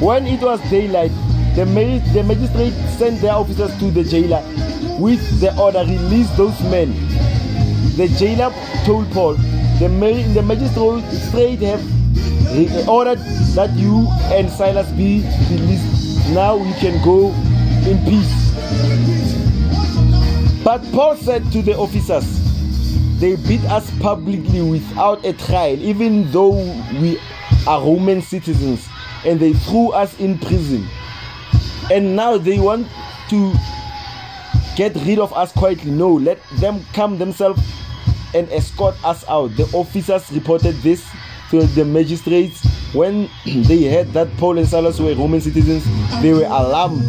When 0.00 0.26
it 0.26 0.40
was 0.40 0.60
daylight, 0.70 1.10
the, 1.54 1.64
the 2.14 2.22
magistrate 2.22 2.72
sent 2.96 3.20
their 3.20 3.32
officers 3.32 3.76
to 3.78 3.90
the 3.90 4.04
jailer 4.04 4.42
with 4.98 5.40
the 5.40 5.56
order 5.58 5.80
release 5.80 6.30
those 6.36 6.58
men. 6.62 6.92
The 7.96 8.08
jailer 8.18 8.52
told 8.84 9.10
Paul, 9.12 9.36
the, 9.78 9.88
the 10.34 10.42
magistrate 10.42 11.60
have 11.60 12.88
ordered 12.88 13.18
that 13.54 13.70
you 13.76 14.06
and 14.32 14.50
Silas 14.50 14.90
be 14.92 15.22
released. 15.50 16.28
Now 16.30 16.56
you 16.56 16.74
can 16.74 17.02
go 17.04 17.28
in 17.88 17.98
peace. 18.04 18.52
But 20.64 20.82
Paul 20.92 21.16
said 21.16 21.50
to 21.52 21.62
the 21.62 21.76
officers, 21.76 22.26
They 23.20 23.36
beat 23.36 23.64
us 23.64 23.90
publicly 24.00 24.62
without 24.62 25.24
a 25.24 25.32
trial, 25.32 25.78
even 25.80 26.30
though 26.32 26.54
we 27.00 27.18
are 27.66 27.80
Roman 27.80 28.22
citizens. 28.22 28.86
and 29.26 29.40
they 29.40 29.52
threw 29.52 29.90
us 29.90 30.18
in 30.20 30.38
prison. 30.38 30.86
And 31.90 32.16
now 32.16 32.38
they 32.38 32.58
want 32.58 32.86
to 33.30 33.54
get 34.76 34.94
rid 35.04 35.18
of 35.18 35.32
us 35.32 35.52
quietly. 35.52 35.90
No, 35.90 36.14
let 36.14 36.38
them 36.60 36.84
come 36.92 37.18
themselves 37.18 37.60
and 38.34 38.50
escort 38.50 38.94
us 39.04 39.24
out. 39.28 39.48
The 39.56 39.64
officers 39.72 40.30
reported 40.32 40.74
this 40.76 41.08
to 41.50 41.62
the 41.66 41.84
magistrates. 41.84 42.64
When 42.94 43.28
they 43.44 43.84
heard 43.84 44.12
that 44.12 44.28
Paul 44.36 44.58
and 44.58 44.68
Silas 44.68 45.00
were 45.00 45.14
Roman 45.14 45.40
citizens, 45.40 45.84
they 46.22 46.32
were 46.32 46.44
alarmed. 46.46 47.02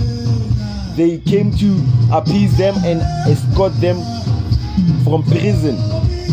They 0.95 1.19
came 1.19 1.51
to 1.57 1.85
appease 2.11 2.57
them 2.57 2.75
and 2.83 3.01
escort 3.29 3.73
them 3.79 3.97
from 5.03 5.23
prison, 5.23 5.77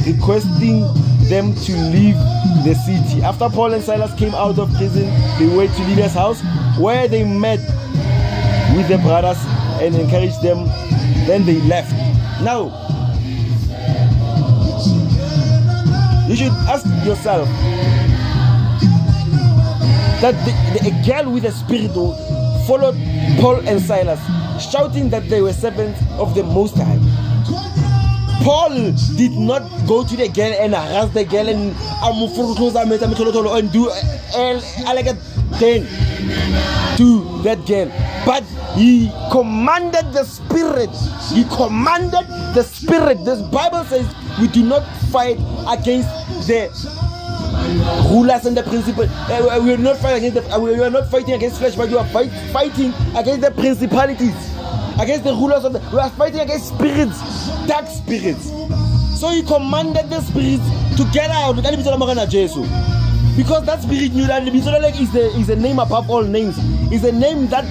requesting 0.06 0.80
them 1.28 1.54
to 1.54 1.72
leave 1.92 2.16
the 2.64 2.74
city. 2.74 3.22
After 3.22 3.48
Paul 3.48 3.74
and 3.74 3.82
Silas 3.84 4.14
came 4.18 4.34
out 4.34 4.58
of 4.58 4.72
prison, 4.74 5.04
they 5.38 5.54
went 5.54 5.74
to 5.76 5.82
Lydia's 5.84 6.14
house 6.14 6.40
where 6.78 7.08
they 7.08 7.24
met 7.24 7.60
with 8.76 8.88
the 8.88 8.98
brothers 8.98 9.38
and 9.82 9.94
encouraged 9.94 10.42
them. 10.42 10.64
Then 11.26 11.44
they 11.44 11.60
left. 11.62 11.92
Now, 12.42 12.93
you 16.34 16.46
should 16.46 16.52
ask 16.66 16.84
yourself 17.06 17.48
that 20.20 20.34
the, 20.44 20.52
the, 20.74 20.88
a 20.90 20.92
girl 21.06 21.32
with 21.32 21.44
a 21.44 21.52
spirit 21.52 21.92
followed 22.66 22.96
Paul 23.38 23.60
and 23.68 23.80
Silas, 23.80 24.18
shouting 24.60 25.10
that 25.10 25.28
they 25.28 25.40
were 25.40 25.52
servants 25.52 26.00
of 26.18 26.34
the 26.34 26.42
Most 26.42 26.76
High. 26.76 26.98
Paul 28.42 28.90
did 29.16 29.30
not 29.32 29.62
go 29.86 30.04
to 30.04 30.16
the 30.16 30.28
girl 30.28 30.52
and 30.58 30.74
harass 30.74 31.14
the 31.14 31.24
girl 31.24 31.48
and 31.48 31.72
ah, 31.78 32.10
and 33.56 33.72
do 33.72 33.90
a 33.90 34.54
thing 35.58 35.86
to 36.96 37.42
that 37.44 37.64
girl. 37.64 37.88
But 38.26 38.42
he 38.74 39.12
commanded 39.30 40.12
the 40.12 40.24
spirit. 40.24 40.90
He 41.32 41.44
commanded 41.44 42.26
the 42.54 42.64
spirit. 42.64 43.24
This 43.24 43.40
Bible 43.40 43.84
says 43.84 44.12
we 44.40 44.48
do 44.48 44.64
not 44.64 44.82
fight 45.12 45.38
against 45.68 46.08
the 46.46 46.70
rulers 48.10 48.46
and 48.46 48.56
the 48.56 48.62
principal. 48.62 49.04
Uh, 49.04 49.60
we 49.62 49.72
are 49.72 49.76
not 49.76 49.96
fighting 49.98 50.24
against 50.24 50.48
the, 50.48 50.54
uh, 50.54 50.58
we 50.58 50.74
are 50.82 50.90
not 50.90 51.10
fighting 51.10 51.34
against 51.34 51.58
flesh, 51.58 51.74
but 51.74 51.90
you 51.90 51.98
are 51.98 52.06
fight, 52.08 52.30
fighting 52.52 52.92
against 53.16 53.40
the 53.40 53.50
principalities, 53.50 54.34
against 55.00 55.24
the 55.24 55.32
rulers 55.32 55.64
of 55.64 55.72
the. 55.72 55.80
We 55.92 55.98
are 55.98 56.10
fighting 56.10 56.40
against 56.40 56.68
spirits, 56.68 57.18
dark 57.66 57.86
spirits. 57.86 58.50
So 59.18 59.30
he 59.30 59.42
commanded 59.42 60.10
the 60.10 60.20
spirits 60.20 60.64
to 60.96 61.04
get 61.12 61.30
out. 61.30 61.56
Because 63.36 63.66
that 63.66 63.82
spirit 63.82 64.12
knew 64.12 64.26
that 64.26 64.46
is 64.46 65.12
the 65.12 65.26
is 65.36 65.48
name 65.48 65.78
above 65.78 66.10
all 66.10 66.22
names. 66.22 66.58
Is 66.92 67.04
a 67.04 67.12
name 67.12 67.48
that 67.48 67.64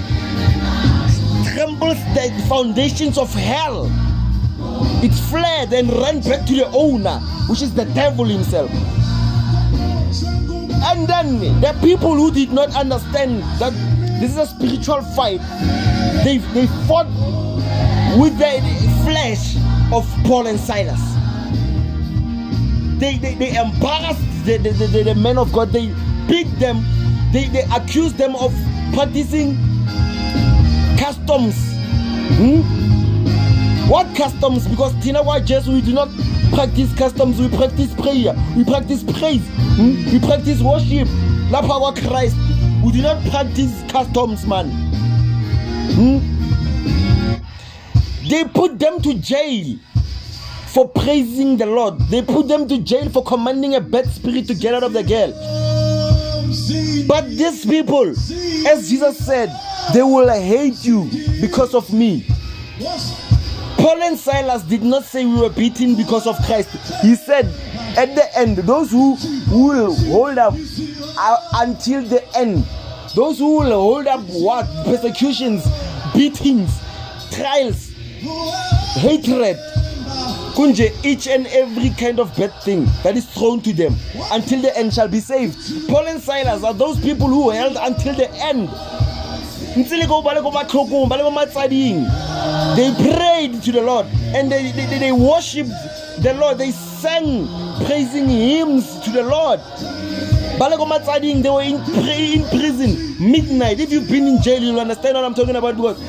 trembles 1.54 2.00
the 2.16 2.46
foundations 2.50 3.18
of 3.18 3.34
hell. 3.34 3.90
It 5.04 5.14
fled 5.14 5.74
and 5.74 5.92
ran 5.92 6.22
back 6.22 6.46
to 6.48 6.56
the 6.56 6.68
owner, 6.68 7.20
which 7.50 7.62
is 7.62 7.74
the 7.74 7.86
devil 7.86 8.26
himself. 8.26 8.72
And 10.86 11.08
then 11.08 11.40
the 11.62 11.78
people 11.82 12.16
who 12.16 12.32
did 12.32 12.52
not 12.52 12.76
understand 12.76 13.42
that 13.60 13.74
this 14.20 14.32
is 14.32 14.38
a 14.38 14.48
spiritual 14.48 15.02
fight, 15.02 15.42
they, 16.24 16.38
they 16.54 16.68
fought 16.88 17.08
with 18.18 18.38
the 18.38 18.62
flesh 19.04 19.56
of 19.92 20.08
Paul 20.26 20.48
and 20.48 20.60
Silas. 20.60 21.02
They, 23.00 23.18
they, 23.18 23.36
they 23.36 23.58
embarrassed 23.58 24.46
the, 24.46 24.58
the, 24.58 24.70
the, 24.72 25.04
the 25.04 25.16
men 25.16 25.38
of 25.38 25.52
God, 25.52 25.72
they 25.72 25.88
beat 26.28 26.48
them, 26.60 26.86
they, 27.32 27.48
they 27.48 27.64
accused 27.76 28.18
them 28.18 28.36
of 28.36 28.54
practicing 28.94 29.58
customs. 30.98 31.56
Hmm? 32.38 32.93
What 33.88 34.16
customs? 34.16 34.68
Because 34.68 34.94
Tina 35.04 35.22
White 35.22 35.46
Jesus, 35.46 35.68
we 35.68 35.82
do 35.82 35.94
not 35.94 36.10
practice 36.54 36.94
customs, 36.96 37.40
we 37.40 37.50
practice 37.50 37.94
prayer, 37.96 38.36
we 38.56 38.64
practice 38.64 39.04
praise, 39.04 39.46
hmm? 39.76 40.12
we 40.12 40.20
practice 40.20 40.62
worship. 40.62 41.08
La 41.52 41.62
power 41.62 41.94
Christ. 41.94 42.36
We 42.84 42.92
do 42.94 43.02
not 43.02 43.24
practice 43.30 43.84
customs, 43.90 44.46
man. 44.48 44.70
Hmm? 45.94 46.20
They 48.28 48.44
put 48.46 48.80
them 48.80 49.02
to 49.02 49.14
jail 49.16 49.78
for 50.68 50.90
praising 50.90 51.58
the 51.58 51.66
Lord. 51.66 52.00
They 52.10 52.22
put 52.22 52.48
them 52.48 52.68
to 52.70 52.80
jail 52.80 53.10
for 53.10 53.24
commanding 53.24 53.76
a 53.76 53.82
bad 53.82 54.08
spirit 54.08 54.48
to 54.48 54.56
get 54.56 54.74
out 54.74 54.84
of 54.84 54.94
the 54.94 55.04
girl. 55.04 55.32
But 57.08 57.30
these 57.30 57.66
people, 57.66 58.10
as 58.10 58.90
Jesus 58.90 59.24
said, 59.24 59.52
they 59.94 60.02
will 60.02 60.30
hate 60.30 60.84
you 60.84 61.10
because 61.40 61.76
of 61.76 61.94
me. 61.94 62.26
Paul 63.84 64.02
and 64.02 64.18
Silas 64.18 64.64
did 64.64 64.82
not 64.82 65.04
say 65.04 65.26
we 65.26 65.36
were 65.42 65.50
beaten 65.50 65.96
because 65.96 66.26
of 66.26 66.38
Christ. 66.46 66.70
He 67.02 67.16
said, 67.16 67.48
at 67.98 68.16
the 68.16 68.26
end, 68.34 68.60
those 68.60 68.92
who 68.92 69.18
will 69.52 69.94
hold 69.94 70.38
up 70.38 70.54
uh, 71.18 71.38
until 71.56 72.02
the 72.02 72.24
end, 72.34 72.64
those 73.14 73.40
who 73.40 73.60
will 73.60 73.72
hold 73.72 74.08
up 74.08 74.22
what? 74.30 74.68
Persecutions, 74.86 75.66
beatings, 76.14 76.80
trials, 77.30 77.90
hatred, 78.96 79.58
kunje 80.56 80.94
each 81.04 81.28
and 81.28 81.46
every 81.48 81.90
kind 81.90 82.22
of 82.22 82.34
bad 82.38 82.54
thing 82.64 82.86
that 83.04 83.18
is 83.18 83.26
thrown 83.34 83.60
to 83.60 83.74
them 83.74 83.98
until 84.32 84.62
the 84.62 84.78
end 84.78 84.94
shall 84.94 85.10
be 85.10 85.20
saved. 85.20 85.58
Paul 85.90 86.08
and 86.08 86.22
Silas 86.22 86.64
are 86.64 86.74
those 86.74 87.02
people 87.02 87.28
who 87.28 87.50
held 87.50 87.76
until 87.78 88.16
the 88.16 88.32
end 88.36 88.70
they 92.76 92.92
prayed 92.94 93.62
to 93.64 93.72
the 93.72 93.82
lord 93.82 94.06
and 94.36 94.52
they, 94.52 94.72
they, 94.72 95.00
they 95.00 95.12
worshiped 95.12 95.72
the 96.20 96.34
lord. 96.36 96.58
They 96.58 96.72
sang 96.72 97.48
praising 97.86 98.30
hymns 98.30 99.00
to 99.00 99.10
the 99.12 99.24
lord. 99.24 99.60
They 101.42 101.50
were 101.50 101.62
in, 101.64 101.76
in 102.10 102.44
prison 102.50 103.16
midnight. 103.20 103.80
If 103.80 103.92
you've 103.92 104.08
been 104.08 104.28
in 104.28 104.42
jail 104.42 104.62
you'll 104.62 104.80
understand 104.80 105.16
what 105.16 105.26
i'm 105.26 105.34
talking 105.34 105.56
about 105.56 105.76
because 105.76 106.00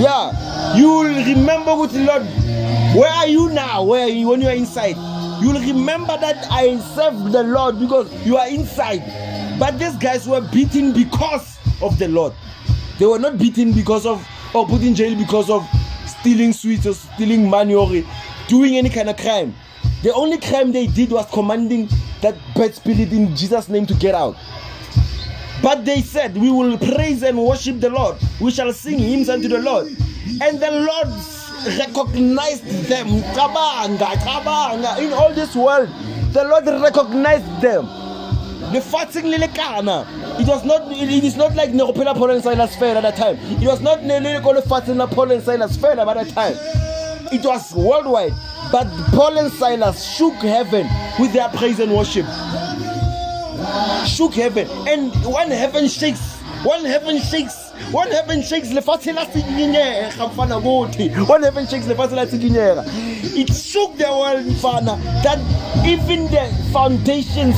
yeah 0.00 0.76
you'll 0.76 1.04
remember 1.04 1.76
with 1.76 1.92
the 1.92 2.00
lord 2.04 2.26
where 2.96 3.10
are 3.10 3.26
you 3.26 3.48
now? 3.50 3.82
Where 3.82 4.06
you? 4.06 4.28
When 4.28 4.40
you 4.40 4.46
are 4.46 4.54
inside. 4.54 4.94
You'll 5.42 5.60
remember 5.60 6.16
that 6.18 6.46
i 6.50 6.78
served 6.94 7.32
the 7.32 7.42
lord 7.42 7.78
because 7.78 8.10
you 8.24 8.36
are 8.36 8.48
inside 8.48 9.02
but 9.64 9.78
these 9.78 9.96
guys 9.96 10.28
were 10.28 10.42
beaten 10.42 10.92
because 10.92 11.56
of 11.80 11.98
the 11.98 12.06
Lord. 12.06 12.34
They 12.98 13.06
were 13.06 13.18
not 13.18 13.38
beaten 13.38 13.72
because 13.72 14.04
of 14.04 14.22
or 14.54 14.66
put 14.66 14.82
in 14.82 14.94
jail 14.94 15.16
because 15.16 15.48
of 15.48 15.66
stealing 16.04 16.52
sweets 16.52 16.86
or 16.86 16.92
stealing 16.92 17.48
money 17.48 17.74
or 17.74 17.88
doing 18.46 18.76
any 18.76 18.90
kind 18.90 19.08
of 19.08 19.16
crime. 19.16 19.54
The 20.02 20.12
only 20.12 20.36
crime 20.36 20.70
they 20.70 20.86
did 20.86 21.10
was 21.10 21.24
commanding 21.30 21.88
that 22.20 22.34
bad 22.54 22.74
spirit 22.74 23.10
in 23.10 23.34
Jesus' 23.34 23.70
name 23.70 23.86
to 23.86 23.94
get 23.94 24.14
out. 24.14 24.36
But 25.62 25.86
they 25.86 26.02
said, 26.02 26.36
We 26.36 26.50
will 26.50 26.76
praise 26.76 27.22
and 27.22 27.42
worship 27.42 27.80
the 27.80 27.88
Lord. 27.88 28.18
We 28.42 28.50
shall 28.50 28.70
sing 28.74 28.98
hymns 28.98 29.30
unto 29.30 29.48
the 29.48 29.60
Lord. 29.60 29.86
And 30.42 30.60
the 30.60 30.72
Lord 30.72 31.08
recognized 31.78 32.66
them. 32.90 33.08
In 33.08 33.24
all 35.14 35.32
this 35.32 35.56
world, 35.56 35.88
the 36.34 36.44
Lord 36.44 36.66
recognized 36.66 37.62
them 37.62 38.03
lefatsheng 38.72 39.24
le 39.24 39.38
lekana. 39.38 40.06
It 40.40 40.48
was 40.48 40.64
not 40.64 40.90
it 40.90 41.24
is 41.24 41.36
not 41.36 41.54
like 41.54 41.70
ne 41.70 41.78
go 41.78 41.92
phela 41.92 42.14
paul 42.14 42.30
and 42.30 42.42
silas 42.42 42.76
fela 42.76 43.02
that 43.02 43.16
time. 43.16 43.36
It 43.60 43.66
was 43.66 43.80
not 43.80 44.02
ne 44.02 44.18
le 44.20 44.40
ko 44.40 44.54
lefatsheng 44.54 44.96
la 44.96 45.06
paul 45.06 45.28
silas 45.40 45.76
fela 45.76 46.04
by 46.04 46.14
that 46.14 46.28
time. 46.28 46.56
It 47.32 47.44
was 47.44 47.74
worldwide. 47.74 48.32
But 48.72 48.86
paul 49.12 49.38
and 49.38 49.52
silas 49.52 50.04
shook 50.16 50.34
heaven 50.34 50.88
with 51.18 51.32
their 51.32 51.48
praise 51.50 51.80
and 51.80 51.92
worship. 51.92 52.26
Shook 54.06 54.34
heaven. 54.34 54.68
And 54.88 55.12
when 55.24 55.50
heaven 55.50 55.88
shakes 55.88 56.34
when 56.64 56.84
heaven 56.84 57.20
shakes 57.20 57.63
when 57.92 58.10
heaven 58.10 58.42
shakes 58.42 58.70
lefatshe 58.70 59.12
la 59.12 59.26
tsikinyega 59.26 60.26
mfana 60.26 60.60
kuthi 60.60 61.10
when 61.28 61.42
heaven 61.42 61.66
shakes 61.66 61.86
lefatshe 61.86 62.16
la 62.16 62.84
it 63.36 63.52
shook 63.52 63.96
the 63.96 64.04
world 64.04 64.46
mfana 64.46 64.98
that 65.22 65.38
even 65.86 66.28
the 66.28 66.44
foundations 66.72 67.56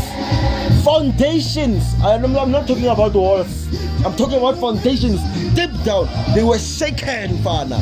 foundations 0.85 1.83
I'm 2.03 2.53
not 2.53 2.67
talking 2.69 2.87
about 2.87 3.14
walls. 3.14 3.67
I'm 4.05 4.14
talking 4.17 4.39
about 4.39 4.57
foundations. 4.59 5.21
Deep 5.55 5.71
down 5.85 6.09
they 6.35 6.45
were 6.45 6.59
shaken 6.59 7.39
mfana. 7.39 7.81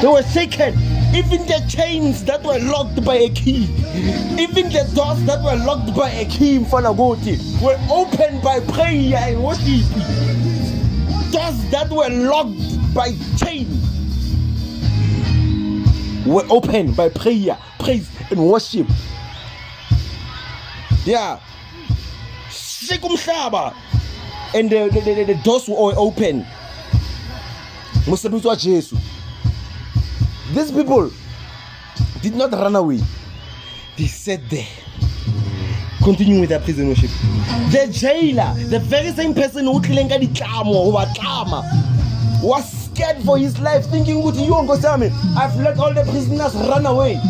They 0.00 0.08
were 0.08 0.22
shaken. 0.22 0.74
Even 1.14 1.46
the 1.46 1.64
chains 1.68 2.24
that 2.24 2.42
were 2.42 2.58
locked 2.58 3.04
by 3.04 3.16
a 3.16 3.30
key 3.30 3.68
even 4.38 4.68
the 4.70 4.90
doors 4.94 5.22
that 5.24 5.42
were 5.42 5.56
locked 5.64 5.94
by 5.96 6.10
a 6.10 6.24
key 6.26 6.58
mfana 6.58 6.94
kuthi 6.94 7.38
were 7.62 7.78
opened 7.90 8.42
by 8.42 8.60
prayer 8.60 9.16
and 9.16 9.42
worship 9.42 9.86
doors 11.30 11.70
that 11.70 11.90
were 11.90 12.08
locked 12.08 12.94
by 12.94 13.12
chain 13.36 13.68
were 16.26 16.46
opened 16.50 16.96
by 16.96 17.08
prayer, 17.08 17.56
praise, 17.78 18.10
and 18.30 18.40
worship. 18.40 18.86
Yeah. 21.04 21.40
Shake 22.50 23.02
umhlaba. 23.02 23.74
and 24.54 24.70
the, 24.70 24.88
the, 24.88 25.00
the, 25.00 25.24
the 25.24 25.34
doors 25.42 25.68
were 25.68 25.92
open 25.96 26.46
mosebetsi 28.06 28.46
wa 28.46 28.56
jesu 28.56 28.96
these 30.54 30.70
people 30.70 31.10
did 32.22 32.34
not 32.34 32.52
run 32.52 32.76
away 32.76 33.00
they 33.98 34.06
sat 34.06 34.40
there 34.48 34.85
continuing 36.06 36.40
with 36.40 36.50
their 36.54 36.62
prison 36.68 36.88
worship 36.94 37.10
the 37.74 37.84
jailer 38.00 38.50
the 38.74 38.80
very 38.94 39.12
same 39.20 39.34
person 39.42 39.70
who 39.70 39.76
tlileng 39.88 40.10
ka 40.14 40.22
ditlamo 40.24 40.78
go 40.86 40.92
ba 40.98 41.04
tlama 41.18 41.60
was 42.50 42.64
scared 42.84 43.22
for 43.28 43.36
his 43.44 43.58
life 43.68 43.90
thinking 43.90 44.16
ukuthi 44.22 44.46
yo 44.46 44.62
nkosi 44.62 44.86
yami 44.86 45.10
i've 45.42 45.56
let 45.66 45.78
all 45.78 45.94
the 45.94 46.04
prisoners 46.12 46.54
run 46.70 46.86
away. 46.86 47.20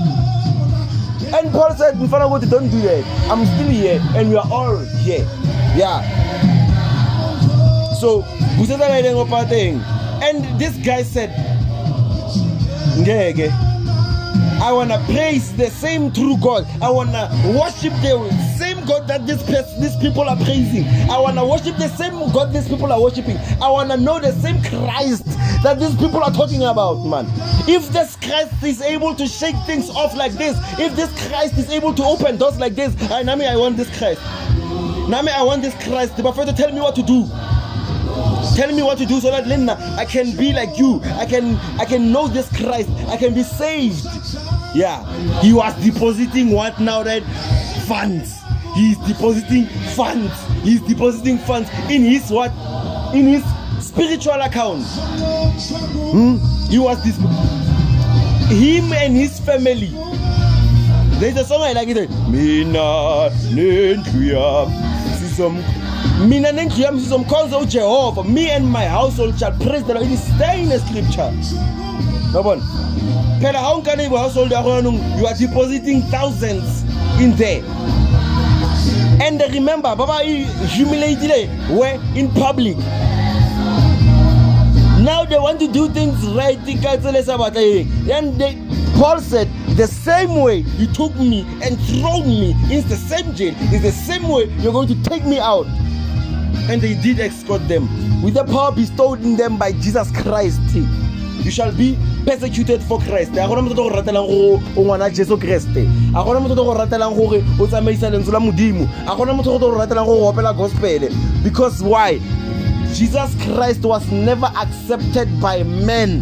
And 1.35 1.51
paul 1.53 1.75
said 1.77 1.97
mfana 1.97 2.27
ukuthi 2.27 2.51
don't 2.51 2.71
do 2.71 2.81
that. 2.83 3.05
I'm 3.31 3.45
still 3.47 3.69
here 3.69 4.01
and 4.15 4.31
we 4.31 4.37
are 4.37 4.49
all 4.51 4.79
here. 5.03 5.27
Yeah. 5.77 6.01
So 8.01 8.23
ka 8.23 8.99
ile 8.99 9.13
ngopateng. 9.13 9.83
And 10.23 10.61
this 10.61 10.77
guy 10.79 11.03
said 11.03 11.31
ngeke. 12.99 13.51
I 14.63 14.73
wanna 14.73 14.99
praise 15.07 15.53
the 15.57 15.71
same 15.71 16.13
true 16.13 16.37
God. 16.39 16.67
I 16.81 16.91
wanna 16.91 17.29
worship 17.59 17.93
the 18.03 18.17
same 18.57 18.66
God 18.87 19.09
that 19.09 19.27
this 19.27 19.43
these 19.79 19.97
people 19.97 20.23
are 20.23 20.37
praising. 20.37 20.87
I 21.11 21.19
wanna 21.19 21.47
worship 21.47 21.77
the 21.77 21.89
same 21.89 22.15
God 22.33 22.53
these 22.53 22.69
people 22.69 22.93
are 22.93 23.01
worshiping. 23.01 23.37
I 23.61 23.71
wanna 23.71 23.97
know 23.97 24.21
the 24.21 24.33
same 24.33 24.63
Christ 24.63 25.27
that 25.63 25.79
these 25.79 25.95
people 25.97 26.23
are 26.23 26.33
talking 26.33 26.63
about, 26.63 27.05
man. 27.05 27.27
If 27.69 27.91
this 27.91 28.17
Christ 28.17 28.63
is 28.63 28.81
able 28.81 29.15
to 29.15 29.27
shake 29.27 29.57
things 29.67 29.91
off 29.91 30.17
like 30.17 30.33
this, 30.33 30.57
if 30.79 30.95
this 30.97 31.11
Christ 31.29 31.59
is 31.59 31.71
able 31.71 31.93
to 31.95 32.05
open 32.05 32.37
doors 32.37 32.59
like 32.59 32.75
this, 32.75 32.95
I 33.11 33.23
Nami, 33.23 33.47
I 33.47 33.57
want 33.57 33.77
this 33.77 33.91
Christ. 33.99 34.21
Nami, 35.09 35.31
I 35.31 35.43
want 35.43 35.63
this 35.63 35.75
Christ. 35.85 36.17
The 36.17 36.23
prophet 36.23 36.57
tell 36.57 36.73
me 36.73 36.81
what 36.81 36.95
to 36.97 37.03
do 37.03 37.29
tell 38.55 38.73
me 38.75 38.83
what 38.83 38.97
to 38.97 39.05
do 39.05 39.21
so 39.21 39.31
that 39.31 39.47
Linda 39.47 39.77
I 39.99 40.05
can 40.07 40.35
be 40.37 40.53
like 40.53 40.79
you 40.79 41.01
I 41.05 41.27
can 41.27 41.57
I 41.79 41.85
can 41.85 42.11
know 42.11 42.27
this 42.27 42.49
Christ 42.57 42.89
I 43.09 43.17
can 43.19 43.35
be 43.35 43.43
saved 43.43 44.07
yeah 44.75 45.05
he 45.43 45.53
was 45.53 45.75
depositing 45.85 46.51
what 46.51 46.81
now 46.81 47.03
that 47.03 47.23
funds 47.87 48.46
he's 48.77 48.99
depositing 48.99 49.67
funds. 49.97 50.33
He's 50.63 50.81
depositing 50.83 51.39
funds 51.39 51.71
in 51.91 52.03
his 52.03 52.31
what? 52.31 52.53
In 53.15 53.27
his 53.27 53.45
spiritual 53.81 54.41
account. 54.41 54.85
Hmm? 56.13 56.37
he 56.69 56.79
was 56.79 57.03
this 57.03 57.17
him 58.49 58.93
and 58.93 59.17
his 59.17 59.41
family. 59.41 59.91
There's 61.19 61.37
a 61.37 61.45
song 61.45 61.63
I 61.63 61.73
like 61.73 61.89
it 61.89 62.11
mina 62.29 63.31
mina 66.29 66.53
nendlu 66.53 67.59
ujehova 67.61 68.25
me 68.25 68.51
and 68.51 68.71
my 68.71 68.87
household 68.87 69.39
shall 69.39 69.53
praise 69.53 69.85
the 69.85 69.95
lord. 69.95 70.07
It 70.07 70.13
is 70.13 70.39
there 70.39 70.59
in 70.59 70.69
the 70.69 70.79
scripture 70.79 71.33
yabona 72.35 72.63
phela 73.41 73.59
ha 73.59 73.73
o 73.73 73.81
nka 73.81 73.97
neighbor 73.97 74.19
household 74.19 74.51
ya 74.51 74.61
you 75.19 75.27
are 75.27 75.35
depositing 75.35 76.03
thousands 76.11 76.85
in 77.21 77.35
there 77.37 77.63
and 79.27 79.41
remember 79.53 79.95
ba 79.97 80.07
ba 80.07 80.19
humiliatile 80.75 81.49
where 81.77 81.99
in 82.15 82.29
public 82.31 82.77
now 85.03 85.25
they 85.25 85.39
want 85.39 85.59
to 85.59 85.67
do 85.67 85.89
things 85.91 86.15
right 86.29 86.59
and 86.59 88.39
they 88.41 88.67
Paul 88.97 89.21
said, 89.21 89.47
the 89.77 89.87
same 89.87 90.37
way 90.37 90.65
you 90.79 90.87
took 90.87 91.15
me 91.17 91.43
and 91.63 91.79
thrown 91.81 92.27
me 92.27 92.53
in 92.73 92.89
the 92.89 92.97
same 92.97 93.35
jail 93.35 93.55
is 93.75 93.83
the 93.83 93.93
same 93.93 94.27
way 94.27 94.47
you're 94.61 94.73
going 94.73 94.89
to 94.89 95.03
take 95.03 95.23
me 95.27 95.39
out. 95.39 95.67
And 96.71 96.81
they 96.81 96.95
did 96.95 97.21
escort 97.21 97.69
them 97.69 98.23
with 98.23 98.33
the 98.35 98.45
power 98.45 98.73
bestowed 98.73 99.21
in 99.21 99.37
them 99.37 99.59
by 99.59 99.73
Jesus 99.73 100.11
Christ. 100.23 100.61
You 100.73 101.51
shall 101.51 101.73
be 101.73 101.99
persecuted 102.27 102.83
for 102.83 102.99
Christ. 102.99 103.33
A 103.33 103.47
gona 103.47 103.63
motho 103.63 103.77
go 103.77 103.91
ratelang 103.91 104.27
go 104.27 104.57
o 104.77 104.85
ngwana 104.85 105.15
Jesu 105.15 105.37
Kriste. 105.39 105.87
A 106.11 106.25
gona 106.25 106.41
motho 106.41 106.57
go 106.57 106.75
ratelang 106.75 107.15
gore 107.17 107.39
o 107.59 107.67
tsamaisa 107.67 108.11
lentswe 108.11 108.33
la 108.33 108.41
modimo. 108.41 108.85
A 109.07 109.15
gona 109.17 109.33
motho 109.33 109.59
go 109.59 109.71
ratelang 109.71 110.07
go 110.07 110.33
opela 110.33 110.55
gospel. 110.55 111.09
Because 111.45 111.83
why? 111.83 112.19
Jesus 112.93 113.35
Christ 113.45 113.83
was 113.83 114.11
never 114.11 114.47
accepted 114.57 115.41
by 115.41 115.63
men. 115.63 116.21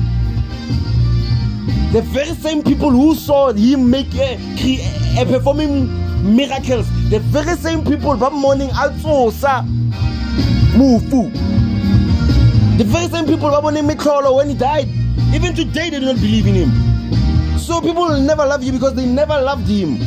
The 1.92 2.02
very 2.02 2.34
same 2.34 2.62
people 2.62 2.90
who 2.90 3.14
saw 3.14 3.52
him 3.52 3.88
make 3.88 4.12
a, 4.16 4.36
a 5.18 5.24
performing 5.24 5.88
miracles, 6.36 6.86
the 7.08 7.20
very 7.20 7.56
same 7.56 7.84
people 7.84 8.16
that 8.16 8.32
morning 8.32 8.70
also 8.76 9.30
mufu. 10.76 11.32
The 12.76 12.84
very 12.84 13.06
same 13.08 13.26
people 13.26 13.50
that 13.50 13.62
morning 13.62 13.84
Miklolo 13.84 14.36
when 14.36 14.48
he 14.50 14.54
died. 14.54 15.03
Even 15.34 15.52
today 15.52 15.90
they 15.90 15.98
do 15.98 16.06
not 16.06 16.16
believe 16.16 16.46
in 16.46 16.54
him. 16.54 17.58
So 17.58 17.80
people 17.80 18.04
will 18.04 18.20
never 18.20 18.46
love 18.46 18.62
you 18.62 18.70
because 18.70 18.94
they 18.94 19.04
never 19.04 19.40
loved 19.40 19.66
him. 19.66 19.98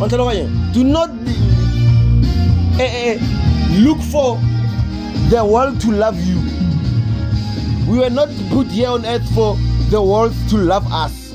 Do 0.00 0.82
not 0.84 1.10
uh, 2.78 2.82
uh, 2.82 3.18
look 3.78 4.00
for 4.10 4.36
the 5.30 5.44
world 5.48 5.80
to 5.82 5.92
love 5.92 6.18
you. 6.20 6.36
We 7.88 7.98
were 8.00 8.10
not 8.10 8.28
put 8.50 8.66
here 8.66 8.88
on 8.88 9.06
earth 9.06 9.26
for 9.34 9.56
the 9.90 10.02
world 10.02 10.34
to 10.50 10.56
love 10.56 10.84
us. 10.90 11.32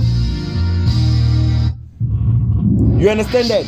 You 3.00 3.10
understand 3.10 3.50
that? 3.50 3.66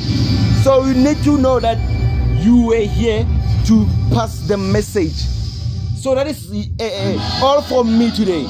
So 0.64 0.86
you 0.86 0.94
need 0.94 1.24
to 1.24 1.38
know 1.38 1.62
that 1.62 1.78
you 2.44 2.66
were 2.68 2.86
here 2.86 3.26
to 3.68 3.88
pass 4.12 4.40
the 4.48 4.58
message. 4.58 5.14
So 5.96 6.14
that 6.16 6.28
is 6.28 6.52
uh, 6.52 6.84
uh, 6.84 7.40
all 7.42 7.62
from 7.62 7.98
me 7.98 8.12
today. 8.12 8.46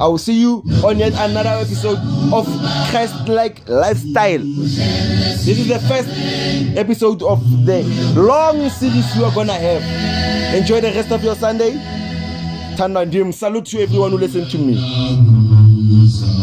I 0.00 0.06
will 0.06 0.18
see 0.18 0.40
you 0.40 0.62
on 0.84 0.98
yet 0.98 1.12
another 1.16 1.50
episode 1.50 1.98
of 2.32 2.46
Christ 2.90 3.28
like 3.28 3.68
lifestyle. 3.68 4.38
This 4.38 5.58
is 5.58 5.66
the 5.66 5.80
first 5.80 6.08
episode 6.78 7.22
of 7.22 7.40
the 7.66 7.82
long 8.14 8.68
series 8.70 9.04
we 9.16 9.24
are 9.24 9.34
gonna 9.34 9.54
have. 9.54 10.54
Enjoy 10.54 10.80
the 10.80 10.92
rest 10.92 11.10
of 11.10 11.24
your 11.24 11.34
Sunday. 11.34 11.72
Tanda 12.76 13.32
Salute 13.32 13.66
to 13.66 13.80
everyone 13.80 14.12
who 14.12 14.18
listens 14.18 14.52
to 14.52 14.58
me. 14.58 16.37